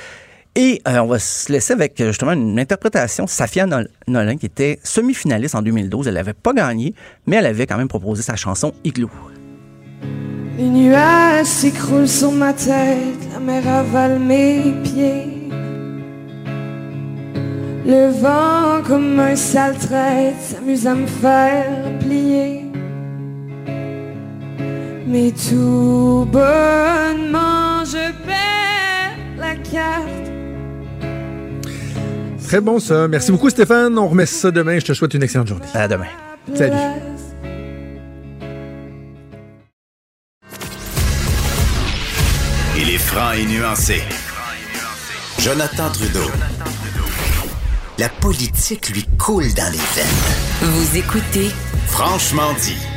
[0.56, 3.26] Et euh, on va se laisser avec euh, justement une interprétation.
[3.26, 6.08] Safia Nol- Nolin, qui était semi-finaliste en 2012.
[6.08, 6.94] Elle n'avait pas gagné,
[7.26, 9.10] mais elle avait quand même proposé sa chanson Igloo.
[10.58, 12.98] Les nuages s'écroulent sur ma tête,
[13.34, 15.50] la mer avale mes pieds.
[17.86, 22.62] Le vent, comme un sale traite, s'amuse à me faire plier.
[25.08, 30.30] Mais tout bonnement, je perds la carte.
[32.54, 33.08] Très bon, ça.
[33.08, 33.98] Merci beaucoup, Stéphane.
[33.98, 34.78] On remet ça demain.
[34.78, 35.66] Je te souhaite une excellente journée.
[35.74, 36.06] À demain.
[36.54, 36.76] Salut.
[42.78, 44.04] Il est franc et nuancé.
[45.40, 46.30] Jonathan Trudeau.
[47.98, 50.06] La politique lui coule dans les veines.
[50.62, 51.50] Vous écoutez
[51.88, 52.93] Franchement dit.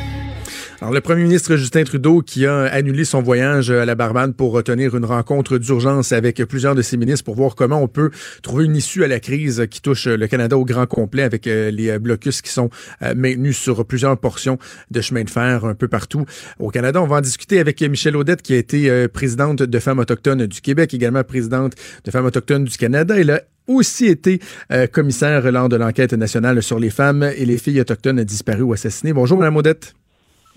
[0.79, 4.51] Alors, le premier ministre Justin Trudeau qui a annulé son voyage à la Barbade pour
[4.51, 8.11] retenir une rencontre d'urgence avec plusieurs de ses ministres pour voir comment on peut
[8.43, 11.71] trouver une issue à la crise qui touche le Canada au grand complet avec euh,
[11.71, 12.69] les blocus qui sont
[13.01, 14.59] euh, maintenus sur plusieurs portions
[14.91, 16.25] de chemin de fer un peu partout
[16.59, 17.01] au Canada.
[17.01, 20.45] On va en discuter avec Michelle Audette qui a été euh, présidente de Femmes autochtones
[20.45, 21.73] du Québec, également présidente
[22.05, 23.19] de Femmes autochtones du Canada.
[23.19, 24.39] Elle a aussi été
[24.71, 28.73] euh, commissaire lors de l'enquête nationale sur les femmes et les filles autochtones disparues ou
[28.73, 29.13] assassinées.
[29.13, 29.95] Bonjour, Mme Audette.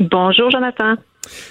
[0.00, 0.96] Bonjour, Jonathan.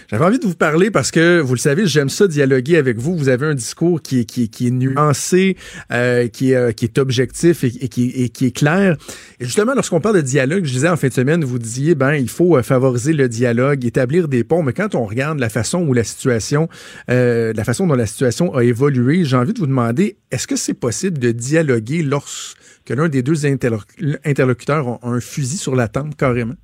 [0.09, 3.15] J'avais envie de vous parler parce que, vous le savez, j'aime ça dialoguer avec vous.
[3.15, 5.55] Vous avez un discours qui est, qui est, qui est nuancé,
[5.91, 8.97] euh, qui, est, euh, qui est objectif et, et, qui, et qui est clair.
[9.39, 12.13] Et justement, lorsqu'on parle de dialogue, je disais en fin de semaine, vous disiez, ben,
[12.13, 14.63] il faut euh, favoriser le dialogue, établir des ponts.
[14.63, 16.67] Mais quand on regarde la façon où la situation,
[17.11, 20.55] euh, la façon dont la situation a évolué, j'ai envie de vous demander, est-ce que
[20.55, 26.17] c'est possible de dialoguer lorsque l'un des deux interlocuteurs a un fusil sur la tempe
[26.17, 26.55] carrément?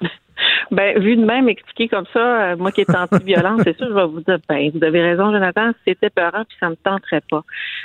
[0.70, 3.94] Ben, vu de même expliqué comme ça, euh, moi qui est anti-violence, c'est sûr, je
[3.94, 7.42] vais vous dire, ben, vous avez raison, Jonathan, c'était peurant, puis ça me tenterait pas.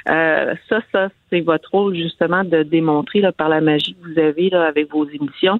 [0.10, 4.19] Euh, ça, ça, c'est votre rôle, justement, de démontrer, là, par la magie que vous
[4.19, 5.60] avez, là, avec vos émissions,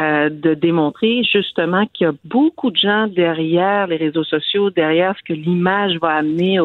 [0.00, 5.14] euh, de démontrer, justement, qu'il y a beaucoup de gens derrière les réseaux sociaux, derrière
[5.16, 6.58] ce que l'image va amener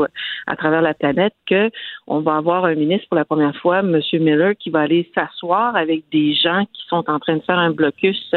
[0.47, 1.69] à travers la planète, que
[2.07, 3.99] on va avoir un ministre pour la première fois, M.
[4.13, 7.71] Miller, qui va aller s'asseoir avec des gens qui sont en train de faire un
[7.71, 8.33] blocus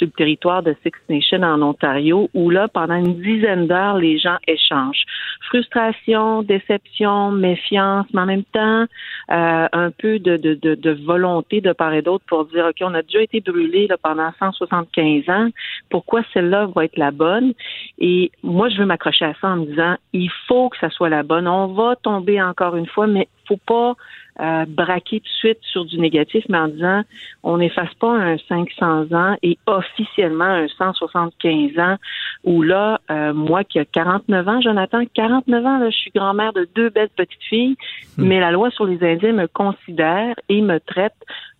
[0.00, 4.18] sur le territoire de Six Nations en Ontario, où là, pendant une dizaine d'heures, les
[4.18, 5.04] gens échangent.
[5.48, 8.84] Frustration, déception, méfiance, mais en même temps,
[9.30, 12.76] euh, un peu de, de, de, de, volonté de part et d'autre pour dire, OK,
[12.82, 15.48] on a déjà été brûlé pendant 175 ans,
[15.90, 17.52] pourquoi celle-là va être la bonne?
[17.98, 21.08] Et moi, je veux m'accrocher à ça en me disant, il faut que ça soit
[21.08, 21.48] la bonne.
[21.48, 23.94] On va tomber encore une fois, mais faut pas
[24.40, 27.02] euh, braquer tout de suite sur du négatif, mais en disant
[27.42, 31.96] on n'efface pas un 500 ans et officiellement un 175 ans,
[32.44, 36.52] où là, euh, moi qui ai 49 ans, Jonathan, 49 ans, là, je suis grand-mère
[36.52, 37.76] de deux belles petites filles,
[38.16, 38.24] hmm.
[38.24, 41.16] mais la loi sur les Indiens me considère et me traite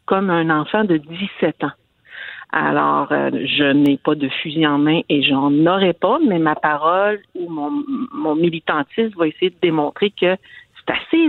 [0.06, 1.72] comme un enfant de 17 ans.
[2.52, 6.56] Alors, euh, je n'ai pas de fusil en main et j'en aurai pas, mais ma
[6.56, 7.70] parole ou mon,
[8.12, 10.36] mon militantisme va essayer de démontrer que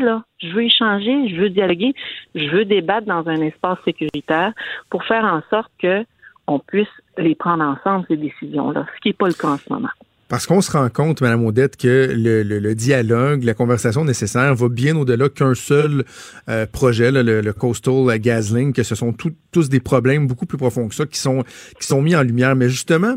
[0.01, 0.23] là.
[0.39, 1.93] Je veux échanger, je veux dialoguer,
[2.35, 4.53] je veux débattre dans un espace sécuritaire
[4.89, 6.03] pour faire en sorte que
[6.47, 9.71] on puisse les prendre ensemble, ces décisions-là, ce qui n'est pas le cas en ce
[9.71, 9.89] moment.
[10.27, 14.95] Parce qu'on se rend compte, Mme Audette, que le, dialogue, la conversation nécessaire va bien
[14.95, 16.05] au-delà qu'un seul
[16.47, 19.13] euh, projet, le, Coastal Gaslink, que ce sont
[19.51, 21.43] tous des problèmes beaucoup plus profonds que ça qui sont,
[21.79, 22.55] qui sont mis en lumière.
[22.55, 23.15] Mais justement,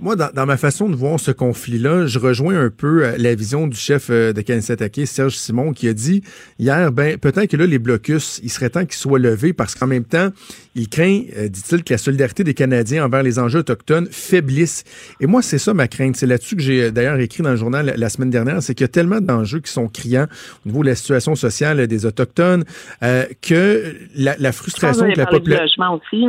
[0.00, 3.66] moi, dans, ma façon de voir ce conflit-là, je rejoins un peu euh, la vision
[3.66, 6.22] du chef euh, de Kansas-Attaqué, Serge Simon, qui a dit
[6.60, 9.88] hier, ben peut-être que là, les blocus, il serait temps qu'ils soient levés parce qu'en
[9.88, 10.28] même temps,
[10.76, 14.84] il craint, euh, dit-il, que la solidarité des Canadiens envers les enjeux autochtones faiblisse.
[15.20, 16.14] Et moi, c'est ça ma crainte.
[16.14, 18.90] C'est là-dessus que j'ai d'ailleurs écrit dans le journal la, semaine dernière, c'est qu'il y
[18.90, 20.28] a tellement d'enjeux qui sont criants
[20.64, 22.64] au niveau de la situation sociale des Autochtones
[23.00, 25.64] que la, frustration de la population...
[25.64, 26.26] Du logement aussi.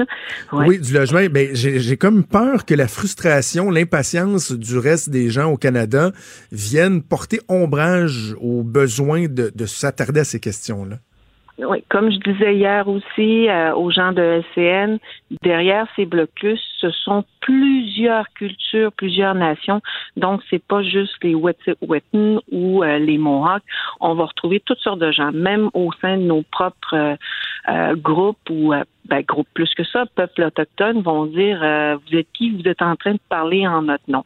[0.51, 1.19] Oui, du logement.
[1.29, 6.11] Ben, j'ai comme peur que la frustration l'impatience du reste des gens au Canada
[6.51, 10.97] viennent porter ombrage aux besoins de, s'attarder à ces questions-là.
[11.59, 14.97] Oui, comme je disais hier aussi euh, aux gens de LCN,
[15.41, 19.81] derrière ces blocus, ce sont plusieurs cultures, plusieurs nations.
[20.17, 23.63] Donc, c'est pas juste les Wet'suwet'en ou euh, les Mohawks.
[23.99, 27.17] On va retrouver toutes sortes de gens, même au sein de nos propres
[27.67, 28.73] euh, groupes ou
[29.09, 32.81] ben, groupe plus que ça, peuple autochtone vont dire euh, vous êtes qui, vous êtes
[32.81, 34.23] en train de parler en notre nom.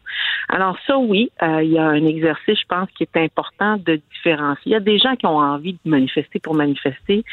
[0.50, 4.02] Alors ça, oui, euh, il y a un exercice, je pense, qui est important de
[4.14, 4.64] différencier.
[4.66, 7.24] Il y a des gens qui ont envie de manifester pour manifester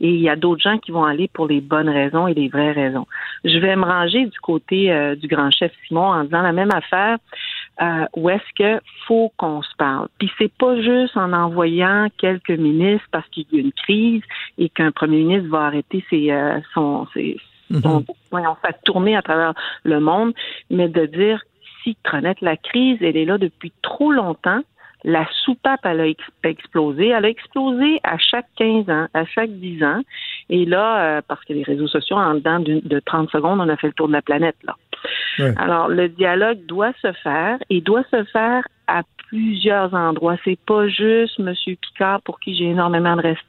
[0.00, 2.48] et il y a d'autres gens qui vont aller pour les bonnes raisons et les
[2.48, 3.06] vraies raisons.
[3.44, 6.72] Je vais me ranger du côté euh, du grand chef Simon en disant la même
[6.72, 7.18] affaire.
[7.80, 10.08] Euh, où est-ce que faut qu'on se parle.
[10.18, 14.20] Puis c'est pas juste en envoyant quelques ministres parce qu'il y a une crise
[14.58, 17.38] et qu'un premier ministre va arrêter ses, euh, son, ses,
[17.80, 18.54] son, mhm.
[18.62, 19.54] fait tourner à travers
[19.84, 20.34] le monde,
[20.68, 21.42] mais de dire
[21.82, 24.60] si Tronette, la crise, elle est là depuis trop longtemps.
[25.04, 27.08] La soupape, elle a explosé.
[27.08, 30.02] Elle a explosé à chaque 15 ans, à chaque 10 ans.
[30.48, 33.76] Et là, euh, parce que les réseaux sociaux, en dedans de 30 secondes, on a
[33.76, 34.56] fait le tour de la planète.
[34.64, 34.74] là.
[35.56, 40.36] Alors, le dialogue doit se faire et doit se faire à plusieurs endroits.
[40.44, 41.54] C'est pas juste M.
[41.80, 43.46] Picard pour qui j'ai énormément de respect.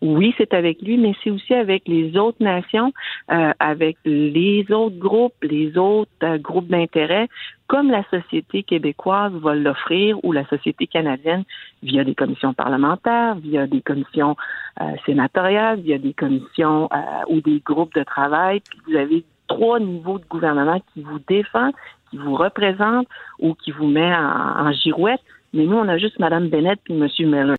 [0.00, 2.92] Oui, c'est avec lui, mais c'est aussi avec les autres nations,
[3.30, 7.28] euh, avec les autres groupes, les autres euh, groupes d'intérêt,
[7.66, 11.44] comme la société québécoise va l'offrir ou la société canadienne
[11.82, 14.36] via des commissions parlementaires, via des commissions
[14.80, 16.88] euh, sénatoriales, via des commissions
[17.28, 18.60] ou des groupes de travail.
[18.60, 21.70] Puis vous avez trois niveaux de gouvernement qui vous défend,
[22.10, 23.06] qui vous représente
[23.38, 25.20] ou qui vous met en, girouette.
[25.52, 27.08] Mais nous, on a juste Mme Bennett et M.
[27.20, 27.56] Miller.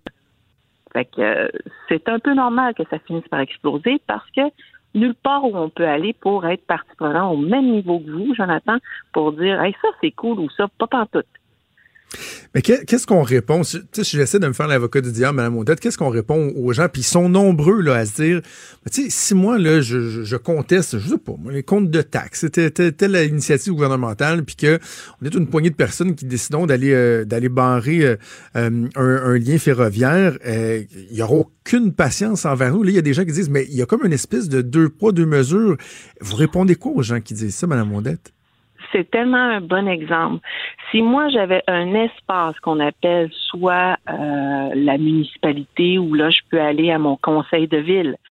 [0.93, 1.51] Fait que
[1.89, 4.41] c'est un peu normal que ça finisse par exploser parce que
[4.93, 8.35] nulle part où on peut aller pour être partie prenante au même niveau que vous,
[8.35, 8.77] Jonathan,
[9.11, 11.23] pour dire hey, ça c'est cool ou ça, pas tout.
[12.53, 13.63] Mais que- qu'est-ce qu'on répond?
[13.63, 16.71] Si, si j'essaie de me faire l'avocat du diable, Mme Odette, qu'est-ce qu'on répond aux
[16.73, 16.87] gens?
[16.87, 18.41] Puis ils sont nombreux là, à se dire,
[18.91, 22.01] tu sais, si moi, là, je, je- je conteste, je sais pas, les comptes de
[22.01, 24.79] taxes, c'était telle, initiative gouvernementale, puis que
[25.21, 28.15] on est une poignée de personnes qui décidons d'aller euh, d'aller barrer euh,
[28.55, 32.83] euh, un, un lien ferroviaire, euh, il y aura aucune patience envers nous.
[32.83, 34.49] Là, il y a des gens qui disent, mais il y a comme une espèce
[34.49, 35.75] de deux poids, deux mesures.
[36.21, 38.33] Vous répondez quoi aux gens qui disent ça, Mme Odette?
[38.93, 40.39] C'est tellement un bon exemple.
[40.91, 46.61] Si moi j'avais un espace qu'on appelle soit euh, la municipalité où là je peux
[46.61, 48.15] aller à mon conseil de ville,